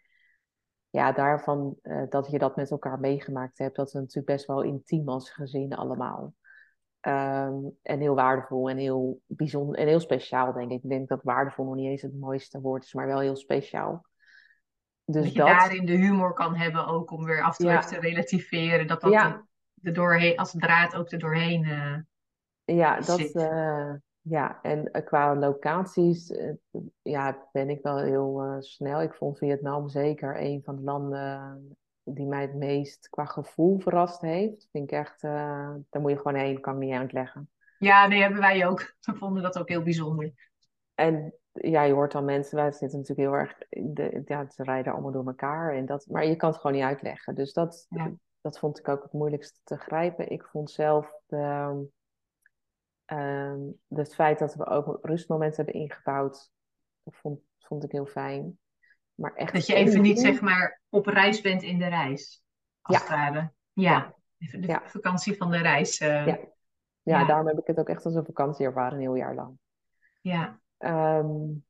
[0.93, 4.61] ja, daarvan uh, dat je dat met elkaar meegemaakt hebt, dat is natuurlijk best wel
[4.61, 6.33] intiem als gezin allemaal.
[7.07, 10.83] Um, en heel waardevol en heel bijzonder en heel speciaal, denk ik.
[10.83, 14.05] Ik denk dat waardevol nog niet eens het mooiste woord is, maar wel heel speciaal.
[15.05, 17.99] Dus dat je daarin de humor kan hebben ook om weer af en toe te
[17.99, 18.87] relativeren.
[18.87, 19.45] Dat dat ja.
[19.81, 21.97] er doorheen, als draad ook er doorheen uh,
[22.63, 23.93] Ja, dat, uh,
[24.23, 26.33] ja, en uh, qua locaties
[27.01, 29.01] ja, ben ik wel heel snel.
[29.01, 34.21] Ik vond Vietnam zeker een van de landen die mij het meest qua gevoel verrast
[34.21, 34.67] heeft.
[34.71, 37.49] Vind ik echt, daar moet je gewoon heen, kan ik niet uitleggen.
[37.77, 38.79] Ja, nee, hebben wij ook.
[39.05, 40.33] We vonden dat ook heel bijzonder.
[40.95, 43.57] En ja, je hoort dan mensen, wij zitten natuurlijk heel erg,
[43.93, 45.75] de, ja, ze rijden allemaal door elkaar.
[45.75, 47.35] En dat, maar je kan het gewoon niet uitleggen.
[47.35, 47.87] Dus dat,
[48.41, 50.29] dat vond ik ook het moeilijkste te grijpen.
[50.29, 51.87] Ik vond zelf de,
[53.05, 56.51] um, het feit dat we ook rustmomenten hebben ingebouwd,
[57.05, 58.57] vond, vond ik heel fijn.
[59.13, 62.43] Maar echt dat je even niet zeg maar op reis bent in de reis.
[62.81, 63.03] Als ja.
[63.03, 63.51] het ware.
[63.73, 64.15] Ja.
[64.37, 66.01] Even de vakantie van de reis.
[66.01, 66.39] Uh, ja.
[67.01, 67.25] ja.
[67.25, 69.57] daarom heb ik het ook echt als een vakantie ervaren, een heel jaar lang.
[70.21, 70.59] Ja.
[70.77, 71.65] Um,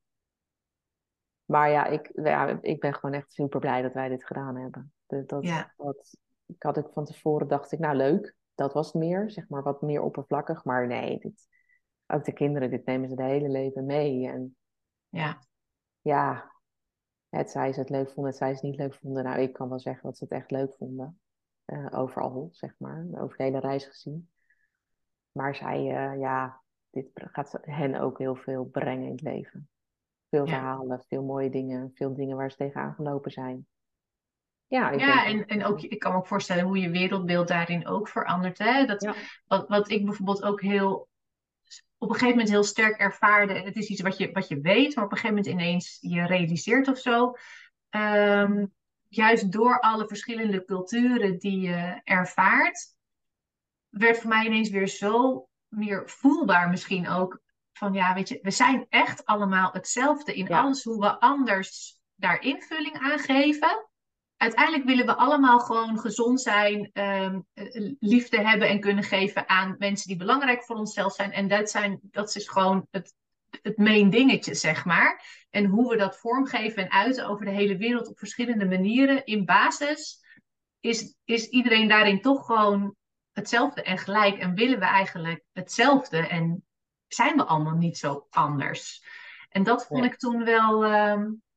[1.45, 4.93] maar ja ik, ja, ik ben gewoon echt super blij dat wij dit gedaan hebben.
[5.05, 5.45] Dat, dat,
[5.77, 9.64] dat, ik had ook van tevoren dacht ik, nou leuk, dat was meer, zeg maar
[9.64, 10.64] wat meer oppervlakkig.
[10.64, 11.47] Maar nee, dit,
[12.08, 14.28] ook de kinderen, dit nemen ze de hele leven mee.
[14.28, 14.56] En
[15.10, 15.41] ja,
[16.01, 16.51] ja
[17.30, 19.24] het zij ze het leuk vonden, het zij ze het niet leuk vonden.
[19.24, 21.20] Nou, ik kan wel zeggen dat ze het echt leuk vonden.
[21.66, 24.30] Uh, overal, zeg maar, over de hele reis gezien.
[25.32, 29.70] Maar zij, uh, ja, dit gaat hen ook heel veel brengen in het leven.
[30.30, 33.68] Veel verhalen, veel mooie dingen, veel dingen waar ze tegenaan gelopen zijn.
[34.74, 37.88] Ja, ik ja en, en ook, ik kan me ook voorstellen hoe je wereldbeeld daarin
[37.88, 38.57] ook verandert.
[38.57, 38.86] Hè?
[38.86, 39.15] Dat,
[39.45, 41.09] wat, wat ik bijvoorbeeld ook heel,
[41.97, 43.53] op een gegeven moment heel sterk ervaarde.
[43.53, 46.26] Het is iets wat je, wat je weet, maar op een gegeven moment ineens je
[46.26, 47.34] realiseert of zo.
[47.89, 48.74] Um,
[49.07, 52.95] juist door alle verschillende culturen die je ervaart,
[53.89, 57.41] werd voor mij ineens weer zo meer voelbaar misschien ook.
[57.74, 62.41] Van ja, weet je, we zijn echt allemaal hetzelfde in alles hoe we anders daar
[62.41, 63.88] invulling aan geven.
[64.44, 67.40] Uiteindelijk willen we allemaal gewoon gezond zijn, ehm,
[67.99, 71.32] liefde hebben en kunnen geven aan mensen die belangrijk voor onszelf zijn.
[71.32, 73.14] En dat, zijn, dat is gewoon het,
[73.61, 75.26] het main dingetje, zeg maar.
[75.49, 79.26] En hoe we dat vormgeven en uiten over de hele wereld op verschillende manieren.
[79.26, 80.20] In basis
[80.80, 82.95] is, is iedereen daarin toch gewoon
[83.32, 86.65] hetzelfde en gelijk en willen we eigenlijk hetzelfde en
[87.07, 89.06] zijn we allemaal niet zo anders.
[89.49, 91.52] En dat vond ik toen wel, um, ik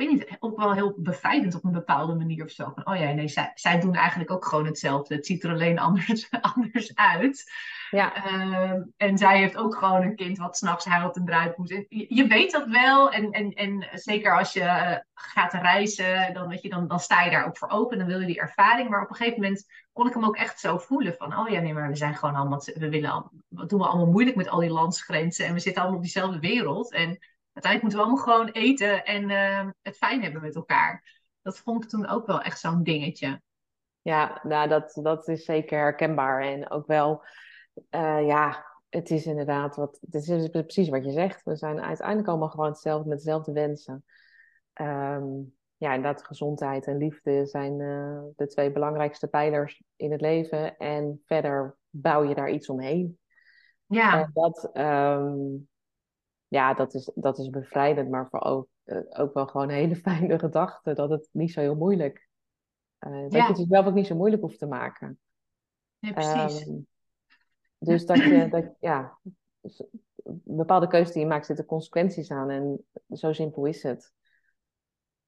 [0.00, 2.72] weet niet, ook wel heel bevrijdend op een bepaalde manier of zo.
[2.74, 5.14] Van, oh ja, nee, zij, zij doen eigenlijk ook gewoon hetzelfde.
[5.14, 7.52] Het ziet er alleen anders, anders uit.
[7.90, 8.26] Ja.
[8.26, 11.68] Uh, en zij heeft ook gewoon een kind wat s'nachts huilt en eruit moet.
[11.68, 13.10] Je, je, weet dat wel.
[13.10, 17.22] En, en, en zeker als je uh, gaat reizen, dan, weet je, dan, dan sta
[17.22, 17.98] je daar ook voor open.
[17.98, 18.88] Dan wil je die ervaring.
[18.88, 21.14] Maar op een gegeven moment kon ik hem ook echt zo voelen.
[21.14, 22.62] Van, oh ja, nee, maar we zijn gewoon allemaal...
[22.74, 25.46] We willen, wat doen we allemaal moeilijk met al die landsgrenzen.
[25.46, 26.92] En we zitten allemaal op diezelfde wereld.
[26.92, 27.18] En
[27.62, 31.18] uiteindelijk moeten we allemaal gewoon eten en uh, het fijn hebben met elkaar.
[31.42, 33.42] Dat vond ik toen ook wel echt zo'n dingetje.
[34.02, 36.42] Ja, nou, dat, dat is zeker herkenbaar.
[36.42, 37.24] En ook wel
[37.90, 39.98] uh, ja, het is inderdaad wat.
[40.10, 41.42] Het is precies wat je zegt.
[41.42, 44.04] We zijn uiteindelijk allemaal gewoon hetzelfde met dezelfde wensen.
[44.74, 50.76] Um, ja, inderdaad, gezondheid en liefde zijn uh, de twee belangrijkste pijlers in het leven.
[50.76, 53.18] En verder bouw je daar iets omheen.
[53.86, 54.20] Ja.
[54.20, 55.68] En dat, um,
[56.50, 59.96] ja, dat is, dat is bevrijdend, maar voor ook, eh, ook wel gewoon een hele
[60.06, 62.28] fijne gedachte dat het niet zo heel moeilijk
[63.06, 65.18] uh, Dat je het jezelf ook niet zo moeilijk hoeft te maken.
[65.98, 66.66] Ja, precies.
[66.66, 66.86] Um,
[67.78, 69.18] dus dat je, dat, ja,
[69.60, 69.84] dus
[70.44, 74.12] bepaalde keuzes die je maakt zitten consequenties aan en zo simpel is het.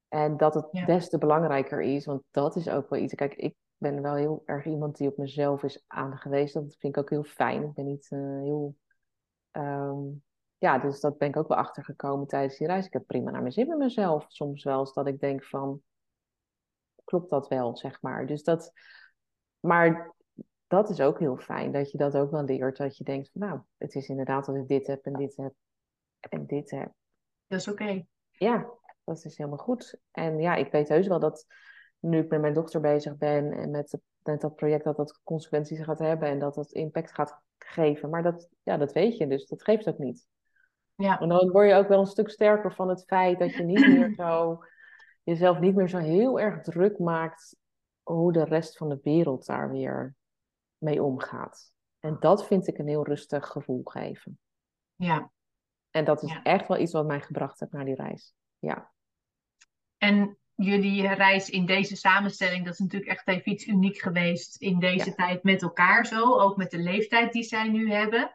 [0.09, 3.15] En dat het des te belangrijker is, want dat is ook wel iets.
[3.15, 6.63] Kijk, ik ben wel heel erg iemand die op mezelf is aangewezen.
[6.63, 7.63] Dat vind ik ook heel fijn.
[7.63, 8.77] Ik ben niet uh, heel.
[9.53, 10.23] Um,
[10.63, 12.87] ja, dus dat ben ik ook wel achtergekomen tijdens die reis.
[12.87, 14.25] Ik heb prima naar mijn zin met mezelf.
[14.29, 15.83] Soms wel eens dat ik denk van,
[17.05, 18.27] klopt dat wel, zeg maar.
[18.27, 18.73] Dus dat,
[19.61, 20.15] maar
[20.67, 22.77] dat is ook heel fijn, dat je dat ook wel leert.
[22.77, 25.53] Dat je denkt van, nou, het is inderdaad dat ik dit heb en dit heb
[26.19, 26.93] en dit heb.
[27.47, 28.05] Dat is oké.
[28.31, 28.71] Ja,
[29.05, 30.01] dat is helemaal goed.
[30.11, 31.47] En ja, ik weet heus wel dat
[31.99, 35.83] nu ik met mijn dochter bezig ben en met, met dat project dat dat consequenties
[35.83, 38.11] gaat hebben en dat dat impact gaat geven.
[38.11, 40.31] Maar dat, ja, dat weet je, dus dat geeft ook niet.
[41.03, 41.21] Ja.
[41.21, 43.87] En dan word je ook wel een stuk sterker van het feit dat je niet
[43.87, 44.65] meer zo
[45.23, 47.57] jezelf niet meer zo heel erg druk maakt
[48.03, 50.15] hoe de rest van de wereld daar weer
[50.79, 51.73] mee omgaat.
[52.01, 54.39] En dat vind ik een heel rustig gevoel geven.
[54.95, 55.31] Ja.
[55.91, 58.35] En dat is echt wel iets wat mij gebracht heeft naar die reis.
[58.59, 58.93] Ja.
[59.99, 64.79] En jullie reis in deze samenstelling, dat is natuurlijk echt even iets uniek geweest in
[64.79, 68.35] deze tijd met elkaar zo, ook met de leeftijd die zij nu hebben.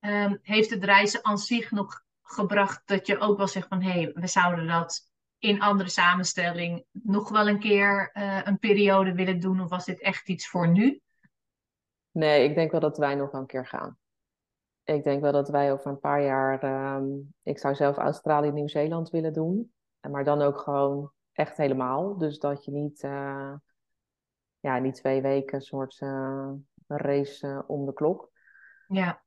[0.00, 3.90] Um, heeft het reizen aan zich nog gebracht dat je ook wel zegt van hé,
[3.90, 5.08] hey, we zouden dat
[5.38, 9.60] in andere samenstelling nog wel een keer uh, een periode willen doen?
[9.60, 11.00] Of was dit echt iets voor nu?
[12.10, 13.98] Nee, ik denk wel dat wij nog een keer gaan.
[14.84, 16.64] Ik denk wel dat wij over een paar jaar.
[16.64, 19.72] Uh, ik zou zelf Australië, Nieuw-Zeeland willen doen.
[20.10, 22.18] Maar dan ook gewoon echt helemaal.
[22.18, 23.54] Dus dat je niet, uh,
[24.60, 26.50] ja, niet twee weken een soort uh,
[26.86, 28.30] race om de klok.
[28.88, 29.22] Ja.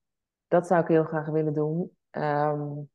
[0.54, 1.92] Dat zou ik heel graag willen doen.
[2.12, 2.90] Um,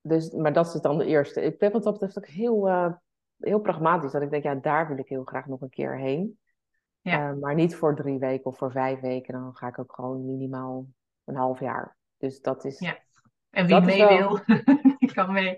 [0.00, 1.42] dus, maar dat is dan de eerste.
[1.42, 2.92] Ik ben wat dat betreft ook heel, uh,
[3.38, 4.12] heel pragmatisch.
[4.12, 6.38] Dat ik denk, ja, daar wil ik heel graag nog een keer heen.
[7.00, 7.30] Ja.
[7.30, 9.32] Uh, maar niet voor drie weken of voor vijf weken.
[9.32, 10.86] Dan ga ik ook gewoon minimaal
[11.24, 11.96] een half jaar.
[12.16, 12.78] Dus dat is...
[12.78, 12.98] Ja.
[13.50, 14.40] En wie mee wil,
[14.98, 15.56] die kan mee.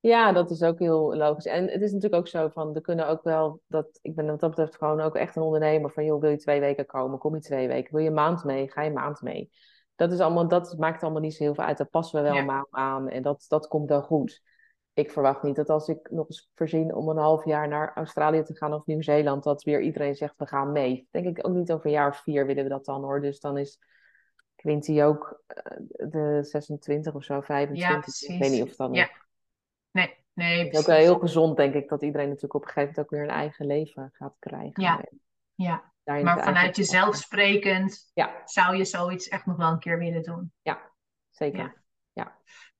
[0.00, 1.46] Ja, dat is ook heel logisch.
[1.46, 4.40] En het is natuurlijk ook zo van, er kunnen ook wel, dat, ik ben wat
[4.40, 7.18] dat betreft gewoon ook echt een ondernemer van, joh, wil je twee weken komen?
[7.18, 7.92] Kom je twee weken?
[7.92, 8.70] Wil je een maand mee?
[8.70, 9.50] Ga je een maand mee?
[9.96, 11.78] Dat, is allemaal, dat maakt allemaal niet zo heel veel uit.
[11.78, 12.66] Daar passen we wel ja.
[12.70, 14.42] aan en dat, dat komt wel goed.
[14.92, 18.42] Ik verwacht niet dat als ik nog eens voorzien om een half jaar naar Australië
[18.42, 21.08] te gaan of Nieuw-Zeeland, dat weer iedereen zegt we gaan mee.
[21.10, 23.20] Denk ik ook niet over een jaar of vier willen we dat dan hoor.
[23.20, 23.78] Dus dan is
[24.54, 28.20] Quinty ook uh, de 26 of zo, 25.
[28.20, 29.10] Ja, ik weet niet of dat ja.
[29.90, 30.64] Nee, nee.
[30.64, 33.04] Het is ook wel heel gezond, denk ik, dat iedereen natuurlijk op een gegeven moment
[33.04, 34.82] ook weer een eigen leven gaat krijgen.
[34.82, 35.04] Ja,
[35.54, 38.42] ja maar vanuit jezelf sprekend, ja.
[38.44, 40.52] zou je zoiets echt nog wel een keer willen doen.
[40.62, 40.92] Ja,
[41.30, 41.82] zeker.
[42.12, 42.38] Ja,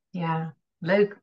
[0.09, 0.57] ja.
[0.79, 1.21] leuk.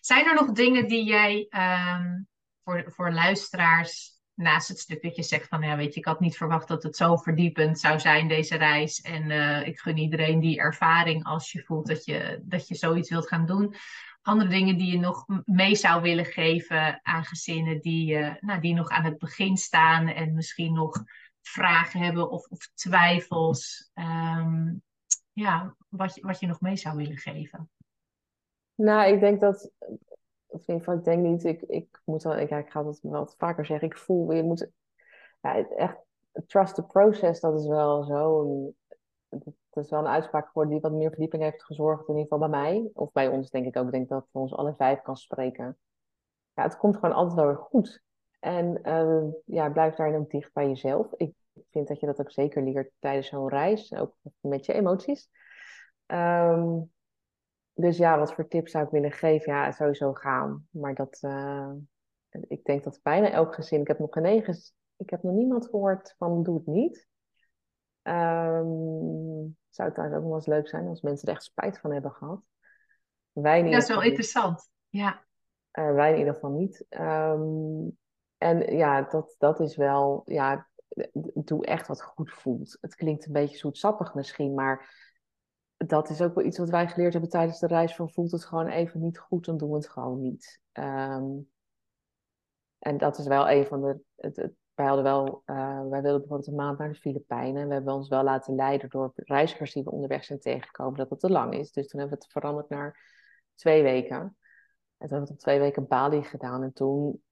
[0.00, 2.28] Zijn er nog dingen die jij um,
[2.64, 6.20] voor, voor luisteraars, naast het stuk dat je zegt van, ja, weet je, ik had
[6.20, 9.00] niet verwacht dat het zo verdiepend zou zijn, deze reis.
[9.00, 13.10] En uh, ik gun iedereen die ervaring als je voelt dat je, dat je zoiets
[13.10, 13.74] wilt gaan doen.
[14.22, 18.74] Andere dingen die je nog mee zou willen geven aan gezinnen die, uh, nou, die
[18.74, 21.04] nog aan het begin staan en misschien nog
[21.48, 23.90] vragen hebben of, of twijfels.
[23.94, 24.82] Um,
[25.32, 27.70] ja, wat je, wat je nog mee zou willen geven?
[28.74, 29.70] Nou, ik denk dat.
[30.46, 31.44] Of in ieder geval, ik denk niet.
[31.44, 32.36] Ik, ik moet wel.
[32.36, 33.88] Ik, ga dat wel vaker zeggen.
[33.88, 34.32] Ik voel.
[34.32, 34.70] Je moet.
[35.40, 36.04] Ja, echt.
[36.46, 38.44] Trust the process, dat is wel zo.
[39.70, 42.08] Dat is wel een uitspraak geworden die wat meer verdieping heeft gezorgd.
[42.08, 42.90] In ieder geval bij mij.
[42.92, 43.86] Of bij ons, denk ik ook.
[43.86, 45.78] Ik denk dat voor ons alle vijf kan spreken.
[46.54, 48.02] Ja, het komt gewoon altijd wel weer goed.
[48.38, 51.12] En uh, ja, blijf daar ook dicht bij jezelf.
[51.16, 51.34] Ik
[51.70, 55.28] vind dat je dat ook zeker leert tijdens zo'n reis, ook met je emoties.
[56.06, 56.92] Um,
[57.72, 59.52] dus ja, wat voor tips zou ik willen geven?
[59.52, 60.66] Ja, sowieso gaan.
[60.70, 61.72] Maar dat, uh,
[62.48, 64.44] ik denk dat bijna elk gezin, ik heb nog geen
[64.96, 67.08] ik heb nog niemand gehoord van doe het niet.
[68.02, 71.92] Um, zou het eigenlijk ook nog eens leuk zijn als mensen er echt spijt van
[71.92, 72.40] hebben gehad.
[73.32, 75.24] Wij dat is wel interessant, ja.
[75.72, 76.86] Uh, wij in ieder geval niet.
[76.88, 77.98] Um,
[78.38, 80.68] en ja, dat, dat is wel, ja,
[81.34, 82.78] doe echt wat goed voelt.
[82.80, 85.04] Het klinkt een beetje zoetsappig misschien, maar
[85.76, 87.94] dat is ook wel iets wat wij geleerd hebben tijdens de reis.
[87.94, 90.60] Van voelt het gewoon even niet goed, dan doen we het gewoon niet.
[90.72, 91.50] Um,
[92.78, 94.00] en dat is wel een van de.
[94.16, 97.68] Het, wij hadden wel, uh, wij wilden bijvoorbeeld een maand naar de Filipijnen.
[97.68, 101.20] We hebben ons wel laten leiden door reizigers die we onderweg zijn tegengekomen dat het
[101.20, 101.72] te lang is.
[101.72, 103.00] Dus toen hebben we het veranderd naar
[103.54, 104.16] twee weken.
[104.16, 106.62] En toen hebben we het op twee weken Bali gedaan.
[106.62, 107.22] En toen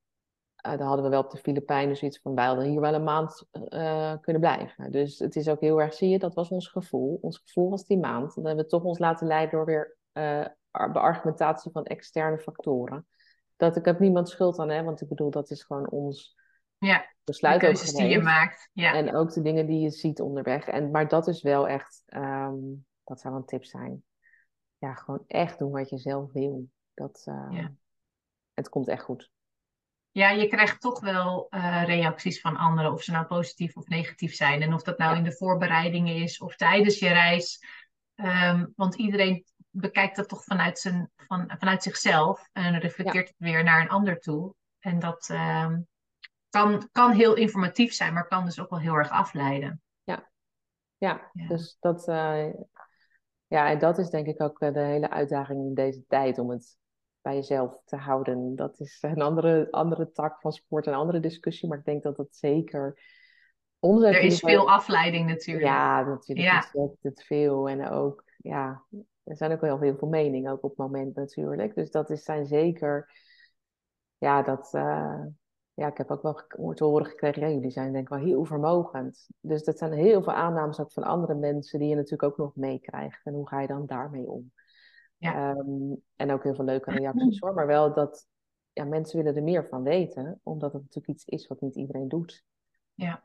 [0.67, 3.05] uh, dan hadden we wel op de Filipijnen zoiets van, wij hadden hier wel een
[3.05, 4.93] maand uh, kunnen blijven.
[4.93, 7.19] Dus het is ook heel erg, zie je, dat was ons gevoel.
[7.21, 8.35] Ons gevoel was die maand.
[8.35, 10.47] Dan hebben we toch ons laten leiden door weer uh,
[10.93, 13.07] beargumentatie van externe factoren.
[13.57, 16.37] Dat ik heb niemand schuld aan, hè, want ik bedoel, dat is gewoon ons
[16.79, 18.71] ja, besluit de keuzes die je maakt.
[18.73, 18.95] Ja.
[18.95, 20.67] En ook de dingen die je ziet onderweg.
[20.67, 24.05] En, maar dat is wel echt, um, dat zou een tip zijn.
[24.79, 26.69] Ja, gewoon echt doen wat je zelf wil.
[26.95, 27.73] Dat, uh, ja.
[28.55, 29.31] Het komt echt goed.
[30.15, 34.35] Ja, je krijgt toch wel uh, reacties van anderen, of ze nou positief of negatief
[34.35, 34.63] zijn.
[34.63, 37.65] En of dat nou in de voorbereidingen is of tijdens je reis.
[38.15, 43.65] Um, want iedereen bekijkt dat toch vanuit, zijn, van, vanuit zichzelf en reflecteert het weer
[43.65, 44.55] naar een ander toe.
[44.79, 45.87] En dat um,
[46.49, 49.83] kan, kan heel informatief zijn, maar kan dus ook wel heel erg afleiden.
[50.03, 50.31] Ja,
[50.97, 51.47] ja, ja.
[51.49, 52.53] dus dat, uh,
[53.47, 56.77] ja, en dat is denk ik ook de hele uitdaging in deze tijd om het
[57.25, 58.57] bij jezelf te houden.
[58.57, 62.17] Dat is een andere, andere tak van sport, een andere discussie, maar ik denk dat
[62.17, 63.01] dat zeker.
[63.79, 65.67] Onze er is veel afleiding natuurlijk.
[65.67, 66.91] Ja, natuurlijk ja.
[67.01, 67.69] het veel.
[67.69, 68.85] En ook, ja,
[69.25, 71.75] er zijn ook wel heel veel meningen, ook op het moment natuurlijk.
[71.75, 73.11] Dus dat is, zijn zeker,
[74.19, 75.25] ja, dat, uh,
[75.75, 78.45] ja, ik heb ook wel te horen gekregen, ja, jullie zijn denk ik wel heel
[78.45, 79.29] vermogend.
[79.41, 82.57] Dus dat zijn heel veel aannames ook van andere mensen die je natuurlijk ook nog
[82.57, 83.25] meekrijgt.
[83.25, 84.53] En hoe ga je dan daarmee om?
[85.17, 85.51] Ja.
[85.51, 87.55] Um, en ook heel veel leuke reacties hoor.
[87.55, 88.27] Maar wel dat
[88.73, 92.09] ja, mensen willen er meer van weten, omdat het natuurlijk iets is wat niet iedereen
[92.09, 92.45] doet.
[92.95, 93.23] Ja.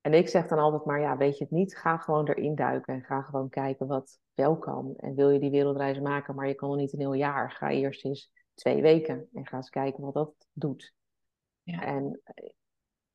[0.00, 2.94] En ik zeg dan altijd maar, ja, weet je het niet, ga gewoon erin duiken
[2.94, 4.94] en ga gewoon kijken wat wel kan.
[4.96, 7.70] En wil je die wereldreis maken, maar je kan nog niet een heel jaar, ga
[7.70, 10.94] eerst eens twee weken en ga eens kijken wat dat doet.
[11.62, 11.84] Ja.
[11.84, 12.50] En eh,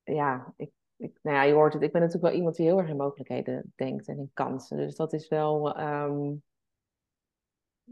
[0.04, 2.80] ja, ik, ik, nou ja, je hoort het, ik ben natuurlijk wel iemand die heel
[2.80, 4.78] erg in mogelijkheden denkt en in kansen.
[4.78, 6.44] Dus dat is wel, um,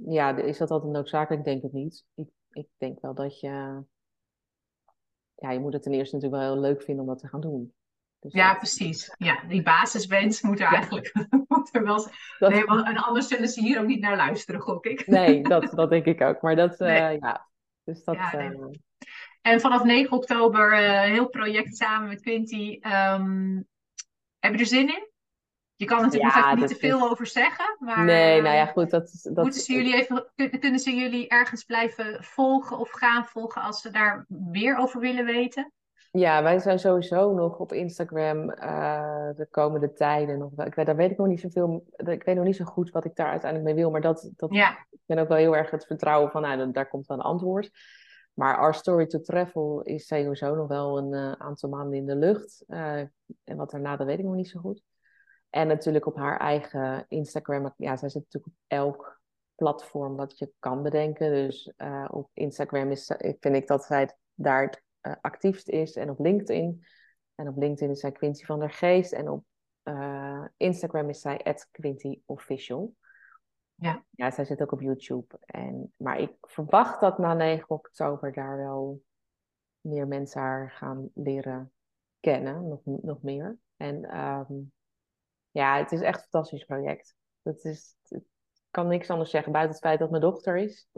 [0.05, 1.45] ja, is dat altijd noodzakelijk?
[1.45, 2.05] Ik denk het niet.
[2.15, 3.83] Ik, ik denk wel dat je,
[5.35, 7.41] ja, je moet het ten eerste natuurlijk wel heel leuk vinden om dat te gaan
[7.41, 7.73] doen.
[8.19, 9.15] Dus ja, precies.
[9.17, 11.13] Ja, die basiswens moet er eigenlijk
[11.47, 12.07] moet er wel
[12.39, 12.51] dat...
[12.51, 15.07] nee, want, En anders zullen ze hier ook niet naar luisteren, gok ik.
[15.07, 16.41] Nee, dat, dat denk ik ook.
[16.41, 17.47] Maar dat, uh, ja.
[17.83, 18.49] Dus dat, ja, nee.
[18.49, 18.65] uh...
[19.41, 22.79] En vanaf 9 oktober uh, heel project samen met Quinty.
[22.81, 23.67] Um,
[24.39, 25.09] heb je er zin in?
[25.77, 27.75] Je kan natuurlijk ja, niet te veel over zeggen.
[27.79, 28.89] Maar, nee, nou ja, goed.
[28.89, 29.43] Dat, dat...
[29.43, 30.25] Moeten ze jullie even,
[30.59, 35.25] kunnen ze jullie ergens blijven volgen of gaan volgen als ze daar meer over willen
[35.25, 35.71] weten?
[36.11, 40.51] Ja, wij zijn sowieso nog op Instagram uh, de komende tijden nog.
[40.65, 41.85] Ik weet, daar weet ik nog niet zoveel.
[41.95, 43.91] Ik weet nog niet zo goed wat ik daar uiteindelijk mee wil.
[43.91, 44.71] Maar dat, dat ja.
[44.89, 47.71] ik ben ook wel heel erg het vertrouwen van, nou, daar komt dan een antwoord.
[48.33, 52.15] Maar Our Story to Travel is sowieso nog wel een uh, aantal maanden in de
[52.15, 52.63] lucht.
[52.67, 52.99] Uh,
[53.43, 54.81] en wat daarna, dat weet ik nog niet zo goed.
[55.49, 57.73] En natuurlijk op haar eigen Instagram.
[57.77, 59.21] Ja, zij zit natuurlijk op elk
[59.55, 61.31] platform wat je kan bedenken.
[61.31, 65.95] Dus uh, op Instagram is, vind ik dat zij daar het uh, actiefst is.
[65.95, 66.85] En op LinkedIn.
[67.35, 69.11] En op LinkedIn is zij Quincy van der Geest.
[69.11, 69.45] En op
[69.83, 72.95] uh, Instagram is zij @quintyofficial.
[73.75, 74.03] Ja.
[74.09, 75.39] ja, zij zit ook op YouTube.
[75.45, 79.01] En, maar ik verwacht dat na 9 oktober daar wel
[79.81, 81.71] meer mensen haar gaan leren
[82.19, 82.67] kennen.
[82.67, 83.57] Nog, nog meer.
[83.75, 84.71] En um,
[85.57, 87.15] ja, het is echt een fantastisch project.
[87.41, 88.23] Dat is, ik
[88.71, 90.89] kan niks anders zeggen buiten het feit dat mijn dochter is.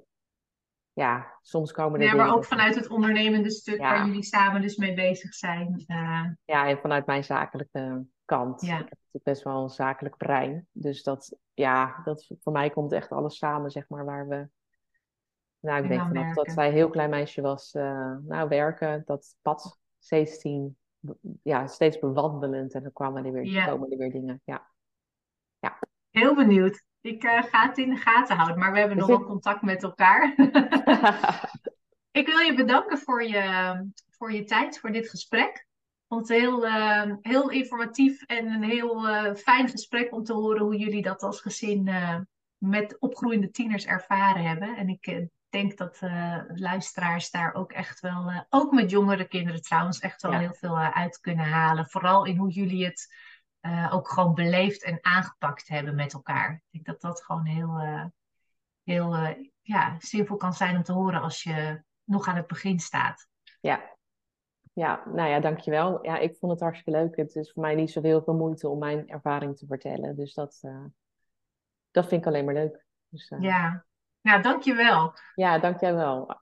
[0.93, 2.05] Ja, soms komen er.
[2.05, 5.83] Ja, maar ook vanuit het ondernemende stuk waar jullie samen dus mee bezig zijn.
[5.87, 6.25] Uh...
[6.45, 8.61] Ja, en vanuit mijn zakelijke kant.
[8.61, 8.79] Ja.
[8.79, 10.67] Ik heb best wel een zakelijk brein.
[10.71, 14.49] Dus dat, ja, dat, voor mij komt echt alles samen, zeg maar, waar we.
[15.59, 19.79] Nou, ik denk vanaf dat zij heel klein meisje was, uh, nou, werken, dat pad
[19.97, 20.77] 16
[21.43, 24.41] ja, steeds bewandelend en dan kwamen er weer, komen er weer dingen.
[24.45, 24.71] Ja.
[25.59, 25.79] ja.
[26.09, 26.83] Heel benieuwd.
[27.01, 29.83] Ik uh, ga het in de gaten houden, maar we hebben nog wel contact met
[29.83, 30.33] elkaar.
[32.19, 33.73] ik wil je bedanken voor je,
[34.09, 35.57] voor je tijd, voor dit gesprek.
[35.57, 40.33] Ik vond het heel, uh, heel informatief en een heel uh, fijn gesprek om te
[40.33, 41.89] horen hoe jullie dat als gezin
[42.57, 44.77] met opgroeiende tieners ervaren hebben.
[44.77, 49.61] En ik denk dat uh, luisteraars daar ook echt wel, uh, ook met jongere kinderen
[49.61, 51.89] trouwens, echt wel heel veel uh, uit kunnen halen.
[51.89, 53.27] Vooral in hoe jullie het
[53.91, 56.53] ook gewoon beleefd en aangepakt hebben met elkaar.
[56.53, 57.79] Ik denk dat dat gewoon heel,
[58.83, 59.15] heel
[59.61, 63.27] ja, zinvol kan zijn om te horen als je nog aan het begin staat.
[63.59, 63.97] Ja.
[64.73, 66.05] Ja, nou ja, dankjewel.
[66.05, 67.15] Ja, ik vond het hartstikke leuk.
[67.15, 70.15] Het is voor mij niet zoveel veel moeite om mijn ervaring te vertellen.
[70.15, 70.59] Dus dat,
[71.91, 72.85] dat vind ik alleen maar leuk.
[73.09, 73.85] Dus, ja,
[74.21, 75.13] nou, dankjewel.
[75.35, 76.41] Ja, dankjewel.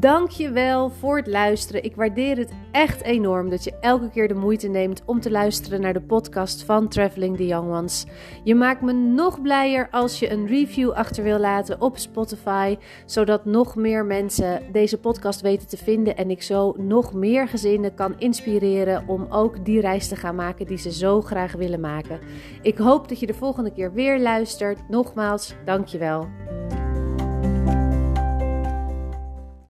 [0.00, 1.84] Dank je wel voor het luisteren.
[1.84, 5.80] Ik waardeer het echt enorm dat je elke keer de moeite neemt om te luisteren
[5.80, 8.06] naar de podcast van Traveling the Young Ones.
[8.44, 13.44] Je maakt me nog blijer als je een review achter wil laten op Spotify, zodat
[13.44, 18.14] nog meer mensen deze podcast weten te vinden en ik zo nog meer gezinnen kan
[18.18, 22.18] inspireren om ook die reis te gaan maken die ze zo graag willen maken.
[22.62, 24.88] Ik hoop dat je de volgende keer weer luistert.
[24.88, 26.28] Nogmaals, dankjewel.